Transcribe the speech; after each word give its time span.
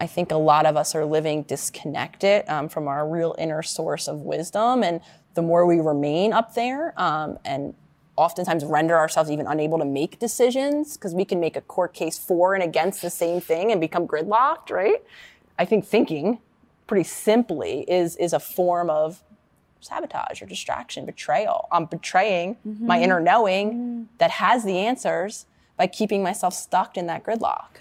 I 0.00 0.06
think 0.06 0.30
a 0.30 0.36
lot 0.36 0.64
of 0.64 0.76
us 0.76 0.94
are 0.94 1.04
living 1.04 1.42
disconnected 1.42 2.48
um, 2.48 2.68
from 2.68 2.86
our 2.86 3.08
real 3.08 3.34
inner 3.36 3.62
source 3.62 4.06
of 4.06 4.20
wisdom. 4.20 4.84
And 4.84 5.00
the 5.34 5.42
more 5.42 5.66
we 5.66 5.80
remain 5.80 6.32
up 6.32 6.54
there 6.54 6.94
um, 7.00 7.38
and 7.44 7.74
oftentimes 8.14 8.64
render 8.64 8.96
ourselves 8.96 9.28
even 9.28 9.46
unable 9.46 9.78
to 9.78 9.84
make 9.84 10.20
decisions 10.20 10.96
because 10.96 11.14
we 11.14 11.24
can 11.24 11.40
make 11.40 11.56
a 11.56 11.60
court 11.60 11.94
case 11.94 12.16
for 12.16 12.54
and 12.54 12.62
against 12.62 13.02
the 13.02 13.10
same 13.10 13.40
thing 13.40 13.72
and 13.72 13.80
become 13.80 14.06
gridlocked, 14.06 14.70
right? 14.70 15.02
I 15.58 15.64
think 15.64 15.84
thinking 15.84 16.38
pretty 16.86 17.04
simply 17.04 17.80
is 17.88 18.16
is 18.16 18.32
a 18.32 18.40
form 18.40 18.90
of 18.90 19.22
sabotage 19.80 20.40
or 20.42 20.46
distraction, 20.46 21.06
betrayal. 21.06 21.68
I'm 21.72 21.86
betraying 21.86 22.56
mm-hmm. 22.66 22.86
my 22.86 23.00
inner 23.00 23.20
knowing 23.20 23.70
mm-hmm. 23.70 24.02
that 24.18 24.30
has 24.32 24.64
the 24.64 24.78
answers 24.78 25.46
by 25.76 25.86
keeping 25.88 26.22
myself 26.22 26.54
stuck 26.54 26.96
in 26.96 27.06
that 27.06 27.24
gridlock. 27.24 27.78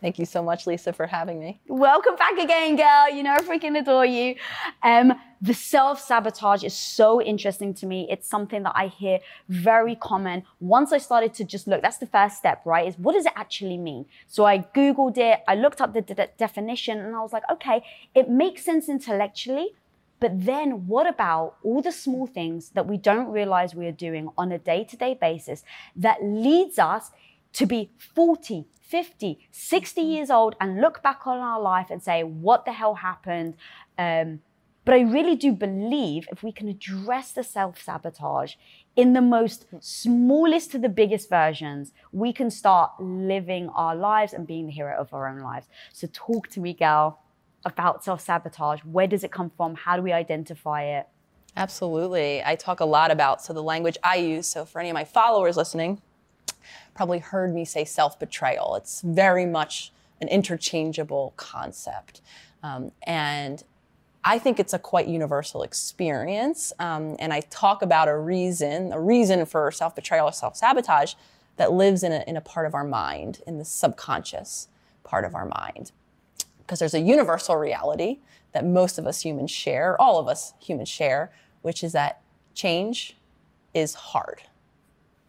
Thank 0.00 0.18
you 0.18 0.26
so 0.26 0.42
much, 0.42 0.66
Lisa, 0.66 0.92
for 0.92 1.06
having 1.06 1.40
me. 1.40 1.60
Welcome 1.66 2.14
back 2.14 2.38
again, 2.38 2.76
girl. 2.76 3.10
You 3.10 3.24
know, 3.24 3.34
I 3.34 3.38
freaking 3.40 3.76
adore 3.78 4.06
you. 4.06 4.36
Um, 4.82 5.12
the 5.42 5.54
self 5.54 6.00
sabotage 6.00 6.62
is 6.62 6.74
so 6.74 7.20
interesting 7.20 7.74
to 7.74 7.86
me. 7.86 8.06
It's 8.08 8.28
something 8.28 8.62
that 8.62 8.74
I 8.76 8.86
hear 8.86 9.18
very 9.48 9.96
common. 9.96 10.44
Once 10.60 10.92
I 10.92 10.98
started 10.98 11.34
to 11.34 11.44
just 11.44 11.66
look, 11.66 11.82
that's 11.82 11.98
the 11.98 12.06
first 12.06 12.36
step, 12.36 12.62
right? 12.64 12.86
Is 12.86 12.96
what 12.96 13.14
does 13.14 13.26
it 13.26 13.32
actually 13.34 13.76
mean? 13.76 14.06
So 14.28 14.44
I 14.44 14.58
Googled 14.58 15.18
it, 15.18 15.40
I 15.48 15.56
looked 15.56 15.80
up 15.80 15.94
the 15.94 16.02
de- 16.02 16.28
definition, 16.38 16.98
and 16.98 17.16
I 17.16 17.20
was 17.20 17.32
like, 17.32 17.44
okay, 17.50 17.82
it 18.14 18.28
makes 18.28 18.64
sense 18.64 18.88
intellectually. 18.88 19.74
But 20.20 20.44
then 20.44 20.86
what 20.86 21.08
about 21.08 21.56
all 21.62 21.82
the 21.82 21.92
small 21.92 22.26
things 22.26 22.70
that 22.70 22.86
we 22.86 22.96
don't 22.96 23.28
realize 23.28 23.74
we 23.74 23.86
are 23.86 23.92
doing 23.92 24.28
on 24.36 24.50
a 24.52 24.58
day 24.58 24.84
to 24.84 24.96
day 24.96 25.14
basis 25.20 25.62
that 25.96 26.22
leads 26.22 26.78
us 26.78 27.10
to 27.54 27.66
be 27.66 27.90
40, 27.98 28.66
50, 28.88 29.38
60 29.50 30.00
mm-hmm. 30.00 30.10
years 30.10 30.30
old 30.30 30.56
and 30.60 30.80
look 30.80 31.02
back 31.02 31.26
on 31.26 31.38
our 31.38 31.60
life 31.60 31.88
and 31.90 32.02
say, 32.02 32.22
what 32.22 32.64
the 32.64 32.72
hell 32.72 32.94
happened? 32.94 33.54
Um, 33.98 34.40
but 34.84 34.94
I 34.94 35.00
really 35.00 35.36
do 35.36 35.52
believe 35.52 36.26
if 36.32 36.42
we 36.42 36.50
can 36.50 36.66
address 36.66 37.32
the 37.32 37.44
self 37.44 37.82
sabotage 37.82 38.54
in 38.96 39.12
the 39.12 39.20
most 39.20 39.66
smallest 39.80 40.72
to 40.72 40.78
the 40.78 40.88
biggest 40.88 41.28
versions, 41.28 41.92
we 42.10 42.32
can 42.32 42.50
start 42.50 42.92
living 42.98 43.68
our 43.74 43.94
lives 43.94 44.32
and 44.32 44.46
being 44.46 44.64
the 44.64 44.72
hero 44.72 44.96
of 44.98 45.12
our 45.12 45.28
own 45.28 45.40
lives. 45.40 45.66
So, 45.92 46.08
talk 46.10 46.48
to 46.48 46.60
me, 46.60 46.72
gal, 46.72 47.20
about 47.66 48.02
self 48.02 48.22
sabotage. 48.22 48.80
Where 48.80 49.06
does 49.06 49.24
it 49.24 49.30
come 49.30 49.50
from? 49.58 49.74
How 49.74 49.96
do 49.96 50.02
we 50.02 50.12
identify 50.12 50.84
it? 50.84 51.06
Absolutely. 51.54 52.42
I 52.42 52.54
talk 52.54 52.80
a 52.80 52.86
lot 52.86 53.10
about 53.10 53.42
so 53.42 53.52
the 53.52 53.62
language 53.62 53.98
I 54.02 54.16
use. 54.16 54.46
So, 54.46 54.64
for 54.64 54.80
any 54.80 54.88
of 54.88 54.94
my 54.94 55.04
followers 55.04 55.58
listening, 55.58 56.00
probably 56.94 57.18
heard 57.18 57.54
me 57.54 57.64
say 57.64 57.84
self 57.84 58.18
betrayal. 58.18 58.74
It's 58.76 59.00
very 59.02 59.46
much 59.46 59.92
an 60.20 60.28
interchangeable 60.28 61.32
concept. 61.36 62.20
Um, 62.62 62.92
and 63.04 63.62
I 64.24 64.38
think 64.38 64.58
it's 64.58 64.74
a 64.74 64.78
quite 64.78 65.06
universal 65.06 65.62
experience. 65.62 66.72
Um, 66.78 67.16
and 67.18 67.32
I 67.32 67.40
talk 67.40 67.82
about 67.82 68.08
a 68.08 68.16
reason, 68.16 68.92
a 68.92 69.00
reason 69.00 69.44
for 69.46 69.70
self 69.70 69.94
betrayal 69.94 70.28
or 70.28 70.32
self 70.32 70.56
sabotage 70.56 71.14
that 71.56 71.72
lives 71.72 72.02
in 72.02 72.12
a, 72.12 72.24
in 72.26 72.36
a 72.36 72.40
part 72.40 72.66
of 72.66 72.74
our 72.74 72.84
mind, 72.84 73.40
in 73.46 73.58
the 73.58 73.64
subconscious 73.64 74.68
part 75.04 75.24
of 75.24 75.34
our 75.34 75.46
mind. 75.46 75.92
Because 76.58 76.78
there's 76.78 76.94
a 76.94 77.00
universal 77.00 77.56
reality 77.56 78.18
that 78.52 78.64
most 78.64 78.98
of 78.98 79.06
us 79.06 79.22
humans 79.22 79.50
share, 79.50 80.00
all 80.00 80.18
of 80.18 80.28
us 80.28 80.54
humans 80.60 80.88
share, 80.88 81.32
which 81.62 81.82
is 81.82 81.92
that 81.92 82.20
change 82.54 83.16
is 83.74 83.94
hard, 83.94 84.42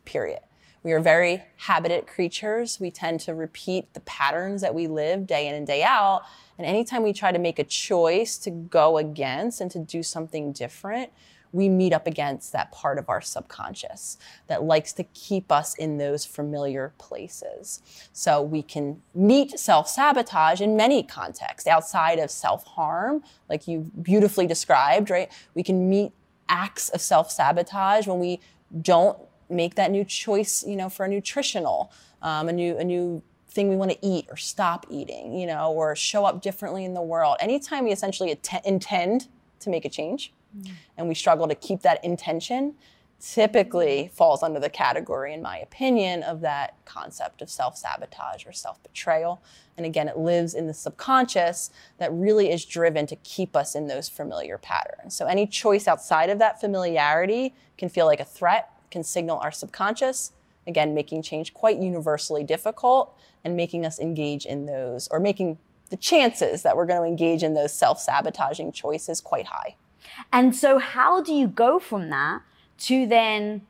period. 0.05 0.39
We 0.83 0.93
are 0.93 0.99
very 0.99 1.43
habited 1.57 2.07
creatures. 2.07 2.79
We 2.79 2.91
tend 2.91 3.19
to 3.21 3.35
repeat 3.35 3.93
the 3.93 3.99
patterns 4.01 4.61
that 4.61 4.73
we 4.73 4.87
live 4.87 5.27
day 5.27 5.47
in 5.47 5.55
and 5.55 5.67
day 5.67 5.83
out. 5.83 6.23
And 6.57 6.65
anytime 6.65 7.03
we 7.03 7.13
try 7.13 7.31
to 7.31 7.39
make 7.39 7.59
a 7.59 7.63
choice 7.63 8.37
to 8.39 8.49
go 8.49 8.97
against 8.97 9.61
and 9.61 9.69
to 9.71 9.79
do 9.79 10.03
something 10.03 10.51
different, 10.53 11.11
we 11.51 11.67
meet 11.67 11.93
up 11.93 12.05
against 12.05 12.51
that 12.53 12.71
part 12.71 12.97
of 12.97 13.09
our 13.09 13.21
subconscious 13.21 14.17
that 14.47 14.63
likes 14.63 14.93
to 14.93 15.03
keep 15.03 15.51
us 15.51 15.73
in 15.75 15.97
those 15.97 16.25
familiar 16.25 16.93
places. 16.97 17.81
So 18.13 18.41
we 18.41 18.61
can 18.61 19.01
meet 19.15 19.59
self 19.59 19.89
sabotage 19.89 20.61
in 20.61 20.75
many 20.75 21.01
contexts 21.03 21.67
outside 21.67 22.19
of 22.19 22.29
self 22.29 22.63
harm, 22.65 23.23
like 23.49 23.67
you 23.67 23.91
beautifully 24.01 24.47
described, 24.47 25.09
right? 25.09 25.31
We 25.55 25.63
can 25.63 25.89
meet 25.89 26.11
acts 26.47 26.89
of 26.89 27.01
self 27.01 27.31
sabotage 27.31 28.07
when 28.07 28.19
we 28.19 28.39
don't 28.81 29.17
make 29.49 29.75
that 29.75 29.91
new 29.91 30.03
choice, 30.03 30.63
you 30.65 30.75
know, 30.75 30.89
for 30.89 31.05
a 31.05 31.09
nutritional, 31.09 31.91
um, 32.21 32.49
a 32.49 32.53
new 32.53 32.77
a 32.77 32.83
new 32.83 33.21
thing 33.49 33.69
we 33.69 33.75
want 33.75 33.91
to 33.91 33.97
eat 34.05 34.27
or 34.29 34.37
stop 34.37 34.85
eating, 34.89 35.33
you 35.33 35.47
know, 35.47 35.71
or 35.71 35.95
show 35.95 36.25
up 36.25 36.41
differently 36.41 36.85
in 36.85 36.93
the 36.93 37.01
world. 37.01 37.35
Anytime 37.39 37.83
we 37.83 37.91
essentially 37.91 38.31
att- 38.31 38.65
intend 38.65 39.27
to 39.59 39.69
make 39.69 39.85
a 39.85 39.89
change, 39.89 40.31
mm. 40.55 40.71
and 40.97 41.07
we 41.07 41.15
struggle 41.15 41.47
to 41.47 41.55
keep 41.55 41.81
that 41.81 42.03
intention, 42.05 42.75
typically 43.19 44.09
falls 44.13 44.41
under 44.41 44.59
the 44.59 44.69
category, 44.69 45.33
in 45.33 45.41
my 45.41 45.57
opinion, 45.57 46.23
of 46.23 46.41
that 46.41 46.75
concept 46.85 47.41
of 47.41 47.49
self 47.49 47.77
sabotage 47.77 48.45
or 48.45 48.53
self 48.53 48.81
betrayal. 48.83 49.41
And 49.77 49.85
again, 49.85 50.07
it 50.07 50.17
lives 50.17 50.53
in 50.53 50.67
the 50.67 50.73
subconscious 50.73 51.69
that 51.97 52.11
really 52.13 52.51
is 52.51 52.65
driven 52.65 53.05
to 53.07 53.15
keep 53.17 53.55
us 53.55 53.75
in 53.75 53.87
those 53.87 54.09
familiar 54.09 54.57
patterns. 54.57 55.15
So 55.15 55.25
any 55.25 55.47
choice 55.47 55.87
outside 55.87 56.29
of 56.29 56.39
that 56.39 56.61
familiarity 56.61 57.53
can 57.77 57.89
feel 57.89 58.05
like 58.05 58.19
a 58.19 58.25
threat 58.25 58.69
can 58.91 59.03
signal 59.03 59.39
our 59.39 59.51
subconscious, 59.51 60.31
again, 60.67 60.93
making 60.93 61.21
change 61.21 61.53
quite 61.53 61.77
universally 61.77 62.43
difficult 62.43 63.17
and 63.43 63.55
making 63.55 63.85
us 63.85 63.99
engage 63.99 64.45
in 64.45 64.65
those, 64.65 65.07
or 65.09 65.19
making 65.19 65.57
the 65.89 65.97
chances 65.97 66.61
that 66.63 66.77
we're 66.77 66.85
going 66.85 67.01
to 67.01 67.07
engage 67.07 67.43
in 67.43 67.53
those 67.53 67.73
self 67.73 67.99
sabotaging 67.99 68.71
choices 68.71 69.21
quite 69.21 69.47
high. 69.47 69.75
And 70.31 70.55
so, 70.55 70.79
how 70.79 71.21
do 71.21 71.33
you 71.33 71.47
go 71.47 71.79
from 71.79 72.09
that 72.09 72.41
to 72.79 73.05
then 73.07 73.61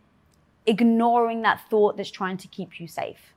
ignoring 0.66 1.42
that 1.44 1.62
thought 1.70 1.98
that's 1.98 2.12
trying 2.12 2.38
to 2.38 2.48
keep 2.48 2.80
you 2.80 2.88
safe? 2.88 3.34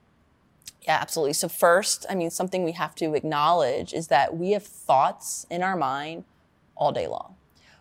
Yeah, 0.82 0.98
absolutely. 1.00 1.34
So, 1.34 1.48
first, 1.48 2.06
I 2.10 2.14
mean, 2.14 2.30
something 2.30 2.64
we 2.64 2.72
have 2.72 2.94
to 2.96 3.14
acknowledge 3.14 3.92
is 3.92 4.08
that 4.08 4.36
we 4.36 4.50
have 4.52 4.64
thoughts 4.64 5.46
in 5.50 5.62
our 5.62 5.76
mind 5.76 6.24
all 6.76 6.92
day 6.92 7.06
long 7.06 7.36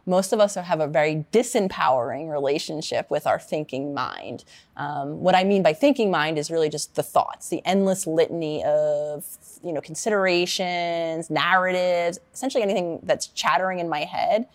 most 0.05 0.33
of 0.33 0.39
us 0.39 0.55
have 0.55 0.79
a 0.79 0.87
very 0.87 1.25
disempowering 1.31 2.29
relationship 2.29 3.09
with 3.09 3.27
our 3.27 3.39
thinking 3.39 3.93
mind. 3.93 4.43
Um, 4.77 5.21
what 5.21 5.35
I 5.35 5.43
mean 5.43 5.63
by 5.63 5.73
thinking 5.73 6.09
mind 6.09 6.37
is 6.37 6.49
really 6.49 6.69
just 6.69 6.95
the 6.95 7.03
thoughts, 7.03 7.49
the 7.49 7.61
endless 7.65 8.07
litany 8.07 8.63
of 8.63 9.25
you 9.63 9.73
know 9.73 9.81
considerations, 9.81 11.29
narratives, 11.29 12.19
essentially 12.33 12.63
anything 12.63 12.99
that's 13.03 13.27
chattering 13.27 13.79
in 13.79 13.89
my 13.89 14.01
head 14.01 14.47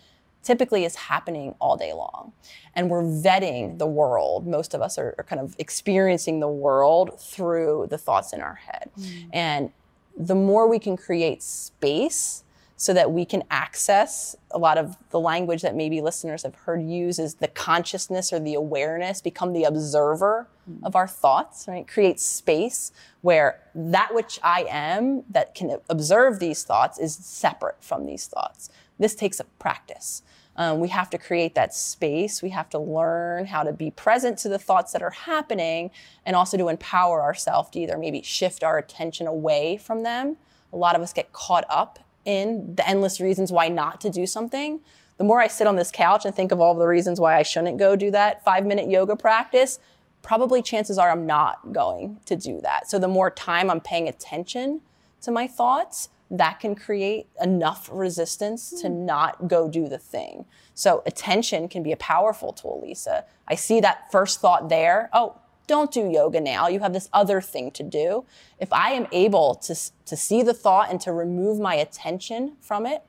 typically 0.43 0.85
is 0.85 0.95
happening 0.95 1.53
all 1.59 1.75
day 1.75 1.91
long. 1.91 2.31
And 2.73 2.89
we're 2.89 3.03
vetting 3.03 3.79
the 3.79 3.87
world. 3.87 4.47
Most 4.47 4.73
of 4.73 4.81
us 4.81 4.97
are, 4.97 5.13
are 5.17 5.23
kind 5.25 5.41
of 5.41 5.55
experiencing 5.59 6.39
the 6.39 6.47
world 6.47 7.19
through 7.19 7.87
the 7.89 7.97
thoughts 7.97 8.31
in 8.31 8.39
our 8.39 8.55
head. 8.55 8.89
Mm. 8.97 9.29
And 9.33 9.71
the 10.17 10.35
more 10.35 10.67
we 10.69 10.79
can 10.79 10.95
create 10.95 11.43
space 11.43 12.43
so 12.79 12.93
that 12.93 13.11
we 13.11 13.25
can 13.25 13.43
access 13.49 14.35
a 14.51 14.57
lot 14.59 14.77
of 14.77 14.95
the 15.09 15.19
language 15.19 15.63
that 15.63 15.75
maybe 15.75 15.99
listeners 15.99 16.43
have 16.43 16.53
heard 16.53 16.83
use 16.83 17.17
is 17.17 17.35
the 17.35 17.47
consciousness 17.47 18.31
or 18.31 18.39
the 18.39 18.53
awareness, 18.53 19.19
become 19.19 19.51
the 19.51 19.63
observer 19.63 20.47
mm. 20.69 20.77
of 20.83 20.95
our 20.95 21.07
thoughts, 21.07 21.65
right? 21.67 21.87
Create 21.87 22.19
space 22.19 22.91
where 23.21 23.59
that 23.73 24.13
which 24.13 24.39
I 24.43 24.67
am 24.69 25.23
that 25.27 25.55
can 25.55 25.79
observe 25.89 26.39
these 26.39 26.63
thoughts 26.63 26.99
is 26.99 27.15
separate 27.15 27.83
from 27.83 28.05
these 28.05 28.27
thoughts. 28.27 28.69
This 28.99 29.15
takes 29.15 29.39
a 29.39 29.45
practice. 29.45 30.21
Um, 30.55 30.79
we 30.79 30.89
have 30.89 31.09
to 31.11 31.17
create 31.17 31.55
that 31.55 31.73
space. 31.73 32.43
We 32.43 32.49
have 32.51 32.69
to 32.69 32.79
learn 32.79 33.47
how 33.47 33.63
to 33.63 33.73
be 33.73 33.89
present 33.89 34.37
to 34.39 34.49
the 34.49 34.59
thoughts 34.59 34.91
that 34.91 35.01
are 35.01 35.11
happening 35.11 35.89
and 36.25 36.35
also 36.35 36.57
to 36.57 36.67
empower 36.67 37.23
ourselves 37.23 37.71
to 37.71 37.79
either 37.79 37.97
maybe 37.97 38.21
shift 38.21 38.63
our 38.63 38.77
attention 38.77 39.25
away 39.25 39.77
from 39.77 40.03
them. 40.03 40.37
A 40.73 40.77
lot 40.77 40.95
of 40.95 41.01
us 41.01 41.11
get 41.13 41.31
caught 41.33 41.65
up 41.69 41.99
in 42.27 42.75
the 42.75 42.87
endless 42.87 43.21
reasons 43.21 43.51
why 43.51 43.69
not 43.69 44.01
to 44.01 44.09
do 44.09 44.27
something, 44.27 44.81
the 45.17 45.23
more 45.23 45.39
I 45.39 45.47
sit 45.47 45.65
on 45.65 45.77
this 45.77 45.91
couch 45.91 46.25
and 46.25 46.35
think 46.35 46.51
of 46.51 46.59
all 46.59 46.75
the 46.75 46.85
reasons 46.85 47.19
why 47.19 47.37
I 47.37 47.43
shouldn't 47.43 47.77
go 47.77 47.95
do 47.95 48.11
that 48.11 48.43
five 48.43 48.65
minute 48.65 48.89
yoga 48.89 49.15
practice, 49.15 49.79
probably 50.21 50.61
chances 50.61 50.97
are 50.97 51.09
I'm 51.09 51.25
not 51.25 51.71
going 51.71 52.19
to 52.25 52.35
do 52.35 52.59
that. 52.61 52.89
So 52.89 52.99
the 52.99 53.07
more 53.07 53.31
time 53.31 53.69
I'm 53.69 53.79
paying 53.79 54.09
attention 54.09 54.81
to 55.21 55.31
my 55.31 55.47
thoughts, 55.47 56.09
that 56.29 56.59
can 56.59 56.75
create 56.75 57.27
enough 57.41 57.89
resistance 57.91 58.81
to 58.81 58.89
hmm. 58.89 59.05
not 59.05 59.47
go 59.47 59.69
do 59.69 59.87
the 59.87 59.97
thing. 59.97 60.45
So 60.73 61.01
attention 61.05 61.69
can 61.69 61.81
be 61.81 61.93
a 61.93 61.97
powerful 61.97 62.51
tool, 62.51 62.81
Lisa. 62.85 63.23
I 63.47 63.55
see 63.55 63.79
that 63.79 64.11
first 64.11 64.41
thought 64.41 64.67
there. 64.67 65.09
Oh, 65.13 65.37
don't 65.67 65.91
do 65.91 66.09
yoga 66.09 66.41
now. 66.41 66.67
You 66.67 66.79
have 66.79 66.93
this 66.93 67.09
other 67.13 67.41
thing 67.41 67.71
to 67.71 67.83
do. 67.83 68.25
If 68.59 68.71
I 68.73 68.91
am 68.91 69.07
able 69.11 69.55
to, 69.55 69.75
to 70.05 70.17
see 70.17 70.41
the 70.41 70.53
thought 70.53 70.89
and 70.89 70.99
to 71.01 71.11
remove 71.11 71.59
my 71.59 71.75
attention 71.75 72.55
from 72.59 72.85
it, 72.85 73.03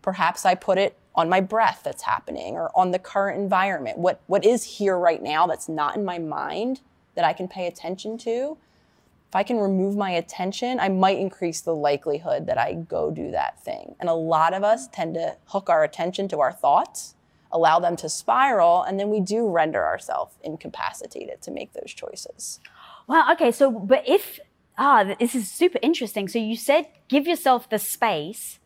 perhaps 0.00 0.46
I 0.46 0.54
put 0.54 0.78
it 0.78 0.96
on 1.14 1.28
my 1.28 1.40
breath 1.40 1.82
that's 1.84 2.02
happening 2.02 2.54
or 2.54 2.70
on 2.74 2.90
the 2.90 2.98
current 2.98 3.40
environment. 3.40 3.98
What, 3.98 4.20
what 4.26 4.44
is 4.44 4.64
here 4.78 4.98
right 4.98 5.22
now 5.22 5.46
that's 5.46 5.68
not 5.68 5.96
in 5.96 6.04
my 6.04 6.18
mind 6.18 6.80
that 7.14 7.24
I 7.24 7.32
can 7.32 7.48
pay 7.48 7.66
attention 7.66 8.18
to? 8.18 8.56
if 9.34 9.38
I 9.38 9.42
can 9.42 9.58
remove 9.58 9.96
my 9.96 10.12
attention, 10.12 10.78
I 10.78 10.88
might 10.88 11.18
increase 11.18 11.60
the 11.60 11.74
likelihood 11.74 12.46
that 12.46 12.56
I 12.56 12.74
go 12.74 13.10
do 13.10 13.32
that 13.32 13.60
thing. 13.60 13.96
And 13.98 14.08
a 14.08 14.14
lot 14.14 14.54
of 14.54 14.62
us 14.62 14.86
tend 14.86 15.14
to 15.14 15.36
hook 15.46 15.68
our 15.68 15.82
attention 15.82 16.28
to 16.28 16.38
our 16.38 16.52
thoughts, 16.52 17.16
allow 17.54 17.78
them 17.78 17.96
to 17.96 18.08
spiral, 18.10 18.82
and 18.82 19.00
then 19.00 19.08
we 19.08 19.20
do 19.20 19.48
render 19.48 19.82
ourselves 19.82 20.34
incapacitated 20.42 21.40
to 21.42 21.50
make 21.50 21.72
those 21.72 21.94
choices. 21.94 22.60
Well, 23.06 23.32
okay, 23.32 23.50
so 23.50 23.70
but 23.70 24.06
if 24.06 24.40
ah, 24.76 25.14
this 25.18 25.34
is 25.34 25.50
super 25.50 25.78
interesting. 25.80 26.28
So 26.28 26.38
you 26.38 26.56
said 26.56 26.88
give 27.08 27.26
yourself 27.26 27.70
the 27.70 27.78
space, 27.78 28.58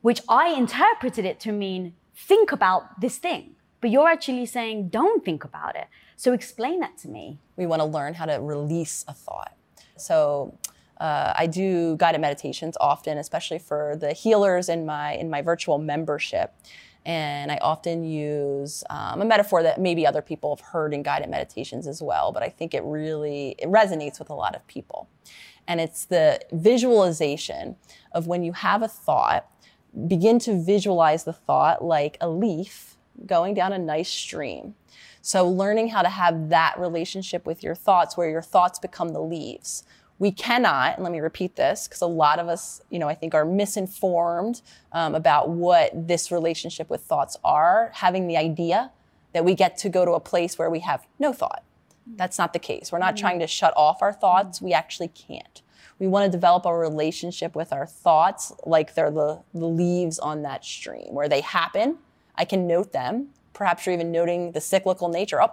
which 0.00 0.20
I 0.28 0.48
interpreted 0.48 1.24
it 1.24 1.38
to 1.40 1.52
mean 1.52 1.94
think 2.14 2.50
about 2.50 3.00
this 3.00 3.18
thing. 3.18 3.54
But 3.80 3.90
you're 3.90 4.08
actually 4.08 4.46
saying 4.46 4.88
don't 4.88 5.24
think 5.24 5.44
about 5.44 5.76
it. 5.76 5.86
So 6.16 6.32
explain 6.32 6.80
that 6.80 6.98
to 6.98 7.08
me. 7.08 7.38
We 7.56 7.66
want 7.66 7.80
to 7.80 7.86
learn 7.86 8.14
how 8.14 8.26
to 8.26 8.38
release 8.40 9.04
a 9.08 9.14
thought. 9.14 9.54
So 9.96 10.58
uh, 10.98 11.32
I 11.34 11.46
do 11.46 11.96
guided 11.96 12.20
meditations 12.20 12.76
often, 12.78 13.16
especially 13.16 13.58
for 13.58 13.96
the 13.98 14.12
healers 14.12 14.68
in 14.68 14.84
my 14.84 15.14
in 15.14 15.30
my 15.30 15.42
virtual 15.42 15.78
membership. 15.78 16.54
And 17.06 17.50
I 17.50 17.56
often 17.62 18.04
use 18.04 18.84
um, 18.90 19.22
a 19.22 19.24
metaphor 19.24 19.62
that 19.62 19.80
maybe 19.80 20.06
other 20.06 20.20
people 20.20 20.54
have 20.54 20.64
heard 20.64 20.92
in 20.92 21.02
guided 21.02 21.30
meditations 21.30 21.86
as 21.86 22.02
well, 22.02 22.30
but 22.30 22.42
I 22.42 22.50
think 22.50 22.74
it 22.74 22.82
really 22.84 23.54
it 23.58 23.68
resonates 23.68 24.18
with 24.18 24.30
a 24.30 24.34
lot 24.34 24.54
of 24.54 24.66
people. 24.66 25.08
And 25.66 25.80
it's 25.80 26.04
the 26.04 26.40
visualization 26.52 27.76
of 28.12 28.26
when 28.26 28.42
you 28.42 28.52
have 28.52 28.82
a 28.82 28.88
thought, 28.88 29.46
begin 30.06 30.38
to 30.40 30.62
visualize 30.62 31.24
the 31.24 31.32
thought 31.32 31.82
like 31.84 32.16
a 32.20 32.28
leaf 32.28 32.96
going 33.26 33.54
down 33.54 33.72
a 33.72 33.78
nice 33.78 34.08
stream. 34.08 34.74
So 35.22 35.48
learning 35.48 35.88
how 35.88 36.02
to 36.02 36.08
have 36.08 36.48
that 36.48 36.78
relationship 36.78 37.46
with 37.46 37.62
your 37.62 37.74
thoughts 37.74 38.16
where 38.16 38.28
your 38.28 38.42
thoughts 38.42 38.78
become 38.78 39.10
the 39.10 39.22
leaves 39.22 39.84
we 40.20 40.30
cannot, 40.30 40.96
and 40.96 41.02
let 41.02 41.12
me 41.12 41.18
repeat 41.18 41.56
this, 41.56 41.88
because 41.88 42.02
a 42.02 42.06
lot 42.06 42.38
of 42.38 42.46
us, 42.46 42.82
you 42.90 42.98
know, 42.98 43.08
I 43.08 43.14
think 43.14 43.34
are 43.34 43.46
misinformed 43.46 44.60
um, 44.92 45.14
about 45.14 45.48
what 45.48 45.90
this 45.94 46.30
relationship 46.30 46.90
with 46.90 47.00
thoughts 47.00 47.38
are, 47.42 47.90
having 47.94 48.28
the 48.28 48.36
idea 48.36 48.92
that 49.32 49.46
we 49.46 49.54
get 49.54 49.78
to 49.78 49.88
go 49.88 50.04
to 50.04 50.12
a 50.12 50.20
place 50.20 50.58
where 50.58 50.68
we 50.68 50.80
have 50.80 51.06
no 51.18 51.32
thought. 51.32 51.64
That's 52.06 52.36
not 52.36 52.52
the 52.52 52.58
case. 52.58 52.92
We're 52.92 52.98
not 52.98 53.14
mm-hmm. 53.14 53.22
trying 53.22 53.38
to 53.38 53.46
shut 53.46 53.72
off 53.76 54.02
our 54.02 54.12
thoughts. 54.12 54.60
We 54.60 54.74
actually 54.74 55.08
can't. 55.08 55.62
We 55.98 56.06
want 56.06 56.26
to 56.26 56.30
develop 56.30 56.66
a 56.66 56.76
relationship 56.76 57.54
with 57.54 57.72
our 57.72 57.86
thoughts 57.86 58.52
like 58.66 58.94
they're 58.94 59.10
the, 59.10 59.40
the 59.54 59.66
leaves 59.66 60.18
on 60.18 60.42
that 60.42 60.66
stream, 60.66 61.14
where 61.14 61.30
they 61.30 61.40
happen. 61.40 61.96
I 62.34 62.44
can 62.44 62.66
note 62.66 62.92
them. 62.92 63.28
Perhaps 63.54 63.86
you're 63.86 63.94
even 63.94 64.12
noting 64.12 64.52
the 64.52 64.60
cyclical 64.60 65.08
nature. 65.08 65.42
Oh, 65.42 65.52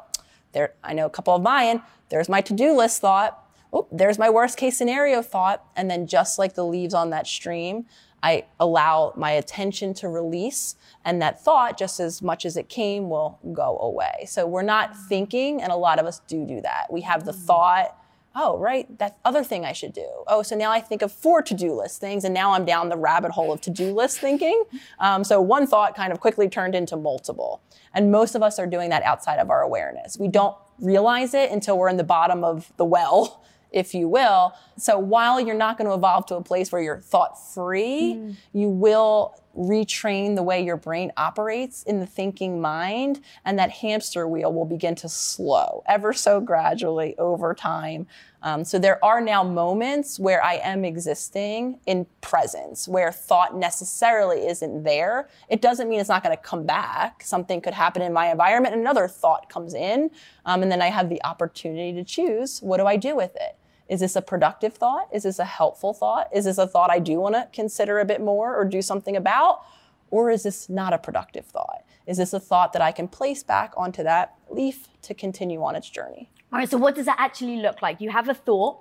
there, 0.52 0.74
I 0.84 0.92
know 0.92 1.06
a 1.06 1.10
couple 1.10 1.34
of 1.34 1.42
mine. 1.42 1.82
There's 2.10 2.28
my 2.28 2.42
to 2.42 2.54
do 2.54 2.76
list 2.76 3.00
thought 3.00 3.46
oh, 3.74 3.88
there's 3.92 4.18
my 4.18 4.30
worst 4.30 4.58
case 4.58 4.78
scenario 4.78 5.22
thought. 5.22 5.66
And 5.76 5.90
then 5.90 6.08
just 6.08 6.40
like 6.40 6.54
the 6.54 6.66
leaves 6.66 6.94
on 6.94 7.10
that 7.12 7.28
stream, 7.28 7.86
I 8.24 8.46
allow 8.60 9.14
my 9.16 9.32
attention 9.32 9.94
to 9.96 10.10
release, 10.10 10.76
and 11.06 11.22
that 11.22 11.44
thought, 11.44 11.78
just 11.78 12.00
as 12.00 12.22
much 12.22 12.46
as 12.46 12.58
it 12.58 12.68
came, 12.68 13.10
will 13.10 13.40
go 13.54 13.78
away. 13.80 14.26
So 14.28 14.48
we're 14.48 14.64
not 14.64 14.98
thinking, 14.98 15.62
and 15.62 15.72
a 15.72 15.76
lot 15.76 16.00
of 16.00 16.06
us 16.06 16.22
do 16.28 16.46
do 16.46 16.62
that. 16.62 16.88
We 16.92 17.02
have 17.02 17.26
the 17.26 17.32
mm. 17.32 17.46
thought, 17.46 17.96
oh, 18.36 18.58
right, 18.58 18.98
that 19.00 19.18
other 19.24 19.44
thing 19.44 19.66
I 19.66 19.72
should 19.72 19.94
do. 19.94 20.08
Oh, 20.28 20.42
so 20.42 20.56
now 20.56 20.72
I 20.72 20.80
think 20.80 21.02
of 21.02 21.12
four 21.12 21.42
to 21.44 21.54
do 21.54 21.74
list 21.74 22.02
things, 22.02 22.24
and 22.24 22.34
now 22.34 22.54
I'm 22.54 22.66
down 22.66 22.90
the 22.90 22.98
rabbit 22.98 23.32
hole 23.32 23.54
of 23.54 23.62
to 23.62 23.70
do 23.70 23.94
list 23.94 24.20
thinking. 24.20 24.64
Um, 25.00 25.24
so 25.24 25.40
one 25.40 25.68
thought 25.68 25.96
kind 25.96 26.12
of 26.12 26.20
quickly 26.20 26.50
turned 26.50 26.74
into 26.74 26.98
multiple. 26.98 27.62
And 27.94 28.12
most 28.12 28.34
of 28.34 28.42
us 28.42 28.58
are 28.58 28.66
doing 28.66 28.90
that 28.90 29.04
outside 29.04 29.38
of 29.38 29.52
our 29.52 29.62
awareness. 29.62 30.18
We 30.18 30.28
don't 30.28 30.56
realize 30.80 31.36
it 31.36 31.52
until 31.52 31.78
we're 31.78 31.90
in 31.90 31.98
the 31.98 32.04
bottom 32.04 32.44
of 32.44 32.74
the 32.78 32.86
well 32.86 33.44
if 33.72 33.94
you 33.94 34.08
will. 34.08 34.54
So 34.78 34.98
while 34.98 35.40
you're 35.40 35.56
not 35.56 35.78
going 35.78 35.90
to 35.90 35.94
evolve 35.94 36.26
to 36.28 36.36
a 36.36 36.44
place 36.44 36.72
where 36.72 36.82
you're 36.82 37.00
thought 37.00 37.34
free, 37.54 38.16
mm. 38.16 38.36
you 38.54 38.70
will 38.70 39.42
retrain 39.58 40.36
the 40.36 40.44
way 40.44 40.64
your 40.64 40.78
brain 40.78 41.12
operates 41.18 41.84
in 41.84 42.00
the 42.00 42.06
thinking 42.06 42.62
mind, 42.62 43.22
and 43.44 43.58
that 43.58 43.72
hamster 43.72 44.28
wheel 44.28 44.54
will 44.54 44.66
begin 44.66 44.96
to 44.96 45.10
slow 45.10 45.84
ever 45.88 46.14
so 46.14 46.40
gradually 46.40 47.18
over 47.18 47.54
time. 47.54 48.08
Um, 48.44 48.64
so 48.64 48.78
there 48.78 49.04
are 49.04 49.20
now 49.20 49.44
moments 49.44 50.20
where 50.20 50.44
I 50.44 50.56
am 50.56 50.86
existing 50.86 51.80
in 51.88 52.06
presence, 52.22 52.88
where 52.88 53.12
thought 53.12 53.56
necessarily 53.58 54.46
isn't 54.48 54.84
there. 54.84 55.28
It 55.50 55.62
doesn't 55.62 55.90
mean 55.90 56.00
it's 56.00 56.08
not 56.08 56.24
going 56.24 56.38
to 56.38 56.42
come 56.42 56.66
back. 56.66 57.24
Something 57.24 57.62
could 57.62 57.74
happen 57.74 58.04
in 58.04 58.14
my 58.14 58.30
environment, 58.30 58.76
another 58.76 59.08
thought 59.08 59.50
comes 59.50 59.74
in, 59.74 60.12
um, 60.46 60.62
and 60.62 60.72
then 60.72 60.82
I 60.82 60.88
have 60.88 61.10
the 61.10 61.24
opportunity 61.24 61.94
to 61.94 62.04
choose 62.04 62.60
what 62.62 62.78
do 62.78 62.86
I 62.86 62.96
do 62.96 63.16
with 63.16 63.36
it. 63.36 63.58
Is 63.90 64.02
this 64.02 64.16
a 64.16 64.22
productive 64.22 64.74
thought? 64.74 65.08
Is 65.14 65.24
this 65.24 65.40
a 65.40 65.46
helpful 65.46 65.94
thought? 65.94 66.30
Is 66.34 66.46
this 66.46 66.58
a 66.58 66.68
thought 66.68 66.90
I 66.92 67.00
do 67.00 67.20
want 67.20 67.36
to 67.36 67.48
consider 67.54 68.00
a 68.00 68.06
bit 68.06 68.22
more 68.22 68.56
or 68.56 68.66
do 68.66 68.82
something 68.82 69.16
about? 69.16 69.62
Or 70.10 70.30
is 70.30 70.44
this 70.44 70.70
not 70.70 70.94
a 70.94 70.98
productive 70.98 71.46
thought? 71.46 71.84
Is 72.06 72.18
this 72.18 72.34
a 72.34 72.40
thought 72.40 72.74
that 72.74 72.82
I 72.82 72.92
can 72.92 73.08
place 73.08 73.44
back 73.44 73.74
onto 73.76 74.04
that 74.04 74.36
leaf 74.50 74.88
to 75.04 75.14
continue 75.14 75.64
on 75.64 75.76
its 75.76 75.90
journey? 75.90 76.30
All 76.52 76.60
right, 76.60 76.70
so 76.70 76.78
what 76.78 76.96
does 76.96 77.06
that 77.06 77.18
actually 77.20 77.58
look 77.58 77.82
like? 77.82 78.00
You 78.00 78.10
have 78.10 78.30
a 78.30 78.34
thought 78.34 78.80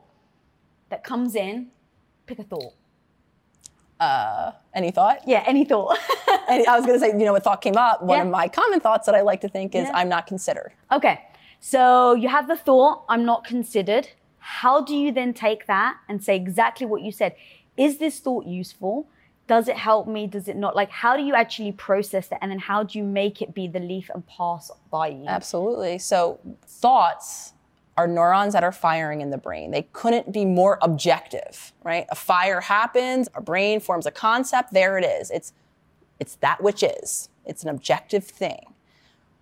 that 0.88 1.03
comes 1.03 1.35
in, 1.35 1.69
pick 2.26 2.38
a 2.38 2.44
thought. 2.44 2.75
Uh, 3.99 4.52
any 4.75 4.91
thought? 4.91 5.23
Yeah, 5.26 5.43
any 5.47 5.64
thought. 5.64 5.99
I 6.29 6.64
was 6.76 6.87
going 6.87 7.00
to 7.00 7.05
say, 7.05 7.19
you 7.19 7.25
know, 7.25 7.35
a 7.35 7.41
thought 7.41 7.61
came 7.62 7.76
up. 7.76 8.02
One 8.02 8.19
yeah. 8.19 8.25
of 8.25 8.31
my 8.31 8.47
common 8.47 8.79
thoughts 8.79 9.06
that 9.06 9.14
I 9.14 9.23
like 9.23 9.41
to 9.41 9.49
think 9.49 9.75
is, 9.75 9.85
yeah. 9.85 9.93
I'm 9.94 10.09
not 10.09 10.26
considered. 10.26 10.73
Okay, 10.93 11.20
so 11.61 12.14
you 12.14 12.29
have 12.29 12.47
the 12.47 12.56
thought, 12.56 13.05
I'm 13.09 13.25
not 13.25 13.44
considered. 13.44 14.09
How 14.47 14.81
do 14.81 14.95
you 14.95 15.11
then 15.11 15.35
take 15.35 15.67
that 15.67 15.97
and 16.09 16.23
say 16.23 16.37
exactly 16.37 16.87
what 16.87 17.03
you 17.03 17.11
said? 17.11 17.35
Is 17.77 17.99
this 17.99 18.21
thought 18.21 18.47
useful? 18.47 19.09
Does 19.49 19.67
it 19.67 19.77
help 19.77 20.07
me? 20.07 20.29
Does 20.29 20.47
it 20.47 20.55
not? 20.55 20.77
Like, 20.77 20.89
how 20.89 21.17
do 21.17 21.23
you 21.25 21.35
actually 21.35 21.73
process 21.73 22.29
that? 22.29 22.39
And 22.41 22.53
then 22.53 22.61
how 22.61 22.85
do 22.85 22.97
you 22.97 23.03
make 23.03 23.43
it 23.43 23.55
be 23.55 23.67
the 23.67 23.81
leaf 23.81 24.09
and 24.15 24.25
pass 24.25 24.71
by 24.89 25.09
you? 25.09 25.25
Absolutely. 25.27 25.99
So, 25.99 26.39
thoughts 26.65 27.55
are 27.97 28.07
neurons 28.07 28.53
that 28.53 28.63
are 28.63 28.71
firing 28.71 29.21
in 29.21 29.31
the 29.31 29.39
brain. 29.39 29.73
They 29.73 29.89
couldn't 29.93 30.33
be 30.33 30.45
more 30.45 30.79
objective, 30.81 31.73
right? 31.83 32.07
A 32.11 32.15
fire 32.15 32.61
happens, 32.61 33.29
our 33.35 33.41
brain 33.41 33.81
forms 33.81 34.07
a 34.07 34.13
concept, 34.13 34.73
there 34.73 34.97
it 34.97 35.05
is. 35.05 35.29
It's 35.33 35.55
it's 36.21 36.37
that 36.37 36.63
which 36.63 36.85
is. 36.85 37.31
It's 37.45 37.65
an 37.65 37.69
objective 37.69 38.25
thing. 38.25 38.75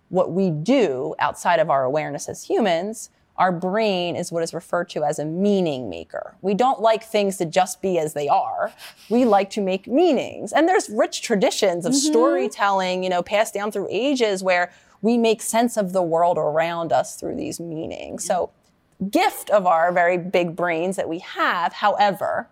What 0.09 0.31
we 0.31 0.49
do 0.49 1.13
outside 1.19 1.59
of 1.59 1.69
our 1.69 1.83
awareness 1.83 2.27
as 2.27 2.43
humans 2.43 3.11
our 3.37 3.51
brain 3.51 4.15
is 4.15 4.31
what 4.31 4.43
is 4.43 4.53
referred 4.53 4.89
to 4.89 5.03
as 5.03 5.19
a 5.19 5.25
meaning 5.25 5.89
maker. 5.89 6.35
We 6.41 6.53
don't 6.53 6.79
like 6.79 7.03
things 7.03 7.37
to 7.37 7.45
just 7.45 7.81
be 7.81 7.99
as 7.99 8.13
they 8.13 8.27
are. 8.27 8.71
We 9.09 9.25
like 9.25 9.49
to 9.51 9.61
make 9.61 9.87
meanings. 9.87 10.53
And 10.53 10.67
there's 10.67 10.89
rich 10.89 11.21
traditions 11.21 11.85
of 11.85 11.91
mm-hmm. 11.91 12.11
storytelling, 12.11 13.03
you 13.03 13.09
know, 13.09 13.21
passed 13.21 13.53
down 13.53 13.71
through 13.71 13.87
ages 13.89 14.41
where 14.41 14.71
we 15.01 15.17
make 15.17 15.41
sense 15.41 15.75
of 15.75 15.91
the 15.91 16.01
world 16.01 16.37
around 16.37 16.91
us 16.91 17.19
through 17.19 17.35
these 17.35 17.59
meanings. 17.59 18.25
So, 18.25 18.51
gift 19.11 19.49
of 19.49 19.67
our 19.67 19.91
very 19.91 20.17
big 20.17 20.55
brains 20.55 20.95
that 20.95 21.09
we 21.09 21.19
have, 21.19 21.73
however, 21.73 22.47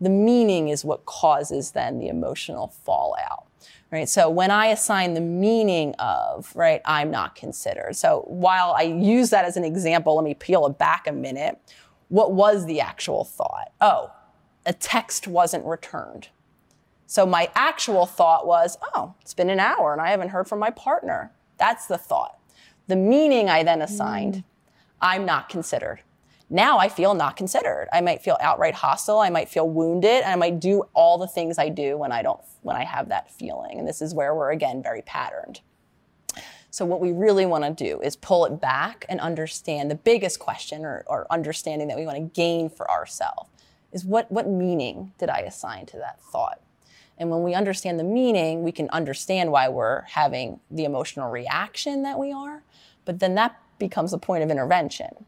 the 0.00 0.10
meaning 0.10 0.68
is 0.68 0.84
what 0.84 1.06
causes 1.06 1.72
then 1.72 1.98
the 1.98 2.08
emotional 2.08 2.68
fallout 2.68 3.47
right? 3.90 4.08
So 4.08 4.28
when 4.28 4.50
I 4.50 4.66
assign 4.66 5.14
the 5.14 5.20
meaning 5.20 5.94
of, 5.98 6.54
right, 6.54 6.80
I'm 6.84 7.10
not 7.10 7.34
considered. 7.34 7.96
So 7.96 8.24
while 8.26 8.74
I 8.76 8.82
use 8.82 9.30
that 9.30 9.44
as 9.44 9.56
an 9.56 9.64
example, 9.64 10.16
let 10.16 10.24
me 10.24 10.34
peel 10.34 10.66
it 10.66 10.78
back 10.78 11.06
a 11.06 11.12
minute. 11.12 11.58
What 12.08 12.32
was 12.32 12.66
the 12.66 12.80
actual 12.80 13.24
thought? 13.24 13.72
Oh, 13.80 14.10
a 14.66 14.72
text 14.72 15.26
wasn't 15.26 15.64
returned. 15.64 16.28
So 17.06 17.24
my 17.24 17.50
actual 17.54 18.04
thought 18.04 18.46
was, 18.46 18.76
oh, 18.94 19.14
it's 19.22 19.32
been 19.32 19.48
an 19.48 19.60
hour 19.60 19.92
and 19.92 20.02
I 20.02 20.10
haven't 20.10 20.28
heard 20.28 20.46
from 20.46 20.58
my 20.58 20.70
partner. 20.70 21.32
That's 21.56 21.86
the 21.86 21.96
thought. 21.96 22.38
The 22.86 22.96
meaning 22.96 23.48
I 23.48 23.62
then 23.62 23.80
assigned, 23.80 24.34
mm. 24.34 24.44
I'm 25.00 25.24
not 25.24 25.48
considered. 25.48 26.00
Now 26.50 26.78
I 26.78 26.88
feel 26.88 27.14
not 27.14 27.36
considered. 27.36 27.88
I 27.92 28.00
might 28.00 28.22
feel 28.22 28.38
outright 28.40 28.74
hostile. 28.74 29.18
I 29.18 29.30
might 29.30 29.48
feel 29.48 29.68
wounded. 29.68 30.22
And 30.22 30.32
I 30.32 30.36
might 30.36 30.60
do 30.60 30.84
all 30.94 31.18
the 31.18 31.28
things 31.28 31.58
I 31.58 31.68
do 31.68 31.98
when 31.98 32.12
I 32.12 32.22
don't, 32.22 32.40
when 32.62 32.76
I 32.76 32.84
have 32.84 33.08
that 33.10 33.30
feeling. 33.30 33.78
And 33.78 33.86
this 33.86 34.00
is 34.00 34.14
where 34.14 34.34
we're 34.34 34.52
again 34.52 34.82
very 34.82 35.02
patterned. 35.02 35.60
So 36.70 36.84
what 36.84 37.00
we 37.00 37.12
really 37.12 37.46
want 37.46 37.64
to 37.64 37.84
do 37.84 38.00
is 38.00 38.16
pull 38.16 38.44
it 38.44 38.60
back 38.60 39.04
and 39.08 39.20
understand 39.20 39.90
the 39.90 39.94
biggest 39.94 40.38
question 40.38 40.84
or, 40.84 41.04
or 41.06 41.26
understanding 41.30 41.88
that 41.88 41.96
we 41.96 42.06
want 42.06 42.18
to 42.18 42.40
gain 42.40 42.68
for 42.70 42.90
ourselves 42.90 43.50
is 43.92 44.04
what, 44.04 44.30
what 44.30 44.46
meaning 44.48 45.12
did 45.18 45.30
I 45.30 45.38
assign 45.38 45.86
to 45.86 45.96
that 45.98 46.20
thought? 46.20 46.60
And 47.16 47.30
when 47.30 47.42
we 47.42 47.54
understand 47.54 47.98
the 47.98 48.04
meaning, 48.04 48.62
we 48.62 48.70
can 48.70 48.88
understand 48.90 49.50
why 49.50 49.68
we're 49.68 50.02
having 50.02 50.60
the 50.70 50.84
emotional 50.84 51.30
reaction 51.30 52.02
that 52.02 52.18
we 52.18 52.32
are. 52.32 52.62
But 53.04 53.18
then 53.18 53.34
that 53.34 53.60
becomes 53.78 54.12
a 54.12 54.18
point 54.18 54.44
of 54.44 54.50
intervention. 54.50 55.24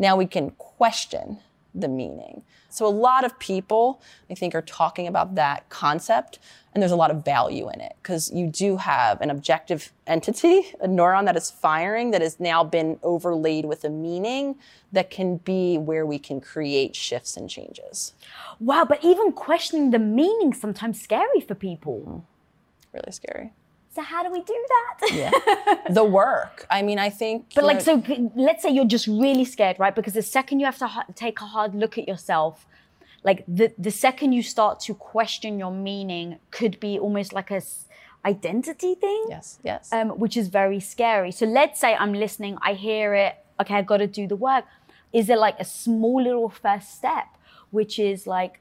Now 0.00 0.16
we 0.16 0.26
can 0.26 0.50
question 0.52 1.38
the 1.74 1.86
meaning. 1.86 2.42
So, 2.70 2.86
a 2.86 2.88
lot 2.88 3.24
of 3.24 3.38
people, 3.38 4.00
I 4.30 4.34
think, 4.34 4.54
are 4.54 4.62
talking 4.62 5.06
about 5.06 5.34
that 5.34 5.68
concept, 5.68 6.38
and 6.72 6.80
there's 6.80 6.92
a 6.92 6.96
lot 6.96 7.10
of 7.10 7.24
value 7.24 7.68
in 7.68 7.80
it 7.80 7.96
because 8.02 8.32
you 8.32 8.46
do 8.46 8.76
have 8.78 9.20
an 9.20 9.28
objective 9.30 9.92
entity, 10.06 10.62
a 10.80 10.88
neuron 10.88 11.26
that 11.26 11.36
is 11.36 11.50
firing 11.50 12.12
that 12.12 12.22
has 12.22 12.40
now 12.40 12.64
been 12.64 12.98
overlaid 13.02 13.66
with 13.66 13.84
a 13.84 13.90
meaning 13.90 14.56
that 14.90 15.10
can 15.10 15.36
be 15.38 15.78
where 15.78 16.06
we 16.06 16.18
can 16.18 16.40
create 16.40 16.96
shifts 16.96 17.36
and 17.36 17.50
changes. 17.50 18.14
Wow, 18.58 18.84
but 18.84 19.04
even 19.04 19.32
questioning 19.32 19.90
the 19.90 19.98
meaning 19.98 20.54
sometimes 20.54 21.00
scary 21.00 21.40
for 21.40 21.54
people. 21.54 22.00
Mm-hmm. 22.00 22.18
Really 22.94 23.12
scary. 23.12 23.52
So 23.92 24.02
how 24.02 24.22
do 24.22 24.30
we 24.30 24.40
do 24.42 24.66
that? 24.68 25.12
Yeah. 25.12 25.30
the 25.90 26.04
work. 26.04 26.66
I 26.70 26.82
mean, 26.82 26.98
I 26.98 27.10
think. 27.10 27.52
But 27.54 27.64
like, 27.64 27.80
so 27.80 28.02
let's 28.36 28.62
say 28.62 28.70
you're 28.70 28.84
just 28.84 29.06
really 29.06 29.44
scared, 29.44 29.78
right? 29.78 29.94
Because 29.94 30.12
the 30.12 30.22
second 30.22 30.60
you 30.60 30.66
have 30.66 30.78
to 30.78 30.86
ha- 30.86 31.06
take 31.16 31.40
a 31.40 31.46
hard 31.46 31.74
look 31.74 31.98
at 31.98 32.06
yourself, 32.06 32.66
like 33.24 33.44
the 33.48 33.72
the 33.76 33.90
second 33.90 34.32
you 34.32 34.42
start 34.42 34.80
to 34.80 34.94
question 34.94 35.58
your 35.58 35.72
meaning, 35.72 36.38
could 36.50 36.78
be 36.78 36.98
almost 36.98 37.32
like 37.32 37.50
a 37.50 37.60
identity 38.24 38.94
thing. 38.94 39.24
Yes. 39.28 39.58
Yes. 39.64 39.92
Um, 39.92 40.10
which 40.10 40.36
is 40.36 40.48
very 40.48 40.80
scary. 40.80 41.32
So 41.32 41.46
let's 41.46 41.80
say 41.80 41.94
I'm 41.94 42.12
listening, 42.12 42.58
I 42.62 42.74
hear 42.74 43.14
it. 43.14 43.36
Okay, 43.60 43.74
I 43.74 43.82
got 43.82 43.98
to 43.98 44.06
do 44.06 44.26
the 44.26 44.36
work. 44.36 44.64
Is 45.12 45.26
there 45.26 45.36
like 45.36 45.58
a 45.58 45.64
small 45.64 46.22
little 46.22 46.48
first 46.48 46.94
step, 46.94 47.26
which 47.70 47.98
is 47.98 48.26
like, 48.26 48.60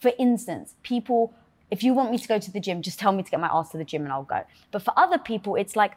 for 0.00 0.12
instance, 0.18 0.74
people 0.82 1.34
if 1.70 1.82
you 1.82 1.94
want 1.94 2.10
me 2.10 2.18
to 2.18 2.28
go 2.28 2.38
to 2.38 2.50
the 2.50 2.60
gym, 2.60 2.82
just 2.82 2.98
tell 2.98 3.12
me 3.12 3.22
to 3.22 3.30
get 3.30 3.40
my 3.40 3.48
ass 3.48 3.70
to 3.70 3.78
the 3.78 3.84
gym 3.84 4.02
and 4.02 4.12
I'll 4.12 4.24
go. 4.24 4.42
But 4.70 4.82
for 4.82 4.92
other 4.96 5.18
people, 5.18 5.56
it's 5.56 5.76
like, 5.76 5.92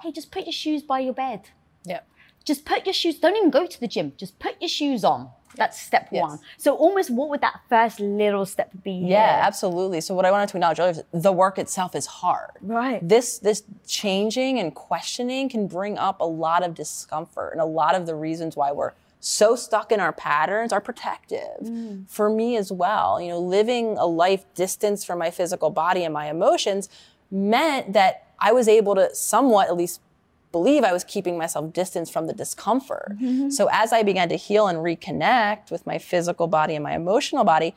hey, 0.00 0.12
just 0.12 0.30
put 0.30 0.44
your 0.44 0.52
shoes 0.52 0.82
by 0.82 1.00
your 1.00 1.14
bed. 1.14 1.50
Yeah. 1.84 2.00
Just 2.44 2.64
put 2.64 2.86
your 2.86 2.92
shoes, 2.92 3.18
don't 3.18 3.36
even 3.36 3.50
go 3.50 3.66
to 3.66 3.80
the 3.80 3.88
gym, 3.88 4.12
just 4.16 4.38
put 4.38 4.54
your 4.60 4.68
shoes 4.68 5.02
on. 5.04 5.30
That's 5.56 5.80
step 5.80 6.08
yes. 6.12 6.22
one. 6.22 6.38
So 6.58 6.76
almost 6.76 7.10
what 7.10 7.28
would 7.30 7.40
that 7.40 7.60
first 7.68 7.98
little 7.98 8.44
step 8.44 8.70
be? 8.84 8.92
Yeah, 8.92 9.36
here? 9.36 9.42
absolutely. 9.42 10.00
So 10.00 10.14
what 10.14 10.24
I 10.24 10.30
wanted 10.30 10.50
to 10.50 10.56
acknowledge 10.58 10.78
earlier 10.78 10.90
is 10.92 11.02
the 11.12 11.32
work 11.32 11.58
itself 11.58 11.94
is 11.94 12.06
hard. 12.06 12.50
Right. 12.60 13.06
This 13.06 13.38
this 13.38 13.62
changing 13.86 14.58
and 14.58 14.74
questioning 14.74 15.48
can 15.48 15.66
bring 15.66 15.96
up 15.98 16.20
a 16.20 16.24
lot 16.24 16.62
of 16.62 16.74
discomfort 16.74 17.52
and 17.52 17.60
a 17.60 17.66
lot 17.66 17.94
of 17.94 18.06
the 18.06 18.14
reasons 18.14 18.54
why 18.54 18.70
we're 18.70 18.92
so 19.26 19.56
stuck 19.56 19.90
in 19.90 19.98
our 19.98 20.12
patterns 20.12 20.72
are 20.72 20.80
protective 20.80 21.60
mm. 21.60 22.08
for 22.08 22.30
me 22.30 22.56
as 22.56 22.70
well. 22.70 23.20
You 23.20 23.30
know, 23.30 23.40
living 23.40 23.98
a 23.98 24.06
life 24.06 24.44
distance 24.54 25.04
from 25.04 25.18
my 25.18 25.30
physical 25.32 25.68
body 25.68 26.04
and 26.04 26.14
my 26.14 26.30
emotions 26.30 26.88
meant 27.28 27.92
that 27.92 28.28
I 28.38 28.52
was 28.52 28.68
able 28.68 28.94
to 28.94 29.12
somewhat 29.16 29.66
at 29.66 29.76
least 29.76 30.00
believe 30.52 30.84
I 30.84 30.92
was 30.92 31.02
keeping 31.02 31.36
myself 31.36 31.72
distance 31.72 32.08
from 32.08 32.28
the 32.28 32.32
discomfort. 32.32 33.16
Mm-hmm. 33.20 33.50
So 33.50 33.68
as 33.72 33.92
I 33.92 34.04
began 34.04 34.28
to 34.28 34.36
heal 34.36 34.68
and 34.68 34.78
reconnect 34.78 35.72
with 35.72 35.84
my 35.86 35.98
physical 35.98 36.46
body 36.46 36.76
and 36.76 36.84
my 36.84 36.94
emotional 36.94 37.42
body, 37.42 37.74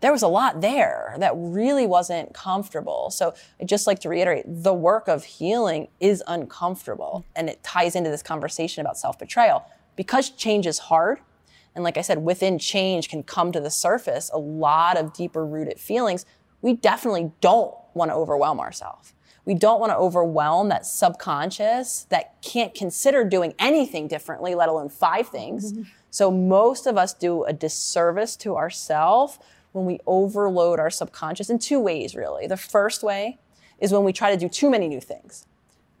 there 0.00 0.12
was 0.12 0.22
a 0.22 0.28
lot 0.28 0.60
there 0.60 1.14
that 1.18 1.32
really 1.34 1.86
wasn't 1.86 2.34
comfortable. 2.34 3.10
So 3.10 3.32
I 3.58 3.64
just 3.64 3.86
like 3.86 4.00
to 4.00 4.10
reiterate 4.10 4.44
the 4.46 4.74
work 4.74 5.08
of 5.08 5.24
healing 5.24 5.88
is 5.98 6.22
uncomfortable 6.26 7.24
and 7.34 7.48
it 7.48 7.62
ties 7.62 7.96
into 7.96 8.10
this 8.10 8.22
conversation 8.22 8.82
about 8.82 8.98
self-betrayal 8.98 9.64
because 9.96 10.30
change 10.30 10.66
is 10.66 10.78
hard, 10.78 11.20
and 11.74 11.84
like 11.84 11.96
I 11.96 12.02
said, 12.02 12.18
within 12.18 12.58
change 12.58 13.08
can 13.08 13.22
come 13.22 13.52
to 13.52 13.60
the 13.60 13.70
surface 13.70 14.30
a 14.32 14.38
lot 14.38 14.96
of 14.96 15.12
deeper 15.12 15.46
rooted 15.46 15.78
feelings, 15.78 16.26
we 16.62 16.74
definitely 16.74 17.32
don't 17.40 17.74
want 17.94 18.10
to 18.10 18.14
overwhelm 18.14 18.60
ourselves. 18.60 19.14
We 19.44 19.54
don't 19.54 19.80
want 19.80 19.90
to 19.90 19.96
overwhelm 19.96 20.68
that 20.68 20.84
subconscious 20.86 22.06
that 22.10 22.40
can't 22.42 22.74
consider 22.74 23.24
doing 23.24 23.54
anything 23.58 24.06
differently, 24.06 24.54
let 24.54 24.68
alone 24.68 24.88
five 24.88 25.28
things. 25.28 25.72
Mm-hmm. 25.72 25.82
So 26.10 26.30
most 26.30 26.86
of 26.86 26.98
us 26.98 27.14
do 27.14 27.44
a 27.44 27.52
disservice 27.52 28.36
to 28.36 28.56
ourselves 28.56 29.38
when 29.72 29.86
we 29.86 30.00
overload 30.06 30.78
our 30.78 30.90
subconscious 30.90 31.48
in 31.48 31.58
two 31.58 31.80
ways, 31.80 32.14
really. 32.14 32.46
The 32.46 32.56
first 32.56 33.02
way 33.02 33.38
is 33.78 33.92
when 33.92 34.04
we 34.04 34.12
try 34.12 34.30
to 34.30 34.36
do 34.36 34.48
too 34.48 34.70
many 34.70 34.88
new 34.88 35.00
things. 35.00 35.46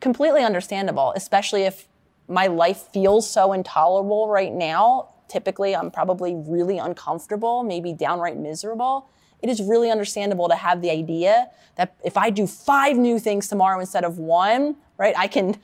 Completely 0.00 0.42
understandable, 0.42 1.12
especially 1.16 1.62
if 1.62 1.88
my 2.30 2.46
life 2.46 2.88
feels 2.92 3.28
so 3.28 3.52
intolerable 3.52 4.28
right 4.28 4.52
now. 4.52 5.08
Typically, 5.28 5.74
I'm 5.74 5.90
probably 5.90 6.34
really 6.36 6.78
uncomfortable, 6.78 7.64
maybe 7.64 7.92
downright 7.92 8.36
miserable. 8.36 9.10
It 9.42 9.50
is 9.50 9.60
really 9.60 9.90
understandable 9.90 10.48
to 10.48 10.54
have 10.54 10.80
the 10.80 10.90
idea 10.90 11.48
that 11.76 11.96
if 12.04 12.16
I 12.16 12.30
do 12.30 12.46
five 12.46 12.96
new 12.96 13.18
things 13.18 13.48
tomorrow 13.48 13.80
instead 13.80 14.04
of 14.04 14.18
one, 14.18 14.76
right, 14.96 15.14
I 15.18 15.26
can 15.26 15.56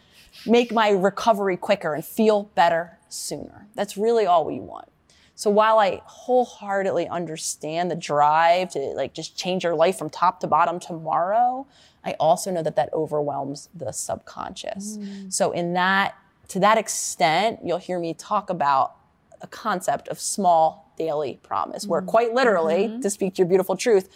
make 0.45 0.73
my 0.73 0.91
recovery 0.91 1.57
quicker 1.57 1.95
and 1.95 2.05
feel 2.05 2.45
better 2.55 2.99
sooner. 3.09 3.69
That's 3.75 3.97
really 3.97 4.27
all 4.27 4.45
we 4.45 4.59
want. 4.59 4.89
So 5.37 5.51
while 5.51 5.79
I 5.79 6.01
wholeheartedly 6.05 7.09
understand 7.09 7.91
the 7.91 7.95
drive 7.95 8.71
to 8.71 8.79
like 8.97 9.13
just 9.13 9.37
change 9.37 9.65
your 9.65 9.75
life 9.75 9.99
from 9.99 10.11
top 10.11 10.41
to 10.41 10.47
bottom 10.47 10.81
tomorrow, 10.81 11.67
I 12.05 12.13
also 12.19 12.51
know 12.51 12.63
that 12.63 12.77
that 12.77 12.89
overwhelms 12.93 13.69
the 13.75 13.93
subconscious. 13.93 14.97
Mm. 14.97 15.33
So 15.33 15.53
in 15.53 15.75
that 15.75 16.17
to 16.49 16.61
that 16.61 16.79
extent, 16.79 17.61
you'll 17.65 17.79
hear 17.79 17.99
me 17.99 18.15
talk 18.15 18.51
about 18.51 18.97
a 19.41 19.47
concept 19.47 20.09
of 20.09 20.19
small 20.21 20.93
daily 20.97 21.39
promise, 21.43 21.87
where 21.87 22.01
mm-hmm. 22.01 22.11
quite 22.11 22.35
literally, 22.35 22.89
mm-hmm. 22.89 23.01
to 23.01 23.11
speak 23.11 23.35
to 23.35 23.39
your 23.39 23.49
beautiful 23.49 23.77
truth, 23.77 24.09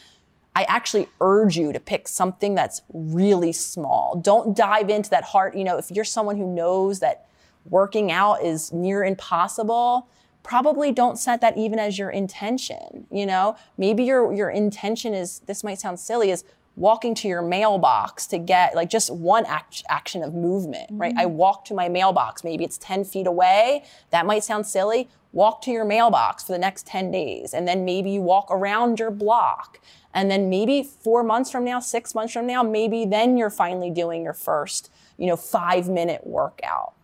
I 0.56 0.64
actually 0.64 1.08
urge 1.20 1.56
you 1.56 1.72
to 1.72 1.80
pick 1.80 2.08
something 2.08 2.54
that's 2.54 2.82
really 2.92 3.52
small. 3.52 4.20
Don't 4.22 4.56
dive 4.56 4.90
into 4.90 5.10
that 5.10 5.24
hard, 5.24 5.54
you 5.54 5.64
know, 5.64 5.76
if 5.78 5.90
you're 5.90 6.04
someone 6.04 6.36
who 6.36 6.46
knows 6.46 7.00
that 7.00 7.26
working 7.68 8.10
out 8.10 8.42
is 8.42 8.72
near 8.72 9.04
impossible, 9.04 10.08
probably 10.42 10.90
don't 10.90 11.18
set 11.18 11.40
that 11.42 11.56
even 11.56 11.78
as 11.78 11.98
your 11.98 12.10
intention, 12.10 13.06
you 13.10 13.26
know? 13.26 13.56
Maybe 13.76 14.04
your 14.04 14.32
your 14.32 14.50
intention 14.50 15.14
is 15.14 15.40
this 15.40 15.62
might 15.62 15.78
sound 15.78 16.00
silly 16.00 16.30
is 16.30 16.44
walking 16.76 17.14
to 17.14 17.28
your 17.28 17.42
mailbox 17.42 18.26
to 18.28 18.38
get 18.38 18.74
like 18.74 18.88
just 18.88 19.10
one 19.12 19.44
act- 19.46 19.82
action 19.88 20.22
of 20.22 20.34
movement, 20.34 20.90
mm-hmm. 20.90 21.00
right? 21.00 21.14
I 21.16 21.26
walk 21.26 21.64
to 21.66 21.74
my 21.74 21.88
mailbox. 21.88 22.44
Maybe 22.44 22.64
it's 22.64 22.78
10 22.78 23.04
feet 23.04 23.26
away. 23.26 23.84
That 24.10 24.26
might 24.26 24.44
sound 24.44 24.66
silly. 24.66 25.08
Walk 25.32 25.62
to 25.62 25.70
your 25.70 25.84
mailbox 25.84 26.44
for 26.44 26.52
the 26.52 26.58
next 26.58 26.86
10 26.86 27.10
days. 27.10 27.54
And 27.54 27.68
then 27.68 27.84
maybe 27.84 28.10
you 28.10 28.20
walk 28.20 28.48
around 28.50 28.98
your 28.98 29.10
block. 29.10 29.80
And 30.12 30.30
then 30.30 30.50
maybe 30.50 30.82
four 30.82 31.22
months 31.22 31.50
from 31.50 31.64
now, 31.64 31.78
six 31.80 32.14
months 32.14 32.32
from 32.32 32.46
now, 32.46 32.62
maybe 32.62 33.04
then 33.04 33.36
you're 33.36 33.50
finally 33.50 33.90
doing 33.90 34.24
your 34.24 34.32
first, 34.32 34.90
you 35.18 35.26
know, 35.26 35.36
five 35.36 35.88
minute 35.88 36.26
workout. 36.26 36.94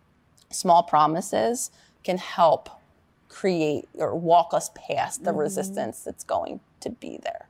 Small 0.49 0.83
promises 0.83 1.71
can 2.03 2.17
help 2.17 2.69
create 3.29 3.87
or 3.93 4.15
walk 4.15 4.53
us 4.53 4.71
past 4.75 5.23
the 5.23 5.31
mm-hmm. 5.31 5.39
resistance 5.39 6.01
that's 6.01 6.23
going 6.23 6.59
to 6.79 6.89
be 6.89 7.19
there. 7.23 7.46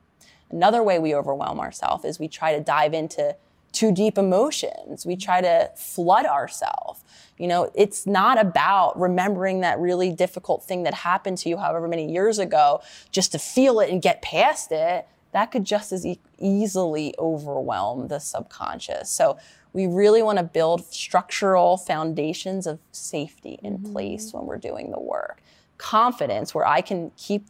Another 0.50 0.82
way 0.82 1.00
we 1.00 1.14
overwhelm 1.14 1.60
ourselves 1.60 2.06
is 2.06 2.20
we 2.20 2.28
try 2.28 2.56
to 2.56 2.64
dive 2.64 2.94
into 2.94 3.36
too 3.72 3.92
deep 3.92 4.18
emotions. 4.18 5.06
We 5.06 5.16
try 5.16 5.42
to 5.42 5.70
flood 5.76 6.26
ourselves. 6.26 7.04
You 7.38 7.48
know, 7.48 7.70
it's 7.76 8.08
not 8.08 8.40
about 8.40 9.00
remembering 9.00 9.62
that 9.62 9.78
really 9.80 10.12
difficult 10.12 10.64
thing 10.64 10.84
that 10.84 10.94
happened 10.94 11.38
to 11.40 11.50
you 11.50 11.58
however 11.58 11.88
many 11.88 12.12
years 12.12 12.40
ago 12.40 12.82
just 13.12 13.32
to 13.34 13.40
feel 13.40 13.80
it 13.80 13.90
and 13.90 14.02
get 14.02 14.22
past 14.22 14.72
it. 14.72 15.08
That 15.34 15.52
could 15.52 15.66
just 15.66 15.92
as 15.92 16.06
e- 16.06 16.20
easily 16.40 17.14
overwhelm 17.20 18.08
the 18.08 18.20
subconscious. 18.20 19.12
So 19.12 19.38
we 19.74 19.86
really 19.86 20.24
want 20.24 20.40
to 20.40 20.44
build 20.44 20.86
structural 20.86 21.78
foundations 21.78 22.66
of 22.66 22.80
safety 22.92 23.60
in 23.62 23.78
mm-hmm. 23.78 23.92
place 23.92 24.34
when 24.34 24.46
we're 24.46 24.58
doing 24.58 24.90
the 24.90 25.00
work. 25.00 25.42
Confidence, 25.78 26.56
where 26.56 26.66
I 26.66 26.82
can 26.82 27.12
keep 27.16 27.46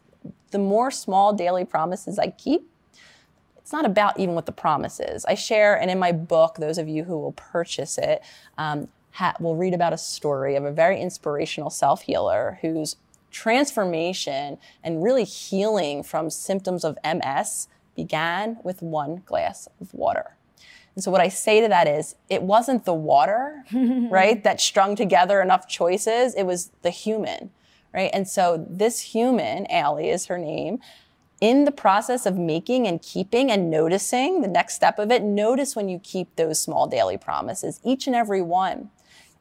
the 0.51 0.59
more 0.59 0.91
small 0.91 1.31
daily 1.31 1.63
promises 1.63 2.19
I 2.19 2.31
keep, 2.31 2.69
it's 3.67 3.73
not 3.73 3.85
about 3.85 4.17
even 4.17 4.33
what 4.33 4.45
the 4.45 4.53
promise 4.53 5.01
is. 5.01 5.25
I 5.25 5.35
share, 5.35 5.77
and 5.77 5.91
in 5.91 5.99
my 5.99 6.13
book, 6.13 6.55
those 6.55 6.77
of 6.77 6.87
you 6.87 7.03
who 7.03 7.19
will 7.19 7.33
purchase 7.33 7.97
it 7.97 8.23
um, 8.57 8.87
ha- 9.11 9.35
will 9.41 9.57
read 9.57 9.73
about 9.73 9.91
a 9.91 9.97
story 9.97 10.55
of 10.55 10.63
a 10.63 10.71
very 10.71 11.01
inspirational 11.01 11.69
self 11.69 12.03
healer 12.03 12.59
whose 12.61 12.95
transformation 13.29 14.57
and 14.85 15.03
really 15.03 15.25
healing 15.25 16.01
from 16.01 16.29
symptoms 16.29 16.85
of 16.85 16.97
MS 17.03 17.67
began 17.93 18.57
with 18.63 18.81
one 18.81 19.21
glass 19.25 19.67
of 19.81 19.93
water. 19.93 20.37
And 20.95 21.03
so 21.03 21.11
what 21.11 21.19
I 21.19 21.27
say 21.27 21.59
to 21.59 21.67
that 21.67 21.89
is 21.89 22.15
it 22.29 22.43
wasn't 22.43 22.85
the 22.85 22.93
water, 22.93 23.65
right, 23.73 24.41
that 24.45 24.61
strung 24.61 24.95
together 24.95 25.41
enough 25.41 25.67
choices, 25.67 26.35
it 26.35 26.43
was 26.43 26.71
the 26.83 26.89
human, 26.89 27.51
right? 27.93 28.11
And 28.13 28.29
so 28.29 28.65
this 28.69 29.01
human, 29.01 29.69
Allie 29.69 30.09
is 30.09 30.27
her 30.27 30.37
name, 30.37 30.79
in 31.39 31.65
the 31.65 31.71
process 31.71 32.25
of 32.25 32.37
making 32.37 32.87
and 32.87 33.01
keeping 33.01 33.51
and 33.51 33.69
noticing 33.69 34.41
the 34.41 34.47
next 34.47 34.73
step 34.73 34.97
of 34.97 35.11
it, 35.11 35.23
notice 35.23 35.75
when 35.75 35.87
you 35.87 35.99
keep 35.99 36.35
those 36.35 36.59
small 36.59 36.87
daily 36.87 37.17
promises, 37.17 37.79
each 37.83 38.07
and 38.07 38.15
every 38.15 38.41
one. 38.41 38.89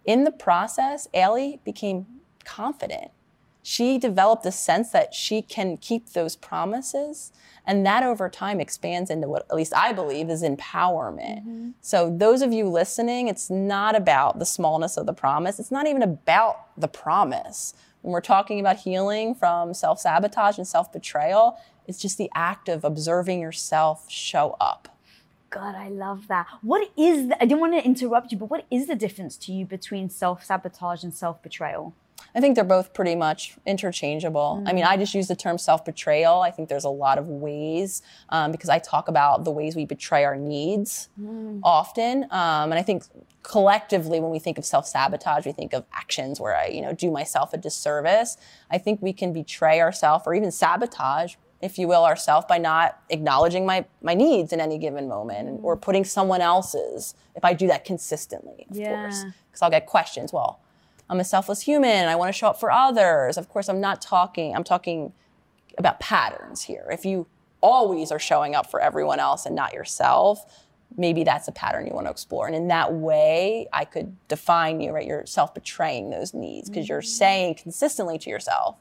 In 0.05 0.25
the 0.25 0.31
process, 0.31 1.09
Allie 1.15 1.61
became 1.65 2.07
confident. 2.45 3.11
She 3.63 3.99
developed 3.99 4.47
a 4.47 4.53
sense 4.53 4.91
that 4.91 5.13
she 5.13 5.43
can 5.43 5.77
keep 5.77 6.11
those 6.11 6.37
promises. 6.37 7.33
And 7.67 7.85
that 7.85 8.05
over 8.05 8.29
time 8.29 8.61
expands 8.61 9.11
into 9.11 9.27
what, 9.27 9.45
at 9.51 9.57
least 9.57 9.75
I 9.75 9.93
believe, 9.93 10.31
is 10.31 10.45
empowerment. 10.45 11.41
Mm-hmm. 11.41 11.71
So, 11.81 12.15
those 12.17 12.43
of 12.43 12.53
you 12.53 12.69
listening, 12.69 13.27
it's 13.27 13.51
not 13.51 13.97
about 13.97 14.39
the 14.39 14.47
smallness 14.47 14.97
of 14.97 15.07
the 15.07 15.13
promise. 15.13 15.59
It's 15.59 15.73
not 15.73 15.89
even 15.89 16.03
about 16.03 16.59
the 16.81 16.87
promise 16.87 17.75
when 18.07 18.13
we're 18.13 18.21
talking 18.21 18.61
about 18.61 18.77
healing 18.77 19.35
from 19.35 19.75
self 19.75 19.99
sabotage 19.99 20.59
and 20.59 20.67
self 20.67 20.93
betrayal, 20.93 21.59
it's 21.87 22.01
just 22.01 22.19
the 22.19 22.31
act 22.35 22.69
of 22.69 22.85
observing 22.85 23.41
yourself 23.41 24.11
show 24.11 24.57
up. 24.61 24.97
God, 25.51 25.75
I 25.75 25.89
love 25.89 26.29
that. 26.29 26.47
What 26.63 26.91
is 26.97 27.29
the, 27.29 27.37
I 27.43 27.47
didn't 27.47 27.61
want 27.61 27.75
to 27.75 27.85
interrupt 27.85 28.33
you, 28.33 28.39
but 28.39 28.51
what 28.51 28.67
is 28.71 28.89
the 28.89 28.97
difference 28.97 29.37
to 29.39 29.53
you 29.53 29.65
between 29.65 30.11
self 30.11 30.45
sabotage 30.45 31.05
and 31.05 31.15
self 31.15 31.43
betrayal? 31.43 31.95
I 32.35 32.41
think 32.41 32.55
they're 32.55 32.65
both 32.65 32.93
pretty 32.93 33.15
much 33.15 33.57
interchangeable. 33.65 34.63
Mm. 34.63 34.69
I 34.69 34.73
mean, 34.75 34.85
I 34.85 34.97
just 34.97 35.15
use 35.15 35.29
the 35.29 35.37
term 35.37 35.57
self 35.57 35.85
betrayal. 35.85 36.43
I 36.43 36.51
think 36.51 36.69
there's 36.69 36.85
a 36.85 36.91
lot 36.91 37.17
of 37.17 37.29
ways 37.29 38.03
um, 38.29 38.53
because 38.53 38.69
I 38.69 38.79
talk 38.79 39.09
about 39.09 39.45
the 39.45 39.51
ways 39.51 39.75
we 39.75 39.87
betray 39.87 40.25
our 40.25 40.37
needs 40.37 41.09
mm. 41.21 41.61
often. 41.63 42.25
Um, 42.25 42.73
and 42.73 42.75
I 42.75 42.83
think 42.83 43.05
collectively, 43.43 44.21
when 44.21 44.31
we 44.31 44.39
think 44.39 44.59
of 44.59 44.67
self 44.67 44.87
sabotage, 44.87 45.47
we 45.47 45.53
think 45.53 45.73
of 45.73 45.85
actions 45.95 46.41
where 46.41 46.57
I, 46.57 46.67
you 46.67 46.83
know, 46.83 46.93
do 46.93 47.11
myself 47.11 47.55
a 47.55 47.57
disservice. 47.57 48.37
I 48.71 48.79
think 48.79 49.01
we 49.01 49.13
can 49.13 49.33
betray 49.33 49.81
ourselves 49.81 50.25
or 50.27 50.35
even 50.35 50.53
sabotage 50.53 51.37
if 51.63 51.79
you 51.79 51.89
will, 51.89 52.05
ourselves 52.05 52.47
by 52.49 52.59
not 52.59 53.01
acknowledging 53.09 53.65
my, 53.65 53.85
my 54.03 54.15
needs 54.15 54.53
in 54.53 54.61
any 54.61 54.79
given 54.79 55.09
moment 55.09 55.61
mm. 55.61 55.65
or 55.65 55.77
putting 55.77 56.05
someone 56.05 56.41
else's, 56.41 57.15
if 57.35 57.45
I 57.45 57.55
do 57.55 57.67
that 57.69 57.85
consistently, 57.85 58.67
of 58.71 58.77
yeah. 58.77 59.03
course. 59.03 59.25
Because 59.49 59.63
I'll 59.63 59.71
get 59.71 59.87
questions, 59.87 60.33
well, 60.33 60.61
I'm 61.09 61.21
a 61.21 61.25
selfless 61.25 61.63
human. 61.63 62.09
I 62.09 62.17
want 62.17 62.29
to 62.29 62.39
show 62.39 62.49
up 62.49 62.61
for 62.61 62.71
others. 62.71 63.39
Of 63.39 63.49
course, 63.49 63.69
I'm 63.69 63.81
not 63.81 64.03
talking, 64.03 64.55
I'm 64.55 64.65
talking 64.65 65.13
about 65.79 66.01
patterns 66.01 66.63
here. 66.63 66.87
If 66.91 67.05
you 67.05 67.27
always 67.61 68.13
are 68.13 68.19
showing 68.19 68.55
up 68.55 68.71
for 68.71 68.81
everyone 68.81 69.19
else 69.19 69.47
and 69.47 69.55
not 69.55 69.73
yourself, 69.73 70.45
maybe 70.97 71.25
that's 71.25 71.49
a 71.49 71.53
pattern 71.53 71.87
you 71.87 71.95
want 71.95 72.07
to 72.07 72.11
explore. 72.11 72.47
And 72.47 72.55
in 72.55 72.69
that 72.69 72.93
way, 72.93 73.67
I 73.73 73.85
could 73.85 74.17
define 74.29 74.81
you, 74.81 74.93
right? 74.93 75.07
You're 75.07 75.27
self 75.27 75.55
betraying 75.55 76.11
those 76.11 76.35
needs 76.35 76.69
because 76.69 76.85
mm-hmm. 76.85 76.93
you're 76.93 77.03
saying 77.03 77.55
consistently 77.55 78.19
to 78.19 78.31
yourself 78.31 78.77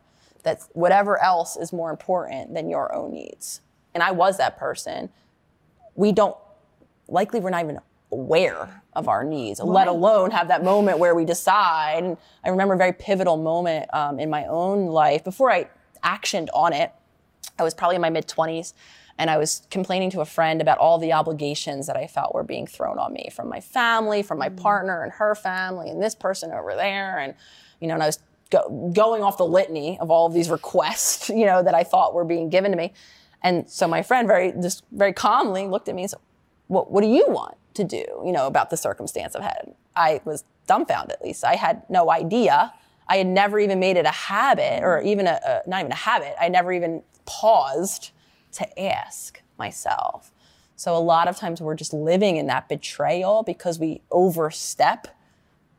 that 0.45 0.61
whatever 0.73 1.21
else 1.21 1.57
is 1.57 1.73
more 1.73 1.89
important 1.91 2.53
than 2.53 2.69
your 2.69 2.95
own 2.95 3.11
needs. 3.11 3.61
And 3.93 4.01
I 4.01 4.11
was 4.11 4.37
that 4.37 4.57
person. 4.57 5.09
We 5.95 6.11
don't, 6.11 6.37
likely, 7.07 7.39
we're 7.39 7.49
not 7.49 7.63
even 7.63 7.79
aware 8.11 8.81
of 8.93 9.07
our 9.07 9.23
needs, 9.23 9.59
right. 9.59 9.67
let 9.67 9.87
alone 9.87 10.31
have 10.31 10.47
that 10.47 10.63
moment 10.63 10.99
where 10.99 11.15
we 11.15 11.25
decide. 11.25 12.03
And 12.03 12.17
I 12.43 12.49
remember 12.49 12.75
a 12.75 12.77
very 12.77 12.93
pivotal 12.93 13.37
moment 13.37 13.93
um, 13.93 14.19
in 14.19 14.29
my 14.29 14.45
own 14.45 14.85
life 14.85 15.23
before 15.23 15.51
I 15.51 15.67
actioned 16.03 16.47
on 16.53 16.71
it. 16.71 16.93
I 17.57 17.63
was 17.63 17.73
probably 17.73 17.95
in 17.95 18.01
my 18.01 18.09
mid 18.09 18.27
20s 18.27 18.73
and 19.17 19.29
I 19.29 19.37
was 19.37 19.63
complaining 19.71 20.09
to 20.11 20.21
a 20.21 20.25
friend 20.25 20.61
about 20.61 20.77
all 20.77 20.97
the 20.97 21.13
obligations 21.13 21.87
that 21.87 21.95
I 21.95 22.05
felt 22.05 22.35
were 22.35 22.43
being 22.43 22.67
thrown 22.67 22.99
on 22.99 23.13
me 23.13 23.29
from 23.33 23.47
my 23.47 23.61
family, 23.61 24.21
from 24.21 24.37
my 24.37 24.49
mm. 24.49 24.57
partner 24.57 25.03
and 25.03 25.11
her 25.13 25.35
family, 25.35 25.89
and 25.89 26.01
this 26.01 26.15
person 26.15 26.51
over 26.51 26.75
there. 26.75 27.17
And, 27.19 27.33
you 27.79 27.87
know, 27.87 27.93
and 27.93 28.03
I 28.03 28.07
was 28.07 28.19
go, 28.49 28.91
going 28.93 29.23
off 29.23 29.37
the 29.37 29.45
litany 29.45 29.99
of 29.99 30.11
all 30.11 30.25
of 30.25 30.33
these 30.33 30.49
requests, 30.49 31.29
you 31.39 31.45
know, 31.45 31.63
that 31.63 31.75
I 31.75 31.83
thought 31.83 32.13
were 32.13 32.25
being 32.25 32.49
given 32.49 32.71
to 32.71 32.77
me. 32.77 32.93
And 33.43 33.69
so 33.69 33.87
my 33.87 34.01
friend 34.01 34.27
very, 34.27 34.53
just 34.53 34.83
very 34.91 35.13
calmly 35.13 35.67
looked 35.67 35.87
at 35.87 35.95
me 35.95 36.03
and 36.03 36.11
said, 36.11 36.19
what, 36.67 36.91
what 36.91 37.01
do 37.01 37.07
you 37.07 37.25
want? 37.27 37.55
to 37.75 37.83
do, 37.83 38.03
you 38.25 38.31
know, 38.31 38.47
about 38.47 38.69
the 38.69 38.77
circumstance 38.77 39.35
I've 39.35 39.43
had. 39.43 39.73
I 39.95 40.21
was 40.25 40.43
dumbfounded, 40.67 41.11
at 41.11 41.21
least. 41.23 41.45
I 41.45 41.55
had 41.55 41.83
no 41.89 42.09
idea. 42.09 42.73
I 43.07 43.17
had 43.17 43.27
never 43.27 43.59
even 43.59 43.79
made 43.79 43.97
it 43.97 44.05
a 44.05 44.11
habit, 44.11 44.83
or 44.83 45.01
even 45.01 45.27
a, 45.27 45.39
a 45.45 45.69
not 45.69 45.81
even 45.81 45.91
a 45.91 45.95
habit. 45.95 46.35
I 46.39 46.49
never 46.49 46.73
even 46.73 47.03
paused 47.25 48.11
to 48.53 48.79
ask 48.79 49.41
myself. 49.59 50.31
So 50.75 50.95
a 50.95 50.99
lot 50.99 51.27
of 51.27 51.37
times 51.37 51.61
we're 51.61 51.75
just 51.75 51.93
living 51.93 52.37
in 52.37 52.47
that 52.47 52.67
betrayal 52.67 53.43
because 53.43 53.79
we 53.79 54.01
overstep 54.11 55.07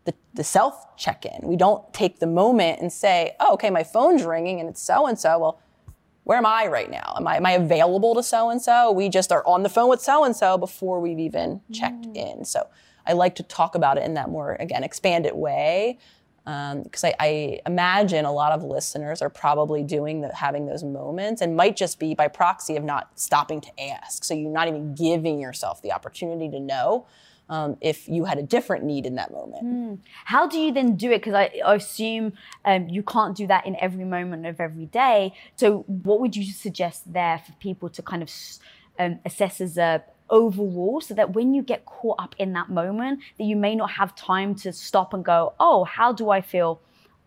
the, 0.07 0.15
the 0.35 0.45
self 0.45 0.97
check 0.97 1.27
in. 1.27 1.47
We 1.47 1.57
don't 1.57 1.93
take 1.93 2.21
the 2.21 2.27
moment 2.27 2.81
and 2.81 2.91
say, 2.91 3.37
oh, 3.41 3.55
okay, 3.55 3.69
my 3.69 3.83
phone's 3.83 4.23
ringing 4.23 4.61
and 4.61 4.69
it's 4.69 4.81
so 4.81 5.07
and 5.07 5.19
so. 5.19 5.39
Well, 5.39 5.61
where 6.25 6.39
am 6.39 6.47
I 6.47 6.67
right 6.67 6.91
now? 6.91 7.15
Am 7.17 7.29
I, 7.29 7.37
am 7.37 7.47
I 7.47 7.53
available 7.53 8.15
to 8.15 8.23
so 8.23 8.51
and 8.51 8.61
so? 8.61 8.91
We 8.91 9.09
just 9.09 9.31
are 9.31 9.47
on 9.47 9.63
the 9.63 9.69
phone 9.69 9.89
with 9.89 10.01
so 10.01 10.25
and 10.25 10.35
so 10.35 10.57
before 10.57 11.01
we've 11.01 11.19
even 11.19 11.61
checked 11.73 12.07
mm. 12.07 12.17
in. 12.17 12.45
So 12.45 12.69
I 13.07 13.13
like 13.13 13.35
to 13.37 13.43
talk 13.43 13.75
about 13.75 13.99
it 13.99 14.05
in 14.05 14.15
that 14.15 14.29
more, 14.29 14.57
again, 14.59 14.83
expanded 14.83 15.35
way. 15.35 15.99
Because 16.45 17.05
um, 17.05 17.11
I, 17.19 17.27
I, 17.27 17.61
imagine 17.67 18.25
a 18.25 18.33
lot 18.33 18.53
of 18.53 18.63
listeners 18.63 19.21
are 19.21 19.29
probably 19.29 19.83
doing 19.83 20.21
the, 20.21 20.33
having 20.33 20.67
those 20.67 20.85
moments 20.85 21.43
and 21.43 21.57
might 21.57 21.77
just 21.77 21.99
be 21.99 22.15
by 22.15 22.29
proxy 22.29 22.77
of 22.77 22.85
not 22.85 23.19
stopping 23.19 23.61
to 23.61 23.81
ask. 23.81 24.23
So 24.23 24.33
you're 24.33 24.53
not 24.53 24.69
even 24.69 24.95
giving 24.95 25.41
yourself 25.41 25.83
the 25.83 25.91
opportunity 25.91 26.49
to 26.51 26.61
know 26.61 27.07
um, 27.49 27.77
if 27.81 28.09
you 28.09 28.25
had 28.25 28.39
a 28.39 28.43
different 28.43 28.85
need 28.85 29.07
in 29.07 29.15
that 29.17 29.31
moment. 29.31 29.65
Mm. 29.65 29.99
How 30.25 30.49
do 30.49 30.59
you 30.59 30.73
then 30.73 30.97
do 30.97 31.11
it? 31.13 31.19
Because 31.19 31.35
I, 31.35 31.61
I, 31.65 31.75
assume 31.77 32.33
um, 32.65 32.89
you 32.89 33.03
can't 33.03 33.37
do 33.37 33.47
that 33.47 33.67
in 33.67 33.77
every 33.77 34.05
moment 34.05 34.47
of 34.47 34.61
every 34.61 34.87
day. 34.87 35.33
So, 35.55 35.85
what 35.87 36.21
would 36.21 36.35
you 36.35 36.45
suggest 36.53 37.13
there 37.13 37.39
for 37.39 37.53
people 37.53 37.89
to 37.91 38.03
kind 38.03 38.23
of 38.23 38.31
um, 38.99 39.21
assess 39.25 39.61
as 39.61 39.79
a 39.79 40.03
overall 40.29 41.01
so 41.01 41.15
that 41.15 41.35
when 41.35 41.55
you 41.55 41.63
get 41.63 41.85
caught 41.85 42.17
up 42.19 42.35
in 42.39 42.53
that 42.53 42.69
moment 42.69 43.21
that 43.39 43.45
you 43.45 43.55
may 43.55 43.77
not 43.77 43.93
have 43.93 44.13
time 44.17 44.57
to 44.57 44.73
stop 44.73 45.15
and 45.15 45.25
go 45.25 45.55
oh 45.61 45.85
how 45.85 46.13
do 46.13 46.31
i 46.31 46.41
feel 46.41 46.81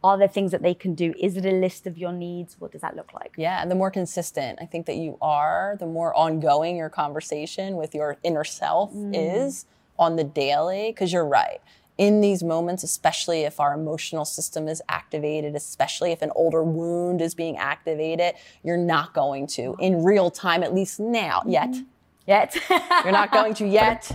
are 0.03 0.17
there 0.17 0.27
things 0.27 0.51
that 0.51 0.61
they 0.61 0.73
can 0.73 0.95
do 0.95 1.13
is 1.17 1.37
it 1.37 1.45
a 1.45 1.51
list 1.51 1.87
of 1.87 1.97
your 1.97 2.11
needs 2.11 2.57
what 2.59 2.73
does 2.73 2.81
that 2.81 2.97
look 2.97 3.13
like 3.13 3.33
yeah 3.37 3.61
and 3.61 3.71
the 3.71 3.75
more 3.75 3.89
consistent 3.89 4.59
i 4.61 4.65
think 4.65 4.85
that 4.85 4.97
you 4.97 5.17
are 5.21 5.77
the 5.79 5.85
more 5.85 6.13
ongoing 6.13 6.75
your 6.75 6.89
conversation 6.89 7.77
with 7.77 7.95
your 7.95 8.17
inner 8.23 8.43
self 8.43 8.93
mm. 8.93 9.15
is 9.15 9.65
on 9.99 10.15
the 10.15 10.23
daily, 10.23 10.91
because 10.91 11.13
you're 11.13 11.27
right. 11.27 11.61
In 11.99 12.21
these 12.21 12.41
moments, 12.41 12.81
especially 12.83 13.41
if 13.41 13.59
our 13.59 13.73
emotional 13.73 14.25
system 14.25 14.67
is 14.67 14.81
activated, 14.87 15.53
especially 15.53 16.11
if 16.11 16.21
an 16.21 16.31
older 16.33 16.63
wound 16.63 17.21
is 17.21 17.35
being 17.35 17.57
activated, 17.57 18.35
you're 18.63 18.77
not 18.77 19.13
going 19.13 19.45
to, 19.47 19.75
in 19.79 20.03
real 20.03 20.31
time, 20.31 20.63
at 20.63 20.73
least 20.73 20.99
now, 20.99 21.41
mm-hmm. 21.41 21.49
yet, 21.49 21.75
yet, 22.25 22.57
you're 23.03 23.11
not 23.11 23.31
going 23.31 23.53
to 23.55 23.67
yet 23.67 24.11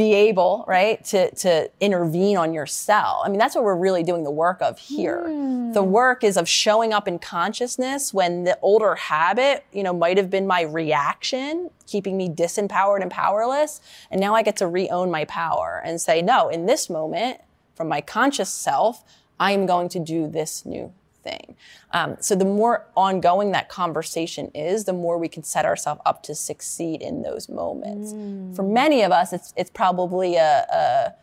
be 0.00 0.14
able, 0.14 0.64
right, 0.66 1.04
to, 1.04 1.30
to 1.34 1.70
intervene 1.78 2.38
on 2.38 2.54
your 2.54 2.64
cell. 2.64 3.20
I 3.22 3.28
mean, 3.28 3.38
that's 3.38 3.54
what 3.54 3.64
we're 3.64 3.76
really 3.76 4.02
doing 4.02 4.24
the 4.24 4.30
work 4.30 4.62
of 4.62 4.78
here. 4.78 5.24
Mm. 5.26 5.74
The 5.74 5.82
work 5.82 6.24
is 6.24 6.38
of 6.38 6.48
showing 6.48 6.94
up 6.94 7.06
in 7.06 7.18
consciousness 7.18 8.14
when 8.14 8.44
the 8.44 8.58
older 8.62 8.94
habit, 8.94 9.66
you 9.74 9.82
know, 9.82 9.92
might 9.92 10.16
have 10.16 10.30
been 10.30 10.46
my 10.46 10.62
reaction, 10.62 11.68
keeping 11.86 12.16
me 12.16 12.30
disempowered 12.30 13.02
and 13.02 13.10
powerless. 13.10 13.82
And 14.10 14.18
now 14.22 14.34
I 14.34 14.42
get 14.42 14.56
to 14.56 14.66
re-own 14.66 15.10
my 15.10 15.26
power 15.26 15.82
and 15.84 16.00
say, 16.00 16.22
no, 16.22 16.48
in 16.48 16.64
this 16.64 16.88
moment, 16.88 17.42
from 17.74 17.86
my 17.86 18.00
conscious 18.00 18.48
self, 18.48 19.04
I 19.38 19.52
am 19.52 19.66
going 19.66 19.90
to 19.90 19.98
do 19.98 20.26
this 20.26 20.64
new 20.64 20.94
thing. 21.22 21.56
Um, 21.92 22.16
so 22.20 22.34
the 22.34 22.44
more 22.44 22.86
ongoing 22.96 23.52
that 23.52 23.68
conversation 23.68 24.50
is, 24.54 24.84
the 24.84 24.92
more 24.92 25.18
we 25.18 25.28
can 25.28 25.42
set 25.42 25.64
ourselves 25.64 26.00
up 26.06 26.22
to 26.24 26.34
succeed 26.34 27.02
in 27.02 27.22
those 27.22 27.48
moments. 27.48 28.12
Mm. 28.12 28.54
For 28.54 28.62
many 28.62 29.02
of 29.02 29.12
us, 29.12 29.32
it's 29.32 29.52
it's 29.56 29.70
probably 29.70 30.36
a, 30.36 30.66
a 30.72 31.14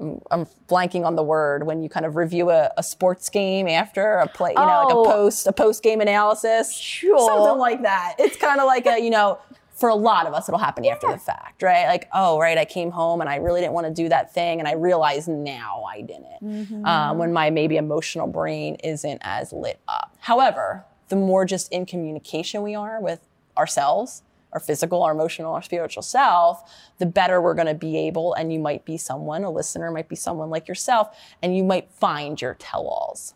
I'm, 0.00 0.20
I'm 0.30 0.46
blanking 0.68 1.04
on 1.04 1.14
the 1.14 1.22
word 1.22 1.66
when 1.66 1.82
you 1.82 1.88
kind 1.88 2.04
of 2.04 2.16
review 2.16 2.50
a, 2.50 2.70
a 2.76 2.82
sports 2.82 3.28
game 3.28 3.68
after 3.68 4.14
a 4.14 4.26
play, 4.26 4.50
you 4.50 4.56
know, 4.56 4.62
oh. 4.62 4.84
like 4.84 4.94
a 4.94 4.98
oh. 4.98 5.04
post 5.04 5.46
a 5.46 5.52
post 5.52 5.82
game 5.82 6.00
analysis, 6.00 6.74
sure. 6.74 7.18
something 7.18 7.58
like 7.58 7.82
that. 7.82 8.16
It's 8.18 8.36
kind 8.36 8.60
of 8.60 8.66
like 8.66 8.86
a 8.86 8.98
you 8.98 9.10
know 9.10 9.38
for 9.84 9.90
a 9.90 9.94
lot 9.94 10.26
of 10.26 10.32
us, 10.32 10.48
it'll 10.48 10.58
happen 10.58 10.82
yeah. 10.82 10.92
after 10.92 11.12
the 11.12 11.18
fact, 11.18 11.62
right? 11.62 11.86
Like, 11.88 12.08
oh, 12.14 12.40
right, 12.40 12.56
I 12.56 12.64
came 12.64 12.90
home 12.90 13.20
and 13.20 13.28
I 13.28 13.36
really 13.36 13.60
didn't 13.60 13.74
want 13.74 13.86
to 13.86 13.92
do 13.92 14.08
that 14.08 14.32
thing, 14.32 14.58
and 14.58 14.66
I 14.66 14.72
realize 14.72 15.28
now 15.28 15.84
I 15.86 16.00
didn't. 16.00 16.42
Mm-hmm. 16.42 16.86
Um, 16.86 17.18
when 17.18 17.34
my 17.34 17.50
maybe 17.50 17.76
emotional 17.76 18.26
brain 18.26 18.76
isn't 18.76 19.18
as 19.20 19.52
lit 19.52 19.80
up. 19.86 20.16
However, 20.20 20.86
the 21.10 21.16
more 21.16 21.44
just 21.44 21.70
in 21.70 21.84
communication 21.84 22.62
we 22.62 22.74
are 22.74 22.98
with 22.98 23.20
ourselves, 23.58 24.22
our 24.54 24.58
physical, 24.58 25.02
our 25.02 25.12
emotional, 25.12 25.52
our 25.52 25.60
spiritual 25.60 26.02
self, 26.02 26.62
the 26.96 27.04
better 27.04 27.42
we're 27.42 27.52
going 27.52 27.66
to 27.66 27.74
be 27.74 27.98
able. 27.98 28.32
And 28.32 28.50
you 28.50 28.60
might 28.60 28.86
be 28.86 28.96
someone, 28.96 29.44
a 29.44 29.50
listener 29.50 29.90
might 29.90 30.08
be 30.08 30.16
someone 30.16 30.48
like 30.48 30.66
yourself, 30.66 31.14
and 31.42 31.54
you 31.54 31.62
might 31.62 31.90
find 31.90 32.40
your 32.40 32.54
tell 32.54 32.86
alls. 32.86 33.34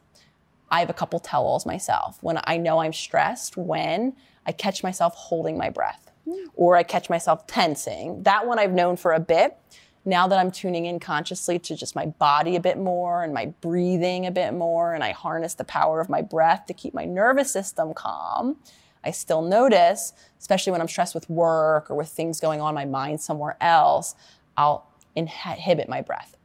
I 0.71 0.81
have 0.81 0.89
a 0.89 0.95
couple 0.95 1.21
tell 1.21 1.43
alls 1.43 1.67
myself. 1.67 2.17
When 2.23 2.41
I 2.45 2.57
know 2.57 2.79
I'm 2.79 2.95
stressed, 2.95 3.59
when 3.59 4.15
I 4.47 4.53
catch 4.53 4.83
myself 4.83 5.13
holding 5.15 5.59
my 5.59 5.69
breath 5.69 6.08
or 6.55 6.77
I 6.77 6.83
catch 6.83 7.09
myself 7.11 7.47
tensing. 7.47 8.23
That 8.23 8.47
one 8.47 8.59
I've 8.59 8.73
known 8.73 8.97
for 8.97 9.13
a 9.13 9.21
bit. 9.21 9.57
Now 10.05 10.27
that 10.29 10.39
I'm 10.39 10.51
tuning 10.51 10.87
in 10.87 11.01
consciously 11.01 11.59
to 11.59 11.77
just 11.77 11.95
my 11.95 12.07
body 12.07 12.57
a 12.57 12.61
bit 12.61 12.79
more 12.79 13.23
and 13.23 13.35
my 13.35 13.47
breathing 13.61 14.27
a 14.27 14.31
bit 14.31 14.55
more, 14.55 14.95
and 14.95 15.05
I 15.05 15.13
harness 15.13 15.55
the 15.55 15.65
power 15.65 16.01
of 16.01 16.09
my 16.09 16.23
breath 16.23 16.67
to 16.67 16.75
keep 16.75 16.95
my 16.95 17.05
nervous 17.05 17.53
system 17.53 17.93
calm, 17.93 18.57
I 19.05 19.11
still 19.11 19.43
notice, 19.43 20.13
especially 20.39 20.73
when 20.73 20.81
I'm 20.81 20.89
stressed 20.89 21.15
with 21.15 21.29
work 21.29 21.91
or 21.91 21.95
with 21.95 22.09
things 22.09 22.41
going 22.41 22.61
on 22.61 22.71
in 22.71 22.75
my 22.75 22.85
mind 22.85 23.21
somewhere 23.21 23.57
else, 23.61 24.15
I'll 24.57 24.87
inhibit 25.15 25.89
my 25.89 26.01
breath. 26.01 26.37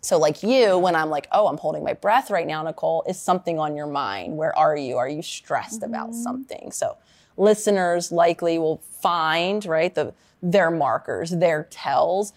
So, 0.00 0.18
like 0.18 0.42
you, 0.42 0.78
when 0.78 0.94
I'm 0.94 1.10
like, 1.10 1.26
oh, 1.32 1.48
I'm 1.48 1.58
holding 1.58 1.82
my 1.82 1.94
breath 1.94 2.30
right 2.30 2.46
now, 2.46 2.62
Nicole, 2.62 3.02
is 3.08 3.18
something 3.18 3.58
on 3.58 3.76
your 3.76 3.88
mind? 3.88 4.36
Where 4.36 4.56
are 4.56 4.76
you? 4.76 4.98
Are 4.98 5.08
you 5.08 5.20
stressed 5.20 5.80
mm-hmm. 5.80 5.90
about 5.92 6.14
something? 6.14 6.70
So, 6.70 6.96
listeners 7.36 8.12
likely 8.12 8.58
will 8.58 8.78
find, 9.00 9.64
right, 9.64 9.94
the, 9.94 10.14
their 10.42 10.70
markers, 10.70 11.30
their 11.30 11.64
tells. 11.70 12.32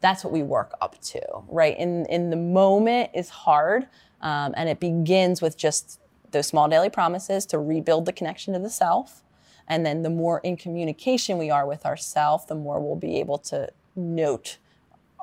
That's 0.00 0.22
what 0.24 0.32
we 0.32 0.42
work 0.42 0.72
up 0.80 1.00
to, 1.02 1.20
right? 1.48 1.76
In, 1.76 2.06
in 2.06 2.30
the 2.30 2.36
moment 2.36 3.10
is 3.14 3.28
hard. 3.28 3.88
Um, 4.20 4.52
and 4.56 4.68
it 4.68 4.80
begins 4.80 5.40
with 5.40 5.56
just 5.56 6.00
those 6.30 6.46
small 6.46 6.68
daily 6.68 6.90
promises 6.90 7.46
to 7.46 7.58
rebuild 7.58 8.04
the 8.04 8.12
connection 8.12 8.52
to 8.54 8.58
the 8.58 8.70
self. 8.70 9.22
And 9.68 9.84
then 9.84 10.02
the 10.02 10.10
more 10.10 10.40
in 10.40 10.56
communication 10.56 11.38
we 11.38 11.50
are 11.50 11.66
with 11.66 11.84
ourself, 11.84 12.46
the 12.46 12.54
more 12.54 12.80
we'll 12.80 12.96
be 12.96 13.20
able 13.20 13.38
to 13.38 13.70
note 13.94 14.58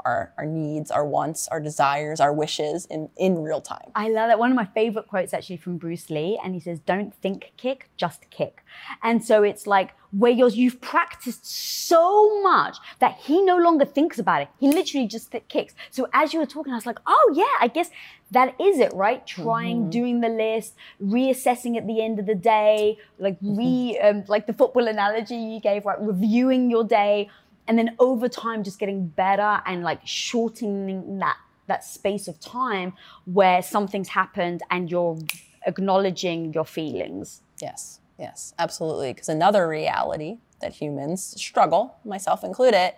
our, 0.06 0.32
our 0.38 0.46
needs, 0.46 0.92
our 0.92 1.06
wants, 1.06 1.48
our 1.50 1.60
desires, 1.60 2.20
our 2.20 2.32
wishes 2.32 2.86
in, 2.86 3.10
in 3.18 3.40
real 3.40 3.60
time. 3.60 3.92
I 3.96 4.10
love 4.10 4.30
that. 4.30 4.40
One 4.40 4.52
of 4.52 4.56
my 4.56 4.66
favorite 4.66 5.08
quotes 5.08 5.34
actually 5.34 5.58
from 5.58 5.78
Bruce 5.78 6.10
Lee, 6.10 6.40
and 6.44 6.54
he 6.54 6.60
says, 6.60 6.80
Don't 6.80 7.14
think 7.14 7.52
kick, 7.58 7.90
just 7.98 8.30
kick. 8.30 8.64
And 9.02 9.24
so 9.24 9.44
it's 9.44 9.66
like 9.68 9.94
where 10.12 10.32
you 10.32 10.48
you've 10.50 10.80
practiced 10.80 11.46
so 11.46 12.42
much 12.42 12.78
that 13.00 13.18
he 13.18 13.42
no 13.42 13.58
longer 13.58 13.84
thinks 13.84 14.20
about 14.20 14.44
it. 14.44 14.48
He 14.60 14.68
literally 14.70 15.08
just 15.08 15.34
kicks. 15.50 15.74
So 15.90 16.08
as 16.14 16.34
you 16.34 16.40
were 16.40 16.46
talking, 16.46 16.72
I 16.72 16.76
was 16.76 16.86
like, 16.86 17.00
Oh, 17.08 17.34
yeah, 17.36 17.58
I 17.60 17.68
guess 17.68 17.90
that 18.32 18.60
is 18.60 18.80
it, 18.80 18.94
right? 18.94 19.26
Trying, 19.26 19.82
mm-hmm. 19.82 19.90
doing 19.90 20.22
the 20.22 20.30
list, 20.30 20.76
reassessing 21.02 21.78
at 21.78 21.88
the 21.88 22.02
end 22.02 22.20
of 22.20 22.26
the 22.26 22.36
day, 22.36 22.98
like 23.20 23.38
re, 23.42 24.00
um, 24.00 24.24
like 24.28 24.48
the 24.48 24.54
football 24.54 24.88
analogy 24.88 25.36
you 25.36 25.60
gave, 25.60 25.86
right? 25.86 26.00
Reviewing 26.00 26.70
your 26.70 26.84
day 26.84 27.30
and 27.68 27.78
then 27.78 27.96
over 28.00 28.30
time 28.30 28.64
just 28.64 28.80
getting 28.80 29.08
better 29.08 29.62
and 29.66 29.84
like 29.84 30.06
shortening 30.06 31.20
that 31.20 31.38
that 31.68 31.84
space 31.84 32.28
of 32.28 32.40
time 32.40 32.94
where 33.26 33.62
something's 33.62 34.10
happened 34.10 34.62
and 34.70 34.92
you're 34.92 35.18
acknowledging 35.66 36.54
your 36.54 36.66
feelings. 36.66 37.42
Yes 37.62 38.00
yes 38.20 38.54
absolutely. 38.60 39.14
Because 39.14 39.30
another 39.30 39.68
reality 39.68 40.38
that 40.62 40.74
humans 40.74 41.36
struggle 41.42 41.96
myself 42.06 42.44
included 42.44 42.94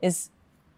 is 0.00 0.30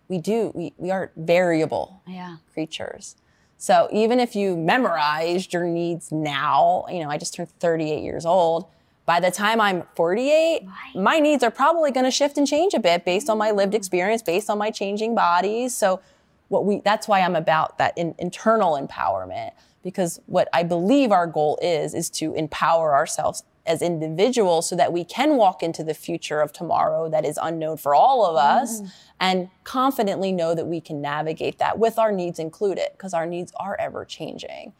we 0.09 0.18
do 0.18 0.53
we, 0.55 0.74
we 0.77 0.90
are 0.90 1.12
variable 1.16 2.03
yeah. 2.07 2.37
creatures. 2.53 3.16
So 3.61 3.88
even 3.92 4.20
if 4.20 4.37
you 4.37 4.57
memorized 4.57 5.53
your 5.53 5.64
needs 5.64 6.12
now 6.12 6.85
you 6.88 7.03
know 7.03 7.11
i 7.11 7.18
just 7.18 7.35
turned 7.35 7.51
38 7.59 8.03
years 8.03 8.24
old 8.24 8.66
by 9.09 9.21
the 9.21 9.31
time 9.31 9.59
I'm 9.59 9.85
48, 9.97 10.66
right. 10.66 11.03
my 11.03 11.18
needs 11.18 11.42
are 11.42 11.51
probably 11.51 11.90
going 11.90 12.05
to 12.05 12.11
shift 12.11 12.37
and 12.37 12.47
change 12.47 12.75
a 12.75 12.79
bit 12.79 13.07
based 13.07 13.31
on 13.31 13.38
my 13.38 13.53
lived 13.53 13.75
experience, 13.75 14.21
based 14.21 14.51
on 14.51 14.59
my 14.59 14.71
changing 14.71 15.14
bodies. 15.14 15.75
So 15.75 16.03
what 16.49 16.66
we 16.66 16.83
that's 16.85 17.09
why 17.09 17.23
I'm 17.23 17.35
about 17.35 17.79
that 17.79 17.97
in, 17.97 18.14
internal 18.18 18.73
empowerment 18.73 19.53
because 19.83 20.21
what 20.27 20.49
I 20.53 20.62
believe 20.62 21.11
our 21.11 21.27
goal 21.27 21.59
is 21.62 21.94
is 21.94 22.11
to 22.11 22.35
empower 22.35 22.94
ourselves 22.94 23.44
as 23.64 23.81
individuals 23.81 24.68
so 24.68 24.77
that 24.77 24.92
we 24.92 25.05
can 25.05 25.37
walk 25.37 25.62
into 25.62 25.83
the 25.83 25.94
future 25.94 26.42
of 26.42 26.53
tomorrow 26.53 27.09
that 27.09 27.25
is 27.25 27.38
unknown 27.40 27.79
for 27.79 27.94
all 27.94 28.27
of 28.27 28.37
us 28.37 28.83
mm. 28.83 28.90
and 29.21 29.49
confidently 29.64 30.33
know 30.33 30.55
that 30.55 30.66
we 30.66 30.83
can 30.83 31.01
navigate 31.01 31.59
that 31.59 31.79
with 31.79 31.99
our 31.99 32.12
needs 32.12 32.38
included 32.38 32.88
because 32.92 33.14
our 33.14 33.25
needs 33.25 33.53
are 33.57 33.77
ever 33.81 34.05
changing. 34.05 34.75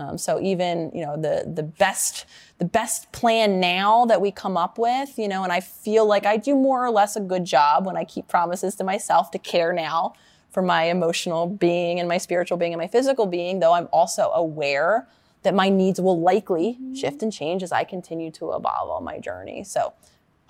Um, 0.00 0.16
so 0.16 0.40
even 0.40 0.90
you 0.94 1.04
know 1.04 1.16
the 1.16 1.44
the 1.46 1.62
best 1.62 2.24
the 2.58 2.64
best 2.64 3.10
plan 3.12 3.60
now 3.60 4.06
that 4.06 4.20
we 4.20 4.30
come 4.30 4.56
up 4.56 4.78
with, 4.78 5.18
you 5.18 5.28
know, 5.28 5.44
and 5.44 5.52
I 5.52 5.60
feel 5.60 6.06
like 6.06 6.26
I 6.26 6.36
do 6.36 6.54
more 6.54 6.84
or 6.84 6.90
less 6.90 7.16
a 7.16 7.20
good 7.20 7.44
job 7.44 7.86
when 7.86 7.96
I 7.96 8.04
keep 8.04 8.28
promises 8.28 8.74
to 8.76 8.84
myself 8.84 9.30
to 9.32 9.38
care 9.38 9.72
now 9.72 10.14
for 10.50 10.62
my 10.62 10.84
emotional 10.84 11.46
being 11.46 12.00
and 12.00 12.08
my 12.08 12.18
spiritual 12.18 12.58
being 12.58 12.72
and 12.72 12.80
my 12.80 12.88
physical 12.88 13.26
being. 13.26 13.60
Though 13.60 13.72
I'm 13.72 13.88
also 13.92 14.30
aware 14.30 15.06
that 15.42 15.54
my 15.54 15.68
needs 15.68 16.00
will 16.00 16.20
likely 16.20 16.72
mm-hmm. 16.74 16.94
shift 16.94 17.22
and 17.22 17.32
change 17.32 17.62
as 17.62 17.72
I 17.72 17.84
continue 17.84 18.30
to 18.32 18.52
evolve 18.52 18.90
on 18.90 19.04
my 19.04 19.18
journey. 19.18 19.64
So 19.64 19.92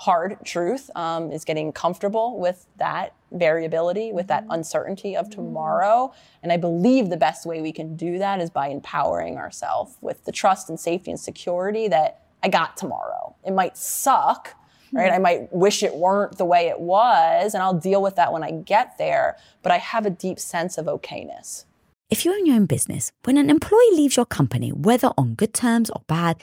hard 0.01 0.39
truth 0.47 0.91
um, 0.97 1.31
is 1.31 1.45
getting 1.45 1.71
comfortable 1.73 2.41
with 2.41 2.67
that 2.79 3.15
variability, 3.33 4.13
with 4.13 4.29
that 4.29 4.45
mm-hmm. 4.45 4.53
uncertainty 4.53 5.15
of 5.15 5.27
mm-hmm. 5.27 5.43
tomorrow. 5.43 6.11
And 6.43 6.51
I 6.51 6.57
believe 6.57 7.11
the 7.11 7.19
best 7.19 7.45
way 7.45 7.61
we 7.61 7.71
can 7.71 7.97
do 7.97 8.17
that 8.17 8.41
is 8.41 8.49
by 8.49 8.69
empowering 8.69 9.37
ourselves 9.37 9.99
with 10.01 10.25
the 10.25 10.33
trust 10.33 10.71
and 10.71 10.81
safety 10.81 11.11
and 11.11 11.21
security 11.21 11.87
that 11.89 12.23
I 12.43 12.49
got 12.49 12.79
tomorrow. 12.79 13.37
It 13.45 13.53
might 13.53 13.77
suck, 13.77 14.55
right? 14.91 15.13
I 15.13 15.19
might 15.19 15.53
wish 15.53 15.83
it 15.83 15.95
weren't 15.95 16.39
the 16.39 16.47
way 16.47 16.69
it 16.69 16.81
was, 16.81 17.53
and 17.53 17.63
I'll 17.63 17.75
deal 17.75 18.01
with 18.01 18.17
that 18.17 18.33
when 18.33 18.43
I 18.43 18.53
get 18.53 18.97
there, 18.97 19.37
but 19.63 19.71
I 19.71 19.77
have 19.77 20.07
a 20.07 20.11
deep 20.11 20.41
sense 20.41 20.79
of 20.79 20.87
okayness. 20.87 21.67
If 22.09 22.25
you 22.25 22.33
own 22.33 22.47
your 22.47 22.57
own 22.57 22.67
business, 22.67 23.13
when 23.25 23.37
an 23.37 23.51
employee 23.51 23.93
leaves 23.93 24.17
your 24.17 24.27
company, 24.27 24.73
whether 24.73 25.13
on 25.17 25.35
good 25.35 25.55
terms 25.55 25.91
or 25.91 26.03
bad, 26.09 26.43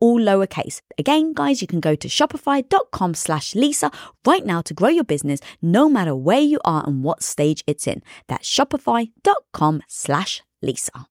all 0.00 0.20
lowercase. 0.20 0.80
Again, 0.98 1.32
guys, 1.32 1.60
you 1.60 1.66
can 1.66 1.80
go 1.80 1.94
to 1.94 2.08
shopify.com 2.08 3.14
slash 3.14 3.54
Lisa 3.54 3.90
right 4.26 4.44
now 4.44 4.60
to 4.62 4.74
grow 4.74 4.88
your 4.88 5.04
business 5.04 5.40
no 5.62 5.88
matter 5.88 6.14
where 6.14 6.40
you 6.40 6.58
are 6.64 6.84
and 6.86 7.02
what 7.02 7.22
stage 7.22 7.64
it's 7.66 7.86
in. 7.86 8.02
That's 8.28 8.48
shopify.com 8.48 9.82
slash 9.88 10.42
Lisa. 10.62 11.06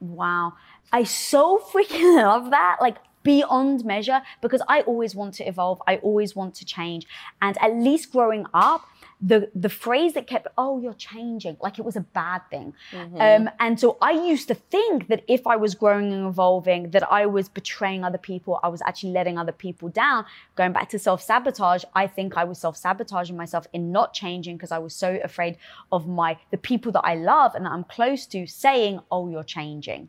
Wow. 0.00 0.54
I 0.92 1.04
so 1.04 1.58
freaking 1.72 2.16
love 2.22 2.50
that. 2.50 2.78
Like, 2.80 2.96
beyond 3.22 3.84
measure 3.84 4.22
because 4.40 4.62
I 4.68 4.80
always 4.82 5.14
want 5.14 5.34
to 5.34 5.44
evolve. 5.44 5.82
I 5.86 5.96
always 5.96 6.34
want 6.34 6.54
to 6.56 6.64
change. 6.64 7.06
And 7.42 7.56
at 7.62 7.74
least 7.74 8.12
growing 8.12 8.46
up, 8.54 8.86
the 9.22 9.50
the 9.54 9.68
phrase 9.68 10.14
that 10.14 10.26
kept 10.26 10.48
oh 10.56 10.80
you're 10.80 10.94
changing 10.94 11.56
like 11.60 11.78
it 11.78 11.84
was 11.84 11.96
a 11.96 12.00
bad 12.00 12.40
thing. 12.50 12.72
Mm-hmm. 12.92 13.20
um, 13.20 13.50
and 13.58 13.78
so 13.78 13.98
i 14.00 14.12
used 14.12 14.48
to 14.48 14.54
think 14.54 15.08
that 15.08 15.22
if 15.28 15.46
i 15.46 15.56
was 15.56 15.74
growing 15.74 16.12
and 16.12 16.26
evolving 16.26 16.90
that 16.90 17.10
i 17.12 17.26
was 17.26 17.48
betraying 17.48 18.02
other 18.02 18.18
people 18.18 18.58
i 18.62 18.68
was 18.68 18.80
actually 18.86 19.12
letting 19.12 19.38
other 19.38 19.52
people 19.52 19.88
down. 19.88 20.24
Going 20.56 20.72
back 20.72 20.88
to 20.90 20.98
self-sabotage 20.98 21.84
i 21.94 22.06
think 22.06 22.36
i 22.36 22.44
was 22.44 22.58
self-sabotaging 22.58 23.36
myself 23.36 23.66
in 23.72 23.92
not 23.92 24.14
changing 24.14 24.56
because 24.56 24.72
i 24.72 24.78
was 24.78 24.94
so 24.94 25.20
afraid 25.22 25.56
of 25.92 26.08
my 26.08 26.38
the 26.50 26.58
people 26.58 26.90
that 26.92 27.04
i 27.04 27.14
love 27.14 27.54
and 27.54 27.66
that 27.66 27.72
i'm 27.72 27.84
close 27.84 28.26
to 28.26 28.46
saying 28.46 29.00
oh 29.10 29.28
you're 29.28 29.44
changing. 29.44 30.08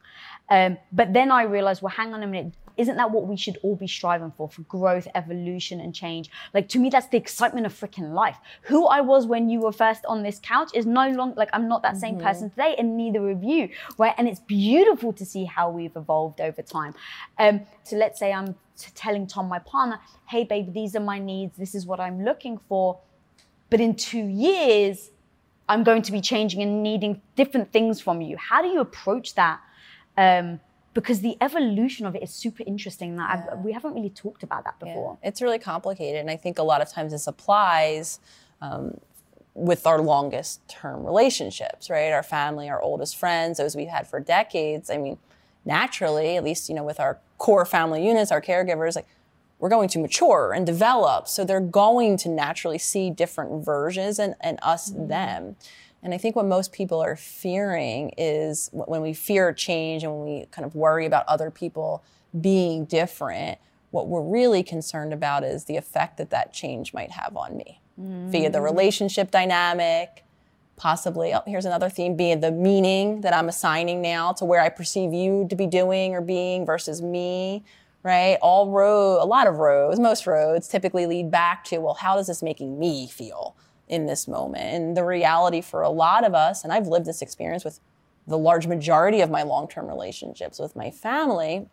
Um, 0.50 0.78
but 0.91 1.13
then 1.13 1.32
i 1.32 1.43
realized 1.43 1.82
well 1.82 1.93
hang 1.93 2.13
on 2.13 2.24
a 2.24 2.28
minute 2.28 2.54
isn't 2.77 2.95
that 2.95 3.12
what 3.12 3.27
we 3.27 3.38
should 3.38 3.57
all 3.63 3.75
be 3.75 3.88
striving 3.88 4.31
for 4.31 4.49
for 4.49 4.62
growth 4.63 5.07
evolution 5.15 5.79
and 5.79 5.93
change? 5.93 6.29
Like 6.53 6.67
to 6.69 6.79
me 6.79 6.89
that's 6.89 7.07
the 7.07 7.17
excitement 7.17 7.65
of 7.65 7.73
freaking 7.73 8.13
life. 8.13 8.38
Who 8.63 8.88
i 8.88 9.01
was 9.01 9.25
when 9.25 9.49
you 9.49 9.60
were 9.60 9.71
first 9.71 10.05
on 10.05 10.23
this 10.23 10.39
couch 10.41 10.71
is 10.73 10.86
no 10.86 11.10
longer 11.10 11.36
like 11.38 11.49
i'm 11.53 11.67
not 11.67 11.81
that 11.84 11.97
same 11.97 12.15
mm-hmm. 12.15 12.27
person 12.27 12.49
today 12.49 12.75
and 12.77 12.97
neither 12.97 13.29
of 13.29 13.43
you 13.43 13.69
right? 13.97 14.13
And 14.17 14.27
it's 14.27 14.39
beautiful 14.39 15.13
to 15.13 15.25
see 15.25 15.45
how 15.45 15.69
we've 15.69 15.95
evolved 15.95 16.41
over 16.41 16.62
time. 16.62 16.93
Um, 17.38 17.62
so 17.84 17.95
let's 17.95 18.19
say 18.19 18.31
i'm 18.34 18.53
t- 18.77 18.91
telling 18.95 19.27
tom 19.27 19.47
my 19.47 19.60
partner 19.60 19.99
hey 20.27 20.43
babe 20.43 20.73
these 20.73 20.95
are 20.95 21.01
my 21.01 21.19
needs. 21.19 21.57
This 21.57 21.75
is 21.75 21.86
what 21.86 21.99
i'm 21.99 22.23
looking 22.23 22.60
for. 22.69 22.99
But 23.69 23.79
in 23.79 23.95
two 23.95 24.25
years 24.25 25.12
i'm 25.69 25.84
going 25.84 26.01
to 26.03 26.12
be 26.12 26.21
changing 26.21 26.62
and 26.62 26.84
needing 26.84 27.21
different 27.36 27.71
things 27.71 28.01
from 28.01 28.21
you. 28.21 28.38
How 28.38 28.62
do 28.62 28.67
you 28.67 28.79
approach 28.79 29.36
that 29.36 29.60
um, 30.17 30.60
because 30.93 31.21
the 31.21 31.38
evolution 31.41 32.06
of 32.06 32.15
it 32.15 32.23
is 32.23 32.32
super 32.32 32.63
interesting. 32.65 33.15
That 33.15 33.45
yeah. 33.47 33.56
we 33.56 33.71
haven't 33.71 33.93
really 33.93 34.10
talked 34.10 34.43
about 34.43 34.63
that 34.65 34.80
before. 34.80 35.17
Yeah. 35.21 35.30
It's 35.30 35.41
really 35.41 35.60
complicated, 35.60 36.19
and 36.19 36.30
I 36.30 36.38
think 36.38 36.60
a 36.60 36.63
lot 36.63 36.82
of 36.82 36.89
times 36.89 37.12
this 37.12 37.27
applies 37.27 38.19
um, 38.62 38.99
with 39.54 39.86
our 39.86 40.01
longest 40.01 40.67
term 40.67 41.06
relationships, 41.06 41.89
right? 41.89 42.12
Our 42.12 42.23
family, 42.23 42.69
our 42.69 42.82
oldest 42.82 43.17
friends, 43.17 43.58
those 43.58 43.75
we've 43.75 43.88
had 43.88 44.08
for 44.08 44.19
decades. 44.19 44.89
I 44.89 44.97
mean, 44.97 45.17
naturally, 45.65 46.38
at 46.38 46.43
least 46.43 46.69
you 46.69 46.75
know, 46.75 46.84
with 46.84 46.99
our 46.99 47.19
core 47.38 47.65
family 47.65 48.06
units, 48.06 48.32
our 48.32 48.41
caregivers, 48.41 48.95
like 48.95 49.08
we're 49.60 49.69
going 49.69 49.89
to 49.89 49.99
mature 49.99 50.54
and 50.54 50.65
develop, 50.65 51.27
so 51.27 51.45
they're 51.45 51.62
going 51.62 52.17
to 52.17 52.30
naturally 52.30 52.80
see 52.80 53.10
different 53.10 53.63
versions 53.63 54.19
and, 54.19 54.36
and 54.41 54.60
us 54.62 54.91
mm-hmm. 54.91 55.08
them. 55.08 55.56
And 56.03 56.13
I 56.13 56.17
think 56.17 56.35
what 56.35 56.45
most 56.45 56.71
people 56.71 56.99
are 57.01 57.15
fearing 57.15 58.11
is 58.17 58.69
when 58.73 59.01
we 59.01 59.13
fear 59.13 59.53
change 59.53 60.03
and 60.03 60.11
when 60.11 60.23
we 60.23 60.45
kind 60.51 60.65
of 60.65 60.75
worry 60.75 61.05
about 61.05 61.25
other 61.27 61.51
people 61.51 62.03
being 62.39 62.85
different, 62.85 63.59
what 63.91 64.07
we're 64.07 64.21
really 64.21 64.63
concerned 64.63 65.13
about 65.13 65.43
is 65.43 65.65
the 65.65 65.77
effect 65.77 66.17
that 66.17 66.29
that 66.31 66.53
change 66.53 66.93
might 66.93 67.11
have 67.11 67.35
on 67.35 67.57
me 67.57 67.81
mm. 67.99 68.29
via 68.29 68.49
the 68.49 68.59
mm. 68.59 68.63
relationship 68.63 69.31
dynamic, 69.31 70.23
possibly, 70.75 71.33
oh, 71.33 71.43
here's 71.45 71.65
another 71.65 71.89
theme, 71.89 72.15
being 72.15 72.39
the 72.39 72.51
meaning 72.51 73.21
that 73.21 73.35
I'm 73.35 73.49
assigning 73.49 74.01
now 74.01 74.31
to 74.33 74.45
where 74.45 74.61
I 74.61 74.69
perceive 74.69 75.13
you 75.13 75.45
to 75.49 75.55
be 75.55 75.67
doing 75.67 76.15
or 76.15 76.21
being 76.21 76.65
versus 76.65 77.01
me, 77.01 77.63
right? 78.01 78.37
All 78.41 78.71
road, 78.71 79.21
a 79.21 79.25
lot 79.25 79.45
of 79.45 79.57
roads, 79.57 79.99
most 79.99 80.25
roads 80.25 80.67
typically 80.67 81.05
lead 81.05 81.29
back 81.29 81.65
to, 81.65 81.77
well, 81.79 81.93
how 81.93 82.15
does 82.15 82.27
this 82.27 82.41
making 82.41 82.79
me 82.79 83.07
feel? 83.07 83.55
In 83.91 84.08
this 84.08 84.27
moment. 84.27 84.63
And 84.63 84.97
the 84.97 85.04
reality 85.04 85.62
for 85.62 85.84
a 85.84 85.89
lot 85.89 86.23
of 86.23 86.34
us, 86.34 86.63
and 86.63 86.73
I've 86.73 86.88
lived 86.88 87.06
this 87.06 87.21
experience 87.21 87.63
with 87.63 87.80
the 88.25 88.38
large 88.38 88.65
majority 88.65 89.19
of 89.21 89.30
my 89.30 89.43
long 89.43 89.67
term 89.67 89.88
relationships 89.88 90.58
with 90.58 90.75
my 90.75 90.89
family, 90.89 91.67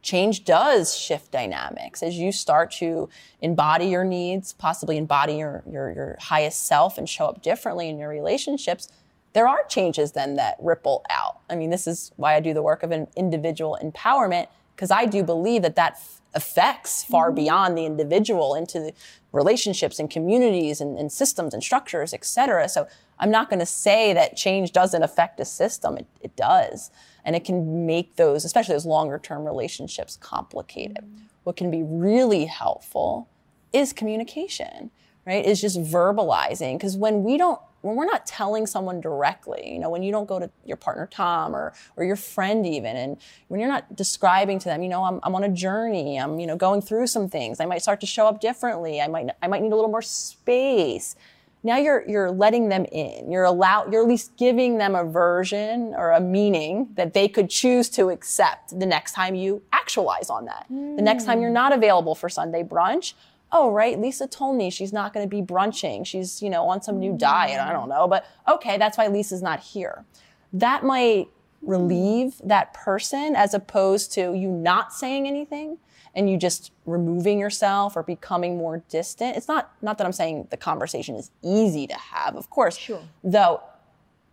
change 0.00 0.44
does 0.44 0.96
shift 0.96 1.30
dynamics 1.30 2.02
as 2.02 2.16
you 2.16 2.32
start 2.32 2.70
to 2.70 3.10
embody 3.42 3.86
your 3.86 4.04
needs, 4.04 4.54
possibly 4.54 4.96
embody 4.96 5.34
your, 5.34 5.62
your, 5.70 5.92
your 5.92 6.16
highest 6.18 6.66
self 6.66 6.96
and 6.96 7.08
show 7.08 7.26
up 7.26 7.42
differently 7.42 7.88
in 7.88 7.98
your 7.98 8.08
relationships. 8.08 8.88
There 9.34 9.46
are 9.46 9.64
changes 9.68 10.12
then 10.12 10.36
that 10.36 10.56
ripple 10.60 11.04
out. 11.10 11.40
I 11.50 11.56
mean, 11.56 11.68
this 11.68 11.86
is 11.86 12.10
why 12.16 12.36
I 12.36 12.40
do 12.40 12.54
the 12.54 12.62
work 12.62 12.82
of 12.82 12.90
an 12.90 13.08
individual 13.16 13.78
empowerment, 13.82 14.46
because 14.78 14.92
I 14.92 15.06
do 15.06 15.24
believe 15.24 15.62
that 15.62 15.74
that 15.74 16.00
affects 16.34 17.02
far 17.02 17.26
mm-hmm. 17.26 17.34
beyond 17.34 17.76
the 17.76 17.84
individual 17.84 18.54
into 18.54 18.78
the 18.78 18.92
relationships 19.32 19.98
and 19.98 20.08
communities 20.08 20.80
and, 20.80 20.96
and 20.96 21.10
systems 21.10 21.52
and 21.52 21.64
structures, 21.64 22.14
et 22.14 22.24
cetera. 22.24 22.68
So 22.68 22.86
I'm 23.18 23.32
not 23.32 23.50
going 23.50 23.58
to 23.58 23.66
say 23.66 24.12
that 24.12 24.36
change 24.36 24.70
doesn't 24.70 25.02
affect 25.02 25.40
a 25.40 25.44
system. 25.44 25.98
It, 25.98 26.06
it, 26.20 26.36
does. 26.36 26.92
And 27.24 27.34
it 27.34 27.44
can 27.44 27.86
make 27.86 28.14
those, 28.14 28.44
especially 28.44 28.76
those 28.76 28.86
longer 28.86 29.18
term 29.18 29.44
relationships, 29.44 30.16
complicated. 30.16 30.98
Mm-hmm. 30.98 31.24
What 31.42 31.56
can 31.56 31.72
be 31.72 31.82
really 31.82 32.44
helpful 32.44 33.28
is 33.72 33.92
communication, 33.92 34.92
right? 35.28 35.44
Is 35.44 35.60
just 35.60 35.78
verbalizing. 35.80 36.78
Because 36.78 36.96
when 36.96 37.22
we 37.22 37.36
don't 37.36 37.60
when 37.82 37.94
we're 37.94 38.06
not 38.06 38.26
telling 38.26 38.66
someone 38.66 39.00
directly, 39.00 39.72
you 39.72 39.78
know, 39.78 39.88
when 39.88 40.02
you 40.02 40.10
don't 40.10 40.26
go 40.26 40.40
to 40.40 40.50
your 40.64 40.76
partner 40.76 41.06
Tom 41.06 41.54
or 41.54 41.74
or 41.96 42.04
your 42.04 42.16
friend 42.16 42.66
even, 42.66 42.96
and 42.96 43.18
when 43.48 43.60
you're 43.60 43.68
not 43.68 43.94
describing 43.94 44.58
to 44.58 44.64
them, 44.64 44.82
you 44.82 44.88
know, 44.88 45.04
I'm, 45.04 45.20
I'm 45.22 45.34
on 45.34 45.44
a 45.44 45.48
journey, 45.48 46.18
I'm 46.18 46.40
you 46.40 46.46
know 46.46 46.56
going 46.56 46.80
through 46.80 47.06
some 47.06 47.28
things, 47.28 47.60
I 47.60 47.66
might 47.66 47.82
start 47.82 48.00
to 48.00 48.06
show 48.06 48.26
up 48.26 48.40
differently, 48.40 49.00
I 49.00 49.06
might 49.06 49.28
I 49.42 49.46
might 49.46 49.62
need 49.62 49.72
a 49.72 49.76
little 49.76 49.90
more 49.90 50.02
space. 50.02 51.14
Now 51.62 51.76
you're 51.76 52.08
you're 52.08 52.30
letting 52.30 52.68
them 52.70 52.86
in. 52.90 53.30
You're 53.30 53.44
allow 53.44 53.86
you're 53.90 54.02
at 54.02 54.08
least 54.08 54.36
giving 54.36 54.78
them 54.78 54.94
a 54.94 55.04
version 55.04 55.92
or 55.94 56.12
a 56.12 56.20
meaning 56.20 56.88
that 56.94 57.12
they 57.12 57.28
could 57.28 57.50
choose 57.50 57.90
to 57.90 58.08
accept 58.08 58.78
the 58.78 58.86
next 58.86 59.12
time 59.12 59.34
you 59.34 59.62
actualize 59.72 60.30
on 60.30 60.46
that. 60.46 60.66
Mm. 60.72 60.96
The 60.96 61.02
next 61.02 61.24
time 61.24 61.42
you're 61.42 61.50
not 61.50 61.72
available 61.72 62.14
for 62.14 62.28
Sunday 62.28 62.62
brunch, 62.62 63.12
oh, 63.52 63.70
right, 63.70 63.98
Lisa 63.98 64.26
told 64.26 64.56
me 64.56 64.70
she's 64.70 64.92
not 64.92 65.12
going 65.12 65.24
to 65.24 65.30
be 65.30 65.42
brunching. 65.42 66.04
She's, 66.04 66.42
you 66.42 66.50
know, 66.50 66.68
on 66.68 66.82
some 66.82 66.98
new 66.98 67.16
diet. 67.16 67.60
I 67.60 67.72
don't 67.72 67.88
know. 67.88 68.06
But 68.06 68.26
okay, 68.46 68.76
that's 68.76 68.98
why 68.98 69.08
Lisa's 69.08 69.42
not 69.42 69.60
here. 69.60 70.04
That 70.52 70.84
might 70.84 71.28
relieve 71.62 72.40
that 72.44 72.72
person 72.72 73.34
as 73.34 73.54
opposed 73.54 74.12
to 74.12 74.34
you 74.34 74.48
not 74.48 74.92
saying 74.92 75.26
anything 75.26 75.78
and 76.14 76.30
you 76.30 76.36
just 76.36 76.72
removing 76.86 77.38
yourself 77.38 77.96
or 77.96 78.02
becoming 78.02 78.56
more 78.56 78.82
distant. 78.88 79.36
It's 79.36 79.48
not 79.48 79.72
not 79.82 79.98
that 79.98 80.06
I'm 80.06 80.12
saying 80.12 80.48
the 80.50 80.56
conversation 80.56 81.14
is 81.16 81.30
easy 81.42 81.86
to 81.86 81.94
have, 81.94 82.36
of 82.36 82.50
course. 82.50 82.76
Sure. 82.76 83.00
Though 83.24 83.62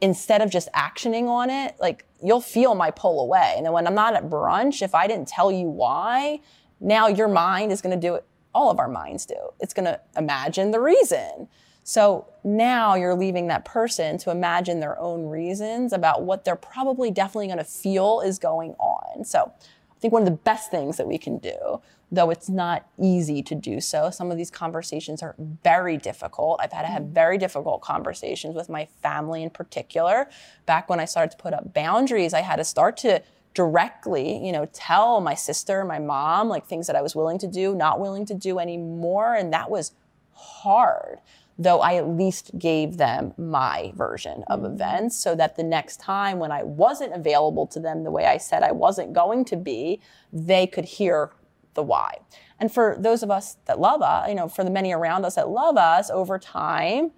instead 0.01 0.41
of 0.41 0.49
just 0.51 0.71
actioning 0.73 1.27
on 1.27 1.49
it, 1.49 1.75
like 1.79 2.05
you'll 2.21 2.41
feel 2.41 2.75
my 2.75 2.91
pull 2.91 3.21
away. 3.21 3.53
And 3.57 3.65
then 3.65 3.73
when 3.73 3.87
I'm 3.87 3.95
not 3.95 4.13
at 4.13 4.29
brunch, 4.29 4.81
if 4.81 4.93
I 4.93 5.07
didn't 5.07 5.27
tell 5.27 5.51
you 5.51 5.67
why, 5.67 6.41
now 6.79 7.07
your 7.07 7.27
mind 7.27 7.71
is 7.71 7.81
going 7.81 7.99
to 7.99 8.07
do 8.07 8.15
it 8.15 8.25
all 8.55 8.71
of 8.71 8.79
our 8.79 8.87
minds 8.87 9.25
do. 9.25 9.35
It's 9.59 9.73
going 9.73 9.85
to 9.85 9.99
imagine 10.17 10.71
the 10.71 10.79
reason. 10.79 11.49
So 11.83 12.25
now 12.43 12.95
you're 12.95 13.13
leaving 13.13 13.47
that 13.47 13.63
person 13.63 14.17
to 14.19 14.31
imagine 14.31 14.79
their 14.79 14.97
own 14.99 15.27
reasons 15.27 15.93
about 15.93 16.23
what 16.23 16.43
they're 16.43 16.55
probably 16.55 17.11
definitely 17.11 17.45
going 17.45 17.59
to 17.59 17.63
feel 17.63 18.21
is 18.21 18.39
going 18.39 18.71
on. 18.79 19.23
So 19.23 19.51
I 19.95 19.99
think 19.99 20.11
one 20.11 20.23
of 20.23 20.25
the 20.25 20.31
best 20.31 20.71
things 20.71 20.97
that 20.97 21.07
we 21.07 21.19
can 21.19 21.37
do, 21.37 21.81
though 22.11 22.31
it's 22.31 22.49
not 22.49 22.87
easy 22.99 23.43
to 23.43 23.53
do 23.53 23.79
so, 23.79 24.09
some 24.09 24.31
of 24.31 24.37
these 24.37 24.49
conversations 24.49 25.21
are 25.21 25.35
very 25.63 25.97
difficult. 25.97 26.59
I've 26.59 26.71
had 26.71 26.83
to 26.83 26.87
have 26.87 27.03
very 27.03 27.37
difficult 27.37 27.81
conversations 27.81 28.55
with 28.55 28.67
my 28.67 28.87
family 29.03 29.43
in 29.43 29.51
particular. 29.51 30.27
Back 30.65 30.89
when 30.89 30.99
I 30.99 31.05
started 31.05 31.31
to 31.31 31.37
put 31.37 31.53
up 31.53 31.73
boundaries, 31.73 32.33
I 32.33 32.41
had 32.41 32.55
to 32.55 32.63
start 32.63 32.97
to 32.97 33.21
directly, 33.55 34.45
you 34.45 34.51
know, 34.51 34.67
tell 34.73 35.21
my 35.21 35.33
sister, 35.33 35.83
my 35.83 35.97
mom, 35.97 36.49
like 36.49 36.67
things 36.67 36.85
that 36.87 36.95
I 36.95 37.01
was 37.01 37.15
willing 37.15 37.39
to 37.39 37.47
do, 37.47 37.73
not 37.73 37.99
willing 37.99 38.25
to 38.27 38.35
do 38.35 38.59
anymore. 38.59 39.33
And 39.33 39.51
that 39.53 39.71
was 39.71 39.93
hard, 40.33 41.19
though 41.57 41.79
I 41.79 41.95
at 41.95 42.07
least 42.07 42.51
gave 42.59 42.97
them 42.97 43.33
my 43.37 43.93
version 43.95 44.43
of 44.47 44.59
mm-hmm. 44.59 44.73
events 44.73 45.15
so 45.15 45.35
that 45.35 45.55
the 45.55 45.63
next 45.63 45.99
time 45.99 46.37
when 46.37 46.51
I 46.51 46.63
wasn't 46.63 47.13
available 47.13 47.65
to 47.67 47.79
them 47.79 48.03
the 48.03 48.11
way 48.11 48.25
I 48.25 48.37
said 48.37 48.61
I 48.61 48.73
wasn't 48.73 49.13
going 49.13 49.45
to 49.45 49.55
be, 49.55 50.01
they 50.31 50.67
could 50.67 50.85
hear 50.85 51.31
the 51.73 51.83
why. 51.83 52.19
And 52.59 52.71
for 52.71 52.97
those 52.99 53.23
of 53.23 53.31
us 53.31 53.57
that 53.65 53.79
love 53.79 54.01
us, 54.01 54.27
you 54.27 54.35
know, 54.35 54.49
for 54.49 54.65
the 54.65 54.69
many 54.69 54.93
around 54.93 55.25
us 55.25 55.35
that 55.35 55.49
love 55.49 55.77
us 55.77 56.09
over 56.09 56.37
time, 56.37 57.11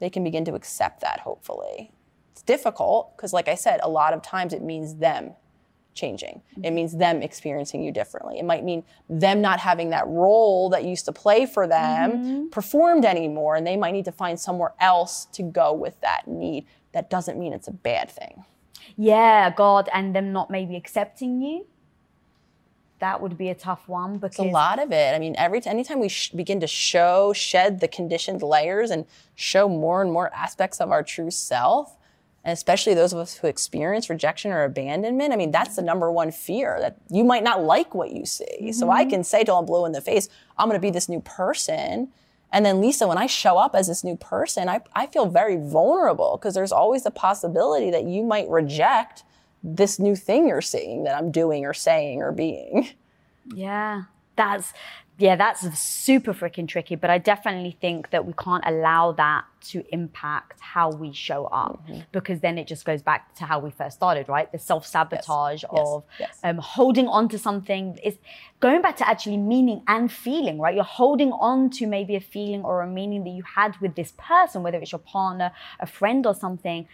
they 0.00 0.10
can 0.10 0.24
begin 0.24 0.44
to 0.44 0.54
accept 0.54 1.00
that 1.02 1.20
hopefully. 1.20 1.92
It's 2.32 2.42
difficult 2.42 3.16
because, 3.16 3.32
like 3.32 3.48
I 3.48 3.54
said, 3.54 3.80
a 3.82 3.88
lot 3.88 4.12
of 4.12 4.22
times 4.22 4.52
it 4.52 4.62
means 4.62 4.96
them 4.96 5.34
changing. 5.98 6.40
It 6.62 6.70
means 6.70 6.96
them 6.96 7.22
experiencing 7.22 7.82
you 7.82 7.92
differently. 7.92 8.38
It 8.38 8.44
might 8.44 8.64
mean 8.64 8.84
them 9.10 9.40
not 9.40 9.58
having 9.60 9.90
that 9.90 10.06
role 10.06 10.70
that 10.70 10.84
used 10.84 11.04
to 11.06 11.12
play 11.12 11.44
for 11.44 11.66
them 11.66 12.12
mm-hmm. 12.12 12.48
performed 12.48 13.04
anymore, 13.04 13.56
and 13.56 13.66
they 13.66 13.76
might 13.76 13.92
need 13.92 14.04
to 14.06 14.12
find 14.12 14.38
somewhere 14.38 14.72
else 14.80 15.26
to 15.32 15.42
go 15.42 15.72
with 15.72 16.00
that 16.00 16.26
need. 16.26 16.66
That 16.92 17.10
doesn't 17.10 17.38
mean 17.38 17.52
it's 17.52 17.68
a 17.68 17.72
bad 17.72 18.10
thing. 18.10 18.44
Yeah, 18.96 19.50
God, 19.54 19.88
and 19.92 20.14
them 20.14 20.32
not 20.32 20.50
maybe 20.50 20.76
accepting 20.76 21.42
you. 21.42 21.66
That 23.00 23.20
would 23.20 23.38
be 23.38 23.48
a 23.48 23.54
tough 23.54 23.88
one 23.88 24.18
because 24.18 24.30
it's 24.30 24.40
a 24.40 24.50
lot 24.50 24.80
of 24.80 24.90
it. 24.90 25.14
I 25.14 25.18
mean, 25.18 25.36
every 25.38 25.60
t- 25.60 25.70
anytime 25.70 26.00
we 26.00 26.08
sh- 26.08 26.30
begin 26.30 26.58
to 26.60 26.66
show, 26.66 27.32
shed 27.32 27.78
the 27.80 27.86
conditioned 27.86 28.42
layers, 28.42 28.90
and 28.90 29.04
show 29.36 29.68
more 29.68 30.02
and 30.02 30.10
more 30.10 30.32
aspects 30.34 30.80
of 30.80 30.90
our 30.90 31.04
true 31.04 31.30
self, 31.30 31.96
and 32.48 32.54
especially 32.54 32.94
those 32.94 33.12
of 33.12 33.18
us 33.18 33.34
who 33.34 33.46
experience 33.46 34.08
rejection 34.08 34.52
or 34.52 34.64
abandonment, 34.64 35.34
I 35.34 35.36
mean, 35.36 35.50
that's 35.50 35.76
the 35.76 35.82
number 35.82 36.10
one 36.10 36.32
fear 36.32 36.78
that 36.80 36.96
you 37.10 37.22
might 37.22 37.44
not 37.44 37.62
like 37.62 37.94
what 37.94 38.10
you 38.10 38.24
see. 38.24 38.46
Mm-hmm. 38.58 38.72
So 38.72 38.88
I 38.90 39.04
can 39.04 39.22
say 39.22 39.44
till 39.44 39.58
I'm 39.58 39.66
blue 39.66 39.84
in 39.84 39.92
the 39.92 40.00
face, 40.00 40.30
I'm 40.56 40.66
going 40.66 40.80
to 40.80 40.80
be 40.80 40.90
this 40.90 41.10
new 41.10 41.20
person. 41.20 42.08
And 42.50 42.64
then 42.64 42.80
Lisa, 42.80 43.06
when 43.06 43.18
I 43.18 43.26
show 43.26 43.58
up 43.58 43.74
as 43.74 43.86
this 43.86 44.02
new 44.02 44.16
person, 44.16 44.66
I, 44.66 44.80
I 44.94 45.08
feel 45.08 45.26
very 45.26 45.58
vulnerable 45.58 46.38
because 46.38 46.54
there's 46.54 46.72
always 46.72 47.04
the 47.04 47.10
possibility 47.10 47.90
that 47.90 48.04
you 48.04 48.22
might 48.22 48.48
reject 48.48 49.24
this 49.62 49.98
new 49.98 50.16
thing 50.16 50.48
you're 50.48 50.62
seeing 50.62 51.04
that 51.04 51.18
I'm 51.18 51.30
doing 51.30 51.66
or 51.66 51.74
saying 51.74 52.22
or 52.22 52.32
being. 52.32 52.88
Yeah, 53.54 54.04
that's 54.36 54.72
yeah, 55.20 55.34
that's 55.34 55.76
super 55.76 56.32
freaking 56.32 56.68
tricky. 56.68 56.94
But 56.94 57.10
I 57.10 57.18
definitely 57.18 57.76
think 57.80 58.10
that 58.10 58.24
we 58.24 58.32
can't 58.34 58.62
allow 58.64 59.10
that 59.12 59.44
to 59.70 59.84
impact 59.90 60.60
how 60.60 60.92
we 60.92 61.12
show 61.12 61.46
up 61.46 61.84
mm-hmm. 61.88 62.02
because 62.12 62.38
then 62.38 62.56
it 62.56 62.68
just 62.68 62.84
goes 62.84 63.02
back 63.02 63.34
to 63.34 63.44
how 63.44 63.58
we 63.58 63.70
first 63.72 63.96
started, 63.96 64.28
right? 64.28 64.50
The 64.52 64.60
self 64.60 64.86
sabotage 64.86 65.64
yes. 65.64 65.70
of 65.72 66.04
yes. 66.20 66.38
Um, 66.44 66.58
holding 66.58 67.08
on 67.08 67.28
to 67.30 67.38
something 67.38 67.98
is 68.04 68.16
going 68.60 68.80
back 68.80 68.96
to 68.98 69.08
actually 69.08 69.38
meaning 69.38 69.82
and 69.88 70.10
feeling, 70.10 70.60
right? 70.60 70.74
You're 70.74 70.84
holding 70.84 71.32
on 71.32 71.70
to 71.70 71.88
maybe 71.88 72.14
a 72.14 72.20
feeling 72.20 72.62
or 72.62 72.82
a 72.82 72.86
meaning 72.86 73.24
that 73.24 73.30
you 73.30 73.42
had 73.42 73.76
with 73.80 73.96
this 73.96 74.12
person, 74.16 74.62
whether 74.62 74.78
it's 74.78 74.92
your 74.92 75.00
partner, 75.00 75.50
a 75.80 75.86
friend, 75.86 76.26
or 76.26 76.34
something. 76.34 76.86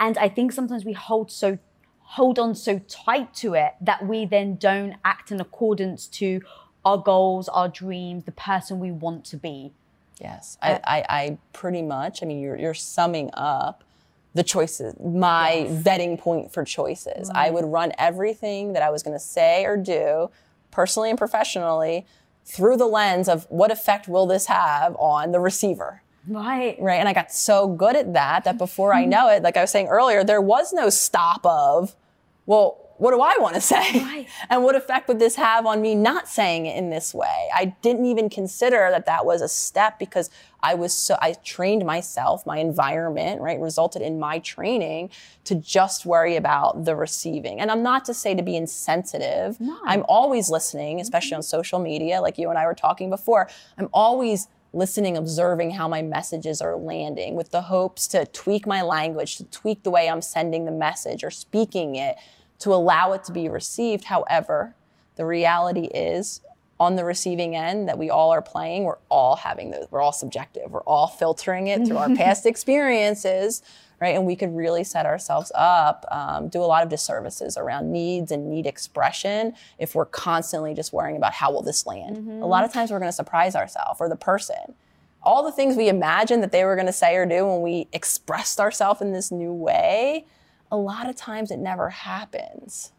And 0.00 0.18
I 0.18 0.28
think 0.28 0.50
sometimes 0.50 0.84
we 0.84 0.94
hold 0.94 1.30
so 1.30 1.58
hold 2.00 2.38
on 2.38 2.54
so 2.54 2.78
tight 2.88 3.32
to 3.32 3.54
it 3.54 3.72
that 3.80 4.04
we 4.04 4.26
then 4.26 4.56
don't 4.56 4.96
act 5.04 5.30
in 5.30 5.40
accordance 5.40 6.06
to 6.08 6.42
our 6.84 6.98
goals, 6.98 7.48
our 7.48 7.68
dreams, 7.68 8.24
the 8.24 8.32
person 8.32 8.80
we 8.80 8.90
want 8.90 9.24
to 9.26 9.36
be. 9.36 9.72
Yes, 10.20 10.58
uh, 10.62 10.78
I, 10.84 10.98
I, 10.98 11.04
I, 11.08 11.38
pretty 11.52 11.82
much. 11.82 12.22
I 12.22 12.26
mean, 12.26 12.40
you're 12.40 12.56
you're 12.56 12.74
summing 12.74 13.30
up 13.34 13.84
the 14.34 14.42
choices, 14.42 14.94
my 15.00 15.52
yes. 15.52 15.82
vetting 15.82 16.18
point 16.18 16.52
for 16.52 16.64
choices. 16.64 17.28
Right. 17.28 17.48
I 17.48 17.50
would 17.50 17.64
run 17.64 17.92
everything 17.98 18.72
that 18.72 18.82
I 18.82 18.90
was 18.90 19.02
going 19.02 19.14
to 19.14 19.22
say 19.22 19.64
or 19.64 19.76
do, 19.76 20.30
personally 20.70 21.10
and 21.10 21.18
professionally, 21.18 22.06
through 22.44 22.76
the 22.76 22.86
lens 22.86 23.28
of 23.28 23.46
what 23.50 23.70
effect 23.70 24.08
will 24.08 24.26
this 24.26 24.46
have 24.46 24.96
on 24.96 25.32
the 25.32 25.40
receiver. 25.40 26.02
Right. 26.26 26.76
Right. 26.80 26.98
And 27.00 27.08
I 27.08 27.12
got 27.12 27.32
so 27.32 27.68
good 27.68 27.96
at 27.96 28.12
that 28.14 28.44
that 28.44 28.58
before 28.58 28.94
I 28.94 29.04
know 29.06 29.28
it, 29.28 29.42
like 29.42 29.56
I 29.56 29.60
was 29.60 29.70
saying 29.70 29.88
earlier, 29.88 30.24
there 30.24 30.40
was 30.40 30.72
no 30.72 30.88
stop 30.88 31.44
of, 31.44 31.94
well, 32.46 32.81
what 32.98 33.12
do 33.12 33.20
I 33.20 33.36
want 33.38 33.54
to 33.54 33.60
say? 33.60 34.02
Right. 34.02 34.28
And 34.50 34.64
what 34.64 34.74
effect 34.74 35.08
would 35.08 35.18
this 35.18 35.36
have 35.36 35.66
on 35.66 35.80
me 35.80 35.94
not 35.94 36.28
saying 36.28 36.66
it 36.66 36.76
in 36.76 36.90
this 36.90 37.14
way? 37.14 37.48
I 37.54 37.74
didn't 37.80 38.06
even 38.06 38.28
consider 38.28 38.88
that 38.90 39.06
that 39.06 39.24
was 39.24 39.40
a 39.40 39.48
step 39.48 39.98
because 39.98 40.30
I 40.62 40.74
was 40.74 40.96
so, 40.96 41.16
I 41.20 41.34
trained 41.44 41.84
myself, 41.84 42.44
my 42.46 42.58
environment, 42.58 43.40
right, 43.40 43.58
resulted 43.58 44.02
in 44.02 44.18
my 44.18 44.38
training 44.40 45.10
to 45.44 45.54
just 45.54 46.06
worry 46.06 46.36
about 46.36 46.84
the 46.84 46.94
receiving. 46.94 47.60
And 47.60 47.70
I'm 47.70 47.82
not 47.82 48.04
to 48.06 48.14
say 48.14 48.34
to 48.34 48.42
be 48.42 48.56
insensitive. 48.56 49.60
No. 49.60 49.78
I'm 49.84 50.04
always 50.08 50.50
listening, 50.50 51.00
especially 51.00 51.30
mm-hmm. 51.30 51.36
on 51.36 51.42
social 51.42 51.78
media, 51.78 52.20
like 52.20 52.38
you 52.38 52.50
and 52.50 52.58
I 52.58 52.66
were 52.66 52.74
talking 52.74 53.10
before. 53.10 53.48
I'm 53.78 53.88
always 53.92 54.48
listening, 54.72 55.16
observing 55.16 55.72
how 55.72 55.88
my 55.88 56.02
messages 56.02 56.60
are 56.62 56.76
landing 56.76 57.34
with 57.34 57.50
the 57.50 57.62
hopes 57.62 58.06
to 58.08 58.26
tweak 58.26 58.66
my 58.66 58.82
language, 58.82 59.36
to 59.36 59.44
tweak 59.44 59.82
the 59.82 59.90
way 59.90 60.08
I'm 60.08 60.22
sending 60.22 60.64
the 60.64 60.72
message 60.72 61.22
or 61.24 61.30
speaking 61.30 61.96
it 61.96 62.16
to 62.62 62.72
allow 62.72 63.12
it 63.12 63.24
to 63.24 63.32
be 63.32 63.48
received. 63.48 64.04
However, 64.04 64.74
the 65.16 65.24
reality 65.24 65.86
is 65.86 66.40
on 66.80 66.96
the 66.96 67.04
receiving 67.04 67.54
end 67.54 67.88
that 67.88 67.96
we 67.98 68.10
all 68.10 68.30
are 68.32 68.42
playing, 68.42 68.84
we're 68.84 68.98
all 69.08 69.36
having 69.36 69.70
those, 69.70 69.86
we're 69.90 70.00
all 70.00 70.12
subjective. 70.12 70.70
We're 70.70 70.80
all 70.80 71.06
filtering 71.06 71.68
it 71.68 71.86
through 71.86 71.98
our 71.98 72.14
past 72.16 72.44
experiences, 72.46 73.62
right? 74.00 74.16
And 74.16 74.26
we 74.26 74.34
could 74.34 74.54
really 74.54 74.82
set 74.82 75.06
ourselves 75.06 75.52
up, 75.54 76.04
um, 76.10 76.48
do 76.48 76.60
a 76.60 76.66
lot 76.66 76.82
of 76.82 76.88
disservices 76.88 77.56
around 77.56 77.92
needs 77.92 78.32
and 78.32 78.50
need 78.50 78.66
expression 78.66 79.54
if 79.78 79.94
we're 79.94 80.06
constantly 80.06 80.74
just 80.74 80.92
worrying 80.92 81.16
about 81.16 81.34
how 81.34 81.52
will 81.52 81.62
this 81.62 81.86
land. 81.86 82.16
Mm-hmm. 82.16 82.42
A 82.42 82.46
lot 82.46 82.64
of 82.64 82.72
times 82.72 82.90
we're 82.90 82.98
going 82.98 83.08
to 83.08 83.12
surprise 83.12 83.54
ourselves 83.54 84.00
or 84.00 84.08
the 84.08 84.16
person. 84.16 84.74
All 85.22 85.44
the 85.44 85.52
things 85.52 85.76
we 85.76 85.88
imagined 85.88 86.42
that 86.42 86.50
they 86.50 86.64
were 86.64 86.74
going 86.74 86.86
to 86.86 86.92
say 86.92 87.14
or 87.14 87.26
do 87.26 87.46
when 87.46 87.62
we 87.62 87.86
expressed 87.92 88.58
ourselves 88.58 89.00
in 89.00 89.12
this 89.12 89.30
new 89.30 89.52
way, 89.52 90.26
a 90.72 90.76
lot 90.76 91.08
of 91.08 91.14
times 91.14 91.52
it 91.52 91.58
never 91.58 91.90
happens. 91.90 92.92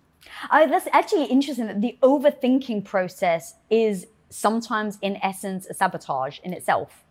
Uh, 0.50 0.66
that's 0.68 0.88
actually 0.94 1.26
interesting 1.26 1.68
that 1.68 1.82
the 1.82 1.98
overthinking 2.02 2.86
process 2.86 3.56
is 3.70 4.08
sometimes, 4.30 4.98
in 5.02 5.18
essence, 5.18 5.66
a 5.66 5.74
sabotage 5.74 6.40
in 6.44 6.54
itself. 6.54 7.04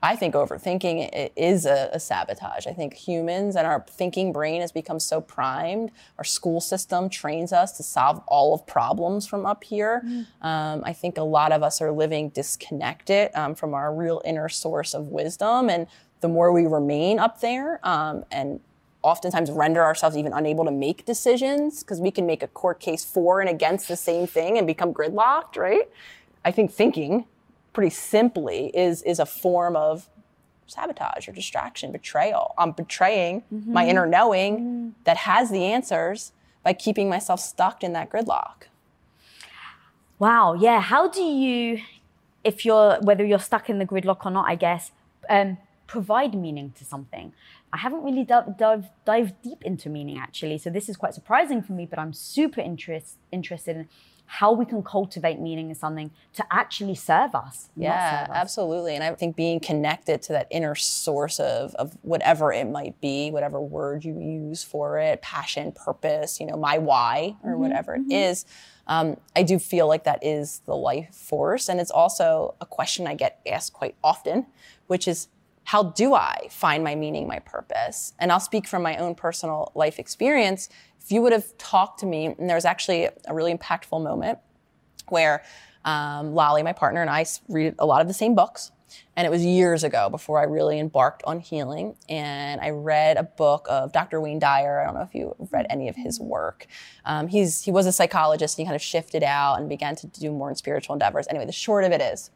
I 0.00 0.14
think 0.14 0.34
overthinking 0.34 1.30
is 1.34 1.66
a, 1.66 1.90
a, 1.92 1.98
sabotage. 1.98 2.68
I 2.68 2.72
think 2.72 2.94
humans 2.94 3.56
and 3.56 3.66
our 3.66 3.84
thinking 3.90 4.32
brain 4.32 4.60
has 4.60 4.70
become 4.70 5.00
so 5.00 5.20
primed. 5.20 5.90
Our 6.18 6.24
school 6.24 6.60
system 6.60 7.08
trains 7.08 7.52
us 7.52 7.76
to 7.78 7.82
solve 7.82 8.22
all 8.28 8.54
of 8.54 8.64
problems 8.64 9.26
from 9.26 9.44
up 9.44 9.64
here. 9.64 10.02
Mm. 10.06 10.26
Um, 10.40 10.82
I 10.84 10.92
think 10.92 11.18
a 11.18 11.24
lot 11.24 11.50
of 11.50 11.64
us 11.64 11.80
are 11.80 11.90
living 11.90 12.28
disconnected 12.28 13.30
um, 13.34 13.56
from 13.56 13.74
our 13.74 13.92
real 13.92 14.22
inner 14.24 14.48
source 14.48 14.94
of 14.94 15.08
wisdom. 15.08 15.68
And 15.68 15.88
the 16.20 16.28
more 16.28 16.52
we 16.52 16.66
remain 16.66 17.18
up 17.18 17.40
there 17.40 17.80
um, 17.82 18.24
and 18.30 18.60
oftentimes 19.08 19.50
render 19.50 19.82
ourselves 19.82 20.16
even 20.16 20.32
unable 20.32 20.64
to 20.64 20.70
make 20.70 21.04
decisions 21.04 21.82
because 21.82 22.00
we 22.00 22.10
can 22.10 22.26
make 22.26 22.42
a 22.42 22.48
court 22.48 22.78
case 22.80 23.04
for 23.04 23.40
and 23.40 23.48
against 23.48 23.88
the 23.88 23.96
same 23.96 24.26
thing 24.26 24.58
and 24.58 24.66
become 24.66 24.92
gridlocked, 24.92 25.56
right? 25.56 25.88
I 26.44 26.50
think 26.50 26.70
thinking 26.72 27.24
pretty 27.72 27.90
simply 27.90 28.58
is 28.74 29.02
is 29.02 29.18
a 29.18 29.26
form 29.26 29.76
of 29.76 30.08
sabotage 30.66 31.28
or 31.28 31.32
distraction, 31.32 31.92
betrayal. 31.92 32.54
I'm 32.58 32.72
betraying 32.72 33.42
mm-hmm. 33.52 33.72
my 33.72 33.86
inner 33.86 34.06
knowing 34.06 34.52
mm-hmm. 34.58 34.88
that 35.04 35.16
has 35.16 35.50
the 35.50 35.64
answers 35.64 36.32
by 36.62 36.72
keeping 36.74 37.08
myself 37.08 37.40
stuck 37.40 37.82
in 37.82 37.92
that 37.94 38.10
gridlock. 38.10 38.68
Wow, 40.18 40.54
yeah. 40.54 40.80
How 40.80 41.08
do 41.08 41.22
you, 41.22 41.80
if 42.44 42.64
you're 42.64 42.98
whether 43.00 43.24
you're 43.24 43.38
stuck 43.38 43.70
in 43.70 43.78
the 43.78 43.86
gridlock 43.86 44.26
or 44.26 44.30
not, 44.30 44.46
I 44.48 44.56
guess, 44.56 44.90
um, 45.30 45.58
provide 45.86 46.34
meaning 46.34 46.72
to 46.78 46.84
something? 46.84 47.32
I 47.72 47.78
haven't 47.78 48.02
really 48.02 48.24
dove, 48.24 48.56
dove, 48.56 48.86
dived 49.04 49.34
deep 49.42 49.62
into 49.64 49.90
meaning 49.90 50.18
actually. 50.18 50.58
So 50.58 50.70
this 50.70 50.88
is 50.88 50.96
quite 50.96 51.14
surprising 51.14 51.62
for 51.62 51.72
me, 51.72 51.86
but 51.86 51.98
I'm 51.98 52.12
super 52.12 52.60
interest, 52.60 53.18
interested 53.30 53.76
in 53.76 53.88
how 54.30 54.52
we 54.52 54.66
can 54.66 54.82
cultivate 54.82 55.40
meaning 55.40 55.70
in 55.70 55.74
something 55.74 56.10
to 56.34 56.44
actually 56.50 56.94
serve 56.94 57.34
us. 57.34 57.70
Yeah, 57.74 58.20
serve 58.26 58.30
us. 58.30 58.36
absolutely. 58.36 58.94
And 58.94 59.02
I 59.02 59.14
think 59.14 59.36
being 59.36 59.58
connected 59.58 60.20
to 60.22 60.34
that 60.34 60.48
inner 60.50 60.74
source 60.74 61.40
of, 61.40 61.74
of 61.76 61.96
whatever 62.02 62.52
it 62.52 62.68
might 62.68 63.00
be, 63.00 63.30
whatever 63.30 63.58
word 63.58 64.04
you 64.04 64.18
use 64.20 64.62
for 64.62 64.98
it, 64.98 65.22
passion, 65.22 65.72
purpose, 65.72 66.40
you 66.40 66.46
know, 66.46 66.58
my 66.58 66.76
why, 66.76 67.36
or 67.42 67.52
mm-hmm, 67.52 67.62
whatever 67.62 67.96
mm-hmm. 67.96 68.10
it 68.10 68.14
is. 68.14 68.44
Um, 68.86 69.16
I 69.34 69.44
do 69.44 69.58
feel 69.58 69.88
like 69.88 70.04
that 70.04 70.22
is 70.22 70.60
the 70.66 70.76
life 70.76 71.14
force. 71.14 71.70
And 71.70 71.80
it's 71.80 71.90
also 71.90 72.54
a 72.60 72.66
question 72.66 73.06
I 73.06 73.14
get 73.14 73.40
asked 73.46 73.72
quite 73.72 73.94
often, 74.04 74.46
which 74.88 75.08
is 75.08 75.28
how 75.68 75.82
do 75.82 76.14
I 76.14 76.48
find 76.50 76.82
my 76.82 76.94
meaning, 76.94 77.26
my 77.26 77.40
purpose? 77.40 78.14
And 78.18 78.32
I'll 78.32 78.40
speak 78.40 78.66
from 78.66 78.82
my 78.82 78.96
own 78.96 79.14
personal 79.14 79.70
life 79.74 79.98
experience. 79.98 80.70
If 80.98 81.12
you 81.12 81.20
would 81.20 81.32
have 81.32 81.58
talked 81.58 82.00
to 82.00 82.06
me, 82.06 82.24
and 82.24 82.48
there's 82.48 82.64
actually 82.64 83.04
a 83.04 83.34
really 83.34 83.54
impactful 83.54 84.02
moment 84.02 84.38
where 85.08 85.44
um, 85.84 86.32
Lolly, 86.32 86.62
my 86.62 86.72
partner, 86.72 87.02
and 87.02 87.10
I 87.10 87.26
read 87.50 87.74
a 87.78 87.84
lot 87.84 88.00
of 88.00 88.08
the 88.08 88.14
same 88.14 88.34
books. 88.34 88.72
And 89.14 89.26
it 89.26 89.30
was 89.30 89.44
years 89.44 89.84
ago 89.84 90.08
before 90.08 90.40
I 90.40 90.44
really 90.44 90.78
embarked 90.78 91.22
on 91.24 91.38
healing. 91.38 91.96
And 92.08 92.62
I 92.62 92.70
read 92.70 93.18
a 93.18 93.24
book 93.24 93.66
of 93.68 93.92
Dr. 93.92 94.22
Wayne 94.22 94.38
Dyer. 94.38 94.80
I 94.80 94.86
don't 94.86 94.94
know 94.94 95.02
if 95.02 95.14
you 95.14 95.36
read 95.52 95.66
any 95.68 95.90
of 95.90 95.96
his 95.96 96.18
work. 96.18 96.66
Um, 97.04 97.28
he's, 97.28 97.60
he 97.60 97.70
was 97.70 97.84
a 97.84 97.92
psychologist 97.92 98.56
and 98.56 98.64
he 98.64 98.66
kind 98.66 98.74
of 98.74 98.80
shifted 98.80 99.22
out 99.22 99.56
and 99.56 99.68
began 99.68 99.96
to 99.96 100.06
do 100.06 100.32
more 100.32 100.48
in 100.48 100.56
spiritual 100.56 100.94
endeavors. 100.94 101.26
Anyway, 101.28 101.44
the 101.44 101.52
short 101.52 101.84
of 101.84 101.92
it 101.92 102.00
is 102.00 102.30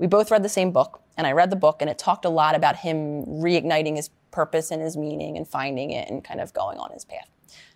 we 0.00 0.06
both 0.06 0.30
read 0.30 0.42
the 0.42 0.48
same 0.48 0.72
book, 0.72 1.02
and 1.18 1.26
I 1.26 1.32
read 1.32 1.50
the 1.50 1.56
book, 1.56 1.82
and 1.82 1.90
it 1.90 1.98
talked 1.98 2.24
a 2.24 2.30
lot 2.30 2.54
about 2.54 2.76
him 2.76 3.24
reigniting 3.26 3.96
his 3.96 4.08
purpose 4.30 4.70
and 4.70 4.80
his 4.80 4.96
meaning 4.96 5.36
and 5.36 5.46
finding 5.46 5.90
it 5.90 6.08
and 6.08 6.24
kind 6.24 6.40
of 6.40 6.54
going 6.54 6.78
on 6.78 6.90
his 6.90 7.04
path. 7.04 7.28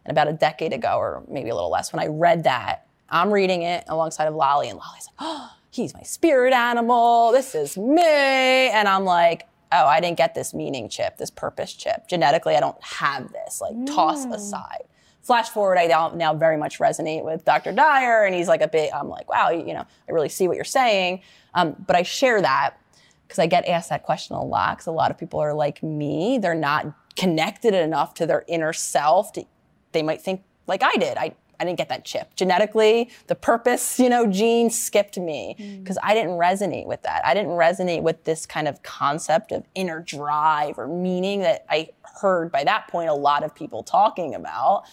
And 0.05 0.11
about 0.11 0.29
a 0.29 0.33
decade 0.33 0.73
ago, 0.73 0.97
or 0.97 1.23
maybe 1.29 1.51
a 1.51 1.55
little 1.55 1.71
less, 1.71 1.93
when 1.93 2.03
I 2.03 2.07
read 2.07 2.45
that, 2.45 2.87
I'm 3.11 3.31
reading 3.31 3.63
it 3.63 3.85
alongside 3.89 4.25
of 4.25 4.35
Lolly, 4.35 4.71
and 4.71 4.79
Lolly's 4.79 5.07
like, 5.07 5.17
oh, 5.21 5.51
he's 5.71 5.93
my 5.93 6.03
spirit 6.03 6.55
animal. 6.55 7.31
This 7.31 7.55
is 7.55 7.77
me. 7.77 8.01
And 8.03 8.89
I'm 8.89 9.05
like, 9.05 9.47
oh, 9.71 9.85
I 9.87 10.01
didn't 10.01 10.17
get 10.17 10.35
this 10.35 10.55
meaning 10.55 10.89
chip, 10.89 11.19
this 11.19 11.31
purpose 11.31 11.75
chip. 11.75 12.09
Genetically, 12.09 12.57
I 12.57 12.61
don't 12.61 12.83
have 12.83 13.31
this. 13.33 13.61
Like, 13.61 13.75
mm. 13.75 13.87
toss 13.87 14.25
aside. 14.25 14.85
Flash 15.25 15.49
forward, 15.49 15.79
I 15.79 15.87
now, 15.87 16.35
very 16.35 16.59
much 16.59 16.79
resonate 16.79 17.25
with 17.25 17.45
Dr. 17.45 17.73
Dyer, 17.73 18.25
and 18.25 18.35
he's 18.35 18.47
like 18.47 18.61
a 18.61 18.69
bit, 18.69 18.91
I'm 18.95 19.09
like, 19.09 19.29
wow, 19.29 19.49
you, 19.49 19.67
you 19.67 19.73
know, 19.73 19.85
I 20.09 20.13
really 20.13 20.29
see 20.29 20.47
what 20.47 20.57
you're 20.57 20.65
saying. 20.65 21.23
Um, 21.55 21.75
but 21.87 21.97
I 21.97 22.03
share 22.03 22.43
that 22.43 22.77
because 23.27 23.39
I 23.39 23.47
get 23.47 23.67
asked 23.67 23.89
that 23.89 24.03
question 24.03 24.37
a 24.37 24.45
lot 24.45 24.77
because 24.77 24.87
a 24.87 24.93
lot 24.93 25.11
of 25.11 25.19
people 25.19 25.41
are 25.41 25.55
like 25.55 25.83
me. 25.83 26.39
They're 26.39 26.55
not 26.55 26.87
connected 27.17 27.73
enough 27.75 28.15
to 28.15 28.27
their 28.27 28.45
inner 28.49 28.73
self. 28.73 29.33
To, 29.33 29.45
they 29.93 30.03
might 30.03 30.21
think 30.21 30.43
like 30.67 30.83
I 30.83 30.93
did. 30.97 31.17
I, 31.17 31.35
I 31.65 31.67
didn't 31.67 31.79
get 31.79 31.89
that 31.89 32.05
chip. 32.05 32.35
Genetically, 32.37 33.11
the 33.27 33.35
purpose, 33.35 33.99
you 33.99 34.11
know, 34.11 34.27
gene 34.27 34.69
skipped 34.69 35.19
me 35.19 35.57
because 35.81 35.97
I 36.03 36.13
didn't 36.13 36.33
resonate 36.33 36.87
with 36.87 37.03
that. 37.03 37.25
I 37.25 37.33
didn't 37.33 37.53
resonate 37.53 38.03
with 38.03 38.25
this 38.25 38.45
kind 38.45 38.69
of 38.69 38.83
concept 38.83 39.51
of 39.51 39.65
inner 39.75 40.01
drive 40.01 40.79
or 40.79 40.87
meaning 40.87 41.41
that 41.41 41.65
I 41.71 41.89
heard 42.21 42.53
by 42.53 42.65
that 42.65 42.89
point 42.89 43.09
a 43.09 43.15
lot 43.15 43.45
of 43.45 43.55
people 43.55 43.83
talking 43.83 44.35
about. 44.35 44.85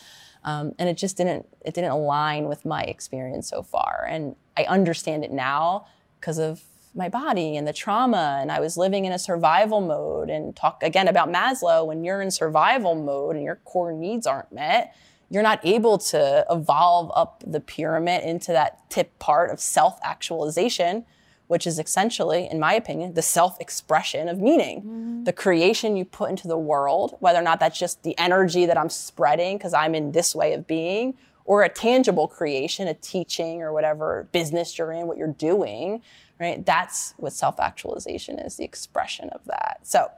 Um, 0.44 0.74
and 0.80 0.88
it 0.88 0.98
just 0.98 1.18
didn't 1.18 1.46
it 1.64 1.74
didn't 1.74 1.92
align 1.92 2.48
with 2.48 2.66
my 2.66 2.84
experience 2.84 3.50
so 3.50 3.62
far. 3.62 4.08
And 4.10 4.36
I 4.58 4.64
understand 4.64 5.24
it 5.24 5.32
now 5.32 5.88
because 6.20 6.40
of 6.40 6.64
my 6.94 7.10
body 7.10 7.56
and 7.56 7.66
the 7.66 7.72
trauma 7.72 8.38
and 8.42 8.52
i 8.52 8.60
was 8.60 8.76
living 8.76 9.06
in 9.06 9.14
a 9.14 9.18
survival 9.18 9.80
mode 9.80 10.30
and 10.30 10.58
talk 10.58 10.84
again 10.84 11.08
about 11.08 11.30
maslow 11.30 11.88
when 11.88 12.04
you're 12.04 12.22
in 12.22 12.30
survival 12.30 12.96
mode 12.96 13.38
and 13.38 13.46
your 13.46 13.56
core 13.64 13.94
needs 13.94 14.28
aren't 14.28 14.52
met 14.52 14.94
you're 15.32 15.44
not 15.44 15.60
able 15.64 15.98
to 15.98 16.46
evolve 16.50 17.12
up 17.16 17.44
the 17.48 17.60
pyramid 17.60 18.24
into 18.24 18.52
that 18.52 18.90
tip 18.90 19.18
part 19.20 19.50
of 19.50 19.60
self-actualization 19.60 21.06
which 21.48 21.68
is 21.68 21.80
essentially 21.80 22.48
in 22.50 22.60
my 22.60 22.74
opinion 22.74 23.14
the 23.14 23.22
self-expression 23.22 24.28
of 24.30 24.40
meaning 24.40 24.82
mm-hmm. 24.82 25.24
the 25.24 25.34
creation 25.34 25.96
you 25.96 26.06
put 26.06 26.30
into 26.30 26.48
the 26.48 26.58
world 26.58 27.16
whether 27.20 27.40
or 27.40 27.44
not 27.44 27.60
that's 27.60 27.80
just 27.80 28.04
the 28.04 28.18
energy 28.18 28.66
that 28.66 28.78
i'm 28.78 28.90
spreading 28.90 29.58
because 29.58 29.74
i'm 29.74 29.96
in 29.96 30.12
this 30.12 30.36
way 30.36 30.54
of 30.54 30.68
being 30.68 31.14
or 31.46 31.64
a 31.64 31.70
tangible 31.70 32.28
creation 32.28 32.88
a 32.88 32.94
teaching 32.94 33.62
or 33.62 33.74
whatever 33.74 34.28
business 34.32 34.78
you're 34.78 34.92
in 34.92 35.08
what 35.08 35.18
you're 35.18 35.28
doing 35.28 36.02
right? 36.42 36.66
That's 36.66 37.14
what 37.18 37.32
self 37.32 37.60
actualization 37.60 38.40
is 38.40 38.58
the 38.58 38.66
expression 38.66 39.30
of 39.30 39.46
that. 39.46 39.80
So 39.84 40.12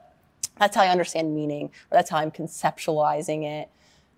that's 0.57 0.75
how 0.75 0.83
I 0.83 0.87
understand 0.87 1.35
meaning, 1.35 1.65
or 1.65 1.97
that's 1.97 2.09
how 2.09 2.17
I'm 2.17 2.31
conceptualizing 2.31 3.43
it. 3.43 3.69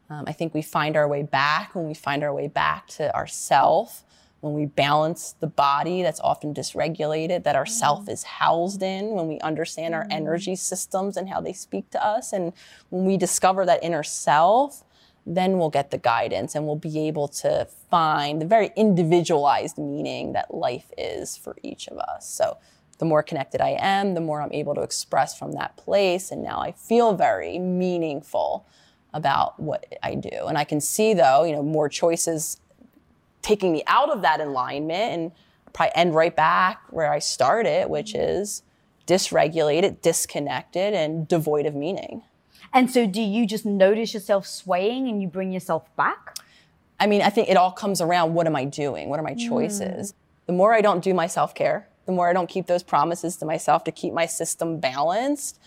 Um, 0.09 0.25
I 0.27 0.33
think 0.33 0.53
we 0.53 0.61
find 0.61 0.95
our 0.95 1.07
way 1.07 1.23
back 1.23 1.73
when 1.73 1.87
we 1.87 1.93
find 1.93 2.23
our 2.23 2.33
way 2.33 2.47
back 2.47 2.87
to 2.89 3.13
ourself, 3.15 4.03
when 4.41 4.53
we 4.53 4.65
balance 4.65 5.35
the 5.39 5.47
body 5.47 6.03
that's 6.03 6.19
often 6.19 6.53
dysregulated, 6.53 7.43
that 7.43 7.55
ourself 7.55 8.01
mm-hmm. 8.01 8.11
is 8.11 8.23
housed 8.23 8.83
in, 8.83 9.11
when 9.11 9.27
we 9.27 9.39
understand 9.39 9.95
our 9.95 10.03
mm-hmm. 10.03 10.11
energy 10.11 10.55
systems 10.55 11.17
and 11.17 11.29
how 11.29 11.41
they 11.41 11.53
speak 11.53 11.89
to 11.89 12.05
us, 12.05 12.33
and 12.33 12.53
when 12.89 13.05
we 13.05 13.17
discover 13.17 13.65
that 13.65 13.83
inner 13.83 14.03
self, 14.03 14.83
then 15.25 15.57
we'll 15.57 15.71
get 15.71 15.89
the 15.89 15.97
guidance 15.97 16.53
and 16.53 16.67
we'll 16.67 16.75
be 16.75 17.07
able 17.07 17.27
to 17.27 17.67
find 17.89 18.39
the 18.39 18.45
very 18.45 18.69
individualized 18.75 19.77
meaning 19.77 20.33
that 20.33 20.53
life 20.53 20.91
is 20.97 21.35
for 21.35 21.55
each 21.63 21.87
of 21.87 21.97
us. 21.97 22.29
So 22.29 22.57
the 22.99 23.05
more 23.05 23.23
connected 23.23 23.59
I 23.59 23.75
am, 23.79 24.13
the 24.13 24.21
more 24.21 24.41
I'm 24.41 24.53
able 24.53 24.75
to 24.75 24.81
express 24.81 25.37
from 25.37 25.53
that 25.53 25.75
place. 25.77 26.31
And 26.31 26.43
now 26.43 26.61
I 26.61 26.73
feel 26.73 27.15
very 27.15 27.57
meaningful 27.57 28.67
about 29.15 29.59
what 29.59 29.85
I 30.03 30.13
do. 30.13 30.45
And 30.47 30.57
I 30.57 30.65
can 30.65 30.79
see 30.79 31.15
though, 31.15 31.43
you 31.45 31.53
know, 31.53 31.63
more 31.63 31.89
choices 31.89 32.59
taking 33.41 33.71
me 33.71 33.81
out 33.87 34.09
of 34.09 34.21
that 34.21 34.41
alignment 34.41 35.13
and 35.13 35.31
probably 35.73 35.95
end 35.95 36.13
right 36.13 36.35
back 36.35 36.81
where 36.89 37.11
I 37.11 37.19
started, 37.19 37.89
which 37.89 38.13
is 38.13 38.61
dysregulated, 39.07 40.01
disconnected, 40.01 40.93
and 40.93 41.27
devoid 41.27 41.65
of 41.65 41.75
meaning. 41.75 42.23
And 42.73 42.91
so 42.91 43.07
do 43.07 43.21
you 43.21 43.47
just 43.47 43.65
notice 43.65 44.13
yourself 44.13 44.45
swaying 44.45 45.07
and 45.07 45.21
you 45.21 45.27
bring 45.27 45.51
yourself 45.51 45.95
back? 45.95 46.37
I 46.99 47.07
mean, 47.07 47.21
I 47.21 47.29
think 47.29 47.49
it 47.49 47.57
all 47.57 47.71
comes 47.71 48.01
around 48.01 48.33
what 48.33 48.47
am 48.47 48.55
I 48.55 48.65
doing? 48.65 49.09
What 49.09 49.19
are 49.19 49.23
my 49.23 49.33
hmm. 49.33 49.47
choices? 49.47 50.11
Mm. 50.11 50.15
The 50.47 50.53
more 50.53 50.73
I 50.73 50.81
don't 50.81 51.03
do 51.03 51.13
my 51.13 51.27
self 51.27 51.55
care, 51.55 51.87
the 52.05 52.11
more 52.11 52.29
I 52.29 52.33
don't 52.33 52.49
keep 52.49 52.67
those 52.67 52.83
promises 52.83 53.37
to 53.37 53.45
myself 53.45 53.83
to 53.85 53.91
keep 53.91 54.13
my 54.13 54.25
system 54.25 54.79
balanced, 54.79 55.59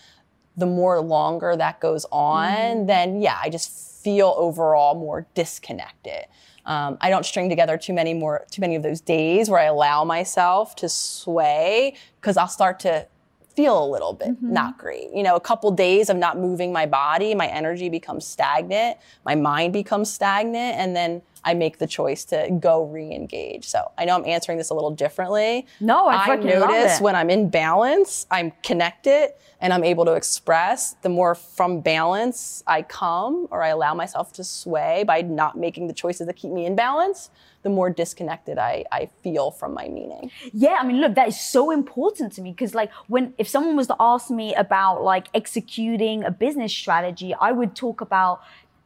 the 0.59 0.65
more 0.65 0.99
longer 0.99 1.55
that 1.55 1.79
goes 1.79 2.05
on, 2.11 2.51
mm. 2.51 2.87
then 2.87 3.21
yeah, 3.21 3.37
I 3.41 3.49
just 3.49 3.71
feel 4.03 4.33
overall 4.37 4.95
more 4.95 5.25
disconnected. 5.33 6.25
Um, 6.65 6.97
I 7.01 7.09
don't 7.09 7.25
string 7.25 7.49
together 7.49 7.77
too 7.77 7.93
many 7.93 8.13
more, 8.13 8.45
too 8.51 8.61
many 8.61 8.75
of 8.75 8.83
those 8.83 9.01
days 9.01 9.49
where 9.49 9.59
I 9.59 9.65
allow 9.65 10.03
myself 10.03 10.75
to 10.77 10.89
sway 10.89 11.95
because 12.19 12.37
I'll 12.37 12.47
start 12.47 12.79
to 12.81 13.07
feel 13.55 13.83
a 13.83 13.89
little 13.89 14.13
bit 14.13 14.29
mm-hmm. 14.29 14.53
not 14.53 14.77
great. 14.77 15.09
You 15.13 15.23
know, 15.23 15.35
a 15.35 15.39
couple 15.39 15.71
days 15.71 16.09
of 16.09 16.17
not 16.17 16.37
moving 16.37 16.71
my 16.71 16.85
body, 16.85 17.33
my 17.33 17.47
energy 17.47 17.89
becomes 17.89 18.25
stagnant, 18.25 18.97
my 19.25 19.35
mind 19.35 19.73
becomes 19.73 20.11
stagnant, 20.13 20.77
and 20.77 20.95
then 20.95 21.21
I 21.43 21.53
make 21.53 21.77
the 21.77 21.87
choice 21.87 22.25
to 22.25 22.49
go 22.59 22.85
re-engage. 22.85 23.65
So 23.65 23.91
I 23.97 24.05
know 24.05 24.15
I'm 24.15 24.25
answering 24.25 24.57
this 24.57 24.69
a 24.69 24.73
little 24.73 24.91
differently. 24.91 25.65
No, 25.79 26.07
I, 26.07 26.17
I 26.17 26.35
notice 26.35 26.99
when 26.99 27.15
I'm 27.15 27.29
in 27.29 27.49
balance, 27.49 28.25
I'm 28.29 28.51
connected 28.63 29.33
and 29.61 29.73
I'm 29.73 29.83
able 29.83 30.05
to 30.05 30.13
express. 30.13 30.95
The 31.01 31.09
more 31.09 31.35
from 31.35 31.81
balance 31.81 32.63
I 32.67 32.81
come 32.81 33.47
or 33.51 33.63
I 33.63 33.69
allow 33.69 33.93
myself 33.93 34.33
to 34.33 34.43
sway 34.43 35.03
by 35.05 35.21
not 35.21 35.57
making 35.57 35.87
the 35.87 35.93
choices 35.93 36.27
that 36.27 36.35
keep 36.35 36.51
me 36.51 36.65
in 36.65 36.75
balance, 36.75 37.29
the 37.61 37.69
more 37.69 37.89
disconnected 37.89 38.57
I, 38.57 38.85
I 38.91 39.09
feel 39.21 39.51
from 39.51 39.73
my 39.73 39.87
meaning. 39.87 40.31
Yeah, 40.53 40.77
I 40.79 40.85
mean, 40.85 41.01
look, 41.01 41.15
that 41.15 41.27
is 41.27 41.39
so 41.39 41.71
important 41.71 42.33
to 42.33 42.41
me 42.41 42.51
because, 42.51 42.73
like, 42.73 42.91
when 43.07 43.33
if 43.37 43.49
someone 43.49 43.75
was 43.75 43.87
to 43.87 43.95
ask 43.99 44.29
me 44.29 44.55
about 44.55 45.03
like 45.03 45.27
executing 45.33 46.23
a 46.23 46.31
business 46.31 46.73
strategy, 46.73 47.33
I 47.33 47.51
would 47.51 47.75
talk 47.75 47.99
about 47.99 48.41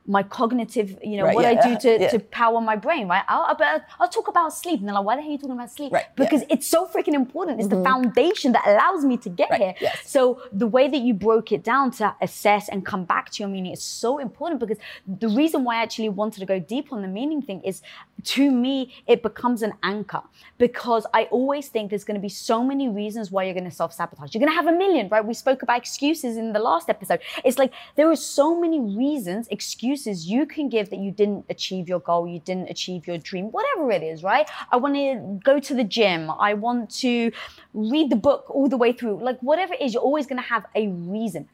my 0.06 0.22
cognitive, 0.22 1.00
you 1.02 1.16
know, 1.18 1.24
right, 1.24 1.36
what 1.36 1.44
yeah, 1.44 1.62
I 1.64 1.76
do 1.76 1.80
to, 1.80 2.04
yeah. 2.04 2.10
to 2.10 2.20
power 2.20 2.60
my 2.60 2.76
brain, 2.76 3.08
right? 3.08 3.24
I'll, 3.30 3.56
I'll, 3.58 3.82
I'll, 4.02 4.10
talk 4.10 4.28
about 4.28 4.54
sleep. 4.54 4.80
And 4.80 4.88
they're 4.88 4.96
like, 4.96 5.06
why 5.06 5.16
the 5.16 5.22
hell 5.22 5.30
are 5.30 5.32
you 5.32 5.38
talking 5.38 5.56
about 5.56 5.72
sleep? 5.72 5.94
Right, 5.94 6.06
because 6.16 6.42
yeah. 6.42 6.48
it's 6.52 6.68
so 6.68 6.86
freaking 6.86 7.14
important. 7.14 7.60
It's 7.60 7.70
mm-hmm. 7.70 7.84
the 7.84 7.90
foundation 7.90 8.52
that 8.52 8.68
allows 8.68 9.06
me 9.06 9.16
to 9.18 9.30
get 9.30 9.50
right, 9.50 9.62
here. 9.62 9.74
Yes. 9.80 10.02
So 10.06 10.42
the 10.52 10.68
way 10.68 10.90
that 10.90 11.00
you 11.00 11.14
broke 11.14 11.54
it 11.54 11.64
down 11.64 11.92
to 11.92 12.14
assess 12.22 12.68
and 12.68 12.86
come 12.86 13.06
back 13.06 13.32
to 13.32 13.44
your 13.44 13.50
meaning 13.50 13.72
is 13.72 13.82
so 13.82 14.18
important 14.18 14.60
because 14.60 14.78
the 15.08 15.30
reason 15.30 15.64
why 15.64 15.78
I 15.78 15.84
actually 15.84 16.10
wanted 16.10 16.42
to 16.42 16.46
go 16.46 16.60
deep 16.60 16.92
on 16.92 17.02
the 17.02 17.08
meaning 17.08 17.42
thing 17.42 17.62
is 17.62 17.82
to 18.24 18.52
me, 18.52 18.94
it 19.08 19.24
becomes 19.24 19.62
an 19.62 19.74
anchor 19.84 20.22
because 20.58 21.06
I 21.14 21.24
always 21.26 21.70
think 21.70 21.90
there's 21.90 22.04
going 22.04 22.16
to 22.16 22.22
be 22.22 22.30
so 22.30 22.62
many 22.62 22.90
reasons 22.90 23.32
why 23.32 23.46
you're 23.46 23.54
going 23.54 23.70
to 23.70 23.72
self 23.72 23.94
sabotage. 23.94 24.34
You're 24.34 24.42
going 24.42 24.52
to 24.52 24.56
have 24.56 24.68
a 24.68 24.78
million, 24.78 25.08
right? 25.08 25.26
We 25.26 25.34
spoke 25.34 25.64
about 25.64 25.78
excuses 25.78 26.36
in 26.36 26.52
the 26.52 26.60
last 26.60 26.90
episode. 26.90 27.22
It's 27.46 27.58
like 27.58 27.72
there 27.96 28.10
are 28.12 28.16
so 28.18 28.60
many 28.60 28.80
reasons, 28.82 29.48
excuses 29.50 29.93
excuses 29.94 30.28
you 30.28 30.46
can 30.46 30.70
give 30.70 30.90
that 30.90 31.00
you 31.00 31.12
didn't 31.12 31.46
achieve 31.50 31.88
your 31.88 32.00
goal, 32.00 32.28
you 32.28 32.40
didn't 32.40 32.70
achieve 32.70 33.06
your 33.08 33.18
dream, 33.18 33.46
whatever 33.52 33.92
it 33.92 34.02
is, 34.04 34.24
right? 34.24 34.50
I 34.72 34.78
want 34.78 34.96
to 34.96 35.40
go 35.44 35.60
to 35.60 35.74
the 35.74 35.84
gym. 35.84 36.32
I 36.32 36.54
want 36.54 36.90
to 37.02 37.32
read 37.74 38.10
the 38.10 38.16
book 38.16 38.46
all 38.50 38.68
the 38.68 38.78
way 38.78 38.92
through. 38.92 39.24
Like 39.24 39.40
whatever 39.42 39.74
it 39.74 39.82
is, 39.82 39.94
you're 39.94 40.04
always 40.04 40.26
going 40.26 40.42
to 40.42 40.48
have 40.48 40.66
a 40.76 40.88
reason. 40.88 41.48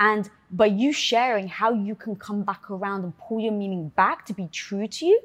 And 0.00 0.28
by 0.50 0.66
you 0.66 0.92
sharing 0.92 1.48
how 1.48 1.72
you 1.72 1.94
can 1.94 2.16
come 2.16 2.42
back 2.42 2.70
around 2.70 3.04
and 3.04 3.16
pull 3.18 3.40
your 3.40 3.52
meaning 3.52 3.90
back 3.90 4.26
to 4.26 4.32
be 4.34 4.48
true 4.48 4.88
to 4.88 5.06
you, 5.06 5.20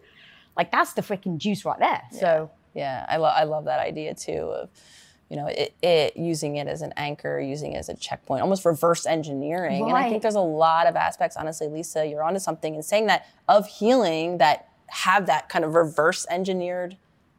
like 0.55 0.71
that's 0.71 0.93
the 0.93 1.01
freaking 1.01 1.37
juice 1.37 1.65
right 1.65 1.79
there. 1.79 2.01
Yeah. 2.11 2.19
So 2.19 2.51
yeah, 2.75 3.05
I, 3.09 3.17
lo- 3.17 3.35
I 3.35 3.43
love 3.45 3.65
that 3.65 3.79
idea 3.79 4.13
too 4.13 4.53
of 4.53 4.69
you 5.29 5.37
know, 5.37 5.47
it, 5.47 5.75
it, 5.81 6.17
using 6.17 6.55
it 6.55 6.67
as 6.67 6.81
an 6.81 6.91
anchor, 6.97 7.39
using 7.39 7.73
it 7.73 7.77
as 7.77 7.89
a 7.89 7.93
checkpoint, 7.93 8.41
almost 8.41 8.65
reverse 8.65 9.05
engineering. 9.05 9.83
Right. 9.83 9.89
And 9.89 9.97
I 9.97 10.09
think 10.09 10.23
there's 10.23 10.35
a 10.35 10.41
lot 10.41 10.87
of 10.87 10.95
aspects, 10.95 11.37
honestly, 11.37 11.67
Lisa, 11.67 12.05
you're 12.05 12.23
onto 12.23 12.39
something 12.39 12.75
in 12.75 12.81
saying 12.81 13.07
that 13.07 13.27
of 13.47 13.67
healing 13.67 14.39
that 14.39 14.69
have 14.87 15.27
that 15.27 15.47
kind 15.47 15.63
of 15.63 15.75
reverse 15.75 16.25
engineered 16.31 16.97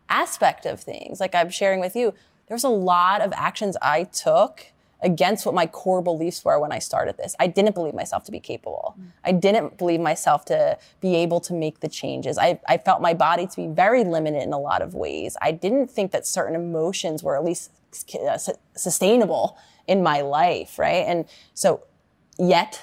aspect 0.09 0.66
of 0.66 0.80
things. 0.80 1.18
Like 1.18 1.34
I'm 1.34 1.51
sharing 1.51 1.80
with 1.80 1.97
you, 1.97 2.14
there's 2.47 2.64
a 2.64 2.68
lot 2.68 3.20
of 3.20 3.32
actions 3.34 3.76
I 3.82 4.05
took 4.05 4.66
against 5.03 5.47
what 5.47 5.55
my 5.55 5.66
core 5.66 6.03
beliefs 6.03 6.45
were 6.45 6.59
when 6.61 6.72
I 6.72 6.78
started 6.78 7.16
this. 7.16 7.34
I 7.41 7.47
didn't 7.47 7.74
believe 7.74 7.95
myself 7.95 8.24
to 8.24 8.32
be 8.32 8.41
capable. 8.41 8.95
Mm. 9.01 9.07
I 9.24 9.32
didn't 9.32 9.78
believe 9.78 10.01
myself 10.01 10.45
to 10.47 10.78
be 11.01 11.16
able 11.16 11.41
to 11.41 11.55
make 11.55 11.80
the 11.80 11.88
changes. 11.88 12.36
I, 12.38 12.61
I 12.68 12.76
felt 12.76 13.01
my 13.01 13.14
body 13.14 13.47
to 13.47 13.57
be 13.57 13.66
very 13.66 14.05
limited 14.05 14.43
in 14.43 14.53
a 14.53 14.59
lot 14.59 14.82
of 14.82 14.95
ways. 14.95 15.36
I 15.41 15.53
didn't 15.53 15.91
think 15.91 16.12
that 16.12 16.26
certain 16.26 16.55
emotions 16.55 17.22
were 17.22 17.36
at 17.36 17.45
least 17.45 17.70
sustainable 17.93 19.59
in 19.86 20.03
my 20.03 20.20
life, 20.20 20.78
right? 20.78 21.05
And 21.07 21.26
so, 21.55 21.84
yet 22.38 22.80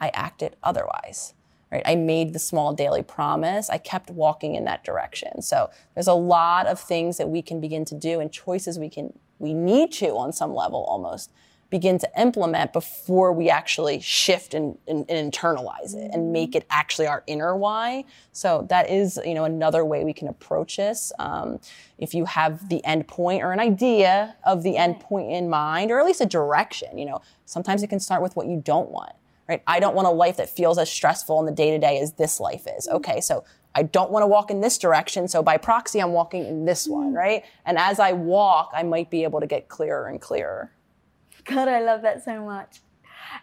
I 0.00 0.08
acted 0.10 0.56
otherwise. 0.62 1.34
Right? 1.72 1.82
I 1.84 1.96
made 1.96 2.32
the 2.32 2.38
small 2.38 2.72
daily 2.72 3.02
promise. 3.02 3.68
I 3.68 3.78
kept 3.78 4.08
walking 4.08 4.54
in 4.54 4.64
that 4.64 4.84
direction. 4.84 5.42
So 5.42 5.68
there's 5.94 6.06
a 6.06 6.14
lot 6.14 6.66
of 6.66 6.78
things 6.78 7.18
that 7.18 7.28
we 7.28 7.42
can 7.42 7.60
begin 7.60 7.84
to 7.86 7.94
do 7.96 8.20
and 8.20 8.32
choices 8.32 8.78
we 8.78 8.88
can 8.88 9.18
we 9.38 9.52
need 9.52 9.92
to 9.92 10.10
on 10.16 10.32
some 10.32 10.54
level 10.54 10.84
almost 10.84 11.30
begin 11.70 11.98
to 11.98 12.08
implement 12.18 12.72
before 12.72 13.32
we 13.32 13.50
actually 13.50 14.00
shift 14.00 14.54
and, 14.54 14.78
and, 14.86 15.04
and, 15.10 15.32
internalize 15.32 15.94
it 15.94 16.10
and 16.12 16.32
make 16.32 16.54
it 16.54 16.64
actually 16.70 17.06
our 17.06 17.24
inner 17.26 17.56
why. 17.56 18.04
So 18.32 18.66
that 18.70 18.88
is, 18.88 19.18
you 19.24 19.34
know, 19.34 19.44
another 19.44 19.84
way 19.84 20.04
we 20.04 20.12
can 20.12 20.28
approach 20.28 20.76
this. 20.76 21.12
Um, 21.18 21.58
if 21.98 22.14
you 22.14 22.24
have 22.24 22.68
the 22.68 22.84
end 22.84 23.08
point 23.08 23.42
or 23.42 23.52
an 23.52 23.60
idea 23.60 24.36
of 24.44 24.62
the 24.62 24.76
end 24.76 25.00
point 25.00 25.32
in 25.32 25.50
mind, 25.50 25.90
or 25.90 25.98
at 25.98 26.06
least 26.06 26.20
a 26.20 26.26
direction, 26.26 26.98
you 26.98 27.06
know, 27.06 27.20
sometimes 27.46 27.82
it 27.82 27.88
can 27.88 28.00
start 28.00 28.22
with 28.22 28.36
what 28.36 28.46
you 28.46 28.60
don't 28.64 28.90
want. 28.90 29.12
Right? 29.48 29.62
I 29.66 29.78
don't 29.78 29.94
want 29.94 30.08
a 30.08 30.10
life 30.10 30.38
that 30.38 30.50
feels 30.50 30.76
as 30.76 30.90
stressful 30.90 31.38
in 31.38 31.46
the 31.46 31.52
day 31.52 31.70
to 31.70 31.78
day 31.78 32.00
as 32.00 32.14
this 32.14 32.40
life 32.40 32.66
is. 32.66 32.88
Okay, 32.88 33.20
so 33.20 33.44
I 33.76 33.82
don't 33.82 34.10
want 34.10 34.24
to 34.24 34.26
walk 34.26 34.50
in 34.50 34.60
this 34.60 34.76
direction. 34.76 35.28
So 35.28 35.40
by 35.40 35.56
proxy, 35.56 36.00
I'm 36.00 36.12
walking 36.12 36.46
in 36.46 36.64
this 36.64 36.88
one, 36.88 37.12
right? 37.12 37.44
And 37.64 37.78
as 37.78 38.00
I 38.00 38.10
walk, 38.12 38.72
I 38.74 38.82
might 38.82 39.08
be 39.08 39.22
able 39.22 39.38
to 39.38 39.46
get 39.46 39.68
clearer 39.68 40.08
and 40.08 40.20
clearer. 40.20 40.72
God, 41.46 41.68
I 41.68 41.80
love 41.80 42.02
that 42.02 42.24
so 42.24 42.44
much. 42.44 42.80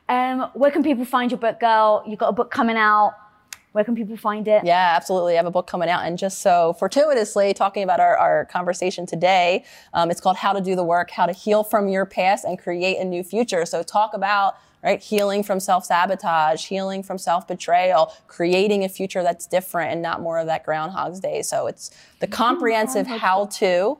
Um, 0.10 0.49
where 0.54 0.72
can 0.72 0.84
people 0.84 1.06
find 1.06 1.32
your 1.32 1.39
book, 1.39 1.60
girl? 1.60 2.04
You've 2.08 2.20
got 2.20 2.30
a 2.30 2.34
book 2.34 2.51
coming 2.51 2.78
out. 2.78 3.16
Where 3.72 3.84
can 3.84 3.95
people 3.95 4.16
find 4.18 4.47
it? 4.47 4.64
Yeah, 4.64 4.93
absolutely. 4.95 5.34
I 5.34 5.38
have 5.38 5.47
a 5.47 5.51
book 5.51 5.66
coming 5.66 5.89
out. 5.89 6.06
And 6.06 6.18
just 6.18 6.41
so 6.41 6.74
fortuitously, 6.74 7.54
talking 7.56 7.84
about 7.84 7.99
our, 7.99 8.16
our 8.16 8.45
conversation 8.45 9.08
today, 9.08 9.66
um, 9.93 10.12
it's 10.12 10.22
called 10.22 10.38
How 10.38 10.54
to 10.54 10.62
Do 10.62 10.76
the 10.76 10.84
Work, 10.84 11.10
How 11.10 11.26
to 11.26 11.34
Heal 11.34 11.64
from 11.64 11.88
Your 11.88 12.06
Past 12.06 12.45
and 12.45 12.60
Create 12.60 12.97
a 12.99 13.04
New 13.04 13.24
Future. 13.24 13.66
So 13.66 13.82
talk 13.82 14.14
about 14.14 14.56
right? 14.84 15.01
Healing 15.01 15.43
from 15.43 15.60
self 15.60 15.86
sabotage, 15.86 16.66
healing 16.66 17.01
from 17.04 17.18
self 17.18 17.47
betrayal, 17.47 18.14
creating 18.28 18.84
a 18.84 18.89
future 18.89 19.24
that's 19.24 19.47
different 19.47 19.91
and 19.91 20.01
not 20.01 20.22
more 20.22 20.38
of 20.38 20.47
that 20.47 20.66
Groundhog's 20.66 21.20
Day. 21.20 21.41
So 21.41 21.68
it's 21.68 21.89
the 22.20 22.28
comprehensive 22.28 23.08
how 23.08 23.45
to. 23.45 23.97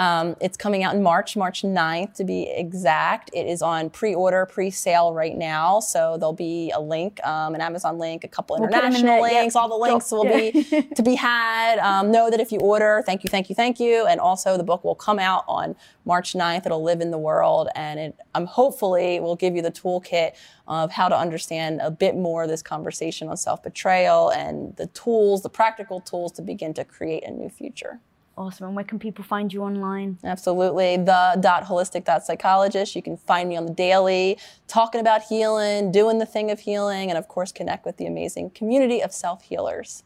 Um, 0.00 0.34
it's 0.40 0.56
coming 0.56 0.82
out 0.82 0.94
in 0.94 1.02
March, 1.02 1.36
March 1.36 1.60
9th 1.60 2.14
to 2.14 2.24
be 2.24 2.48
exact. 2.48 3.28
It 3.34 3.46
is 3.46 3.60
on 3.60 3.90
pre-order, 3.90 4.46
pre-sale 4.46 5.12
right 5.12 5.36
now. 5.36 5.78
So 5.78 6.16
there'll 6.18 6.32
be 6.32 6.72
a 6.74 6.80
link, 6.80 7.20
um, 7.22 7.54
an 7.54 7.60
Amazon 7.60 7.98
link, 7.98 8.24
a 8.24 8.28
couple 8.28 8.56
We'll 8.56 8.68
in 8.68 8.72
international 8.74 9.16
yeah, 9.16 9.40
links. 9.40 9.54
All 9.54 9.68
the 9.68 9.76
links 9.76 10.10
will 10.10 10.24
yeah. 10.24 10.50
be 10.52 10.82
to 10.96 11.02
be 11.02 11.16
had. 11.16 11.78
Um, 11.80 12.10
know 12.10 12.30
that 12.30 12.40
if 12.40 12.50
you 12.50 12.60
order, 12.60 13.02
thank 13.04 13.24
you, 13.24 13.28
thank 13.28 13.50
you, 13.50 13.54
thank 13.54 13.78
you. 13.78 14.06
And 14.06 14.20
also 14.20 14.56
the 14.56 14.64
book 14.64 14.84
will 14.84 14.94
come 14.94 15.18
out 15.18 15.44
on 15.46 15.76
March 16.06 16.32
9th. 16.32 16.64
It'll 16.64 16.82
live 16.82 17.02
in 17.02 17.10
the 17.10 17.18
world 17.18 17.68
and 17.74 18.00
it 18.00 18.18
um, 18.34 18.46
hopefully 18.46 19.20
will 19.20 19.36
give 19.36 19.54
you 19.54 19.60
the 19.60 19.70
toolkit 19.70 20.32
of 20.66 20.92
how 20.92 21.08
to 21.08 21.18
understand 21.18 21.78
a 21.82 21.90
bit 21.90 22.16
more 22.16 22.46
this 22.46 22.62
conversation 22.62 23.28
on 23.28 23.36
self-betrayal 23.36 24.30
and 24.30 24.74
the 24.76 24.86
tools, 24.86 25.42
the 25.42 25.50
practical 25.50 26.00
tools 26.00 26.32
to 26.32 26.40
begin 26.40 26.72
to 26.72 26.86
create 26.86 27.22
a 27.24 27.30
new 27.30 27.50
future. 27.50 28.00
Awesome. 28.40 28.68
And 28.68 28.74
where 28.74 28.86
can 28.86 28.98
people 28.98 29.22
find 29.22 29.52
you 29.52 29.62
online? 29.62 30.16
Absolutely. 30.24 30.96
The 30.96 31.36
dot 31.40 31.64
holistic 31.64 32.06
dot 32.06 32.24
psychologist. 32.24 32.96
You 32.96 33.02
can 33.02 33.18
find 33.18 33.50
me 33.50 33.56
on 33.58 33.66
the 33.66 33.74
daily, 33.74 34.38
talking 34.66 35.02
about 35.02 35.20
healing, 35.24 35.92
doing 35.92 36.16
the 36.16 36.24
thing 36.24 36.50
of 36.50 36.58
healing, 36.58 37.10
and 37.10 37.18
of 37.18 37.28
course, 37.28 37.52
connect 37.52 37.84
with 37.84 37.98
the 37.98 38.06
amazing 38.06 38.48
community 38.50 39.02
of 39.02 39.12
self 39.12 39.42
healers. 39.42 40.04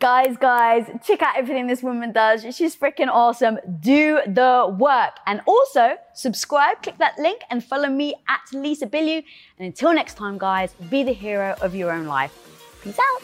Guys, 0.00 0.36
guys, 0.36 0.90
check 1.02 1.22
out 1.22 1.34
everything 1.34 1.66
this 1.66 1.82
woman 1.82 2.12
does. 2.12 2.42
She's 2.54 2.76
freaking 2.76 3.08
awesome. 3.08 3.58
Do 3.80 4.20
the 4.26 4.76
work. 4.78 5.16
And 5.26 5.40
also, 5.46 5.96
subscribe, 6.12 6.82
click 6.82 6.98
that 6.98 7.18
link, 7.18 7.40
and 7.48 7.64
follow 7.64 7.88
me 7.88 8.16
at 8.28 8.40
Lisa 8.52 8.86
Bilyeu. 8.86 9.24
And 9.58 9.66
until 9.66 9.94
next 9.94 10.18
time, 10.18 10.36
guys, 10.36 10.74
be 10.90 11.04
the 11.04 11.14
hero 11.14 11.56
of 11.62 11.74
your 11.74 11.90
own 11.90 12.04
life. 12.04 12.36
Peace 12.82 12.98
out. 12.98 13.22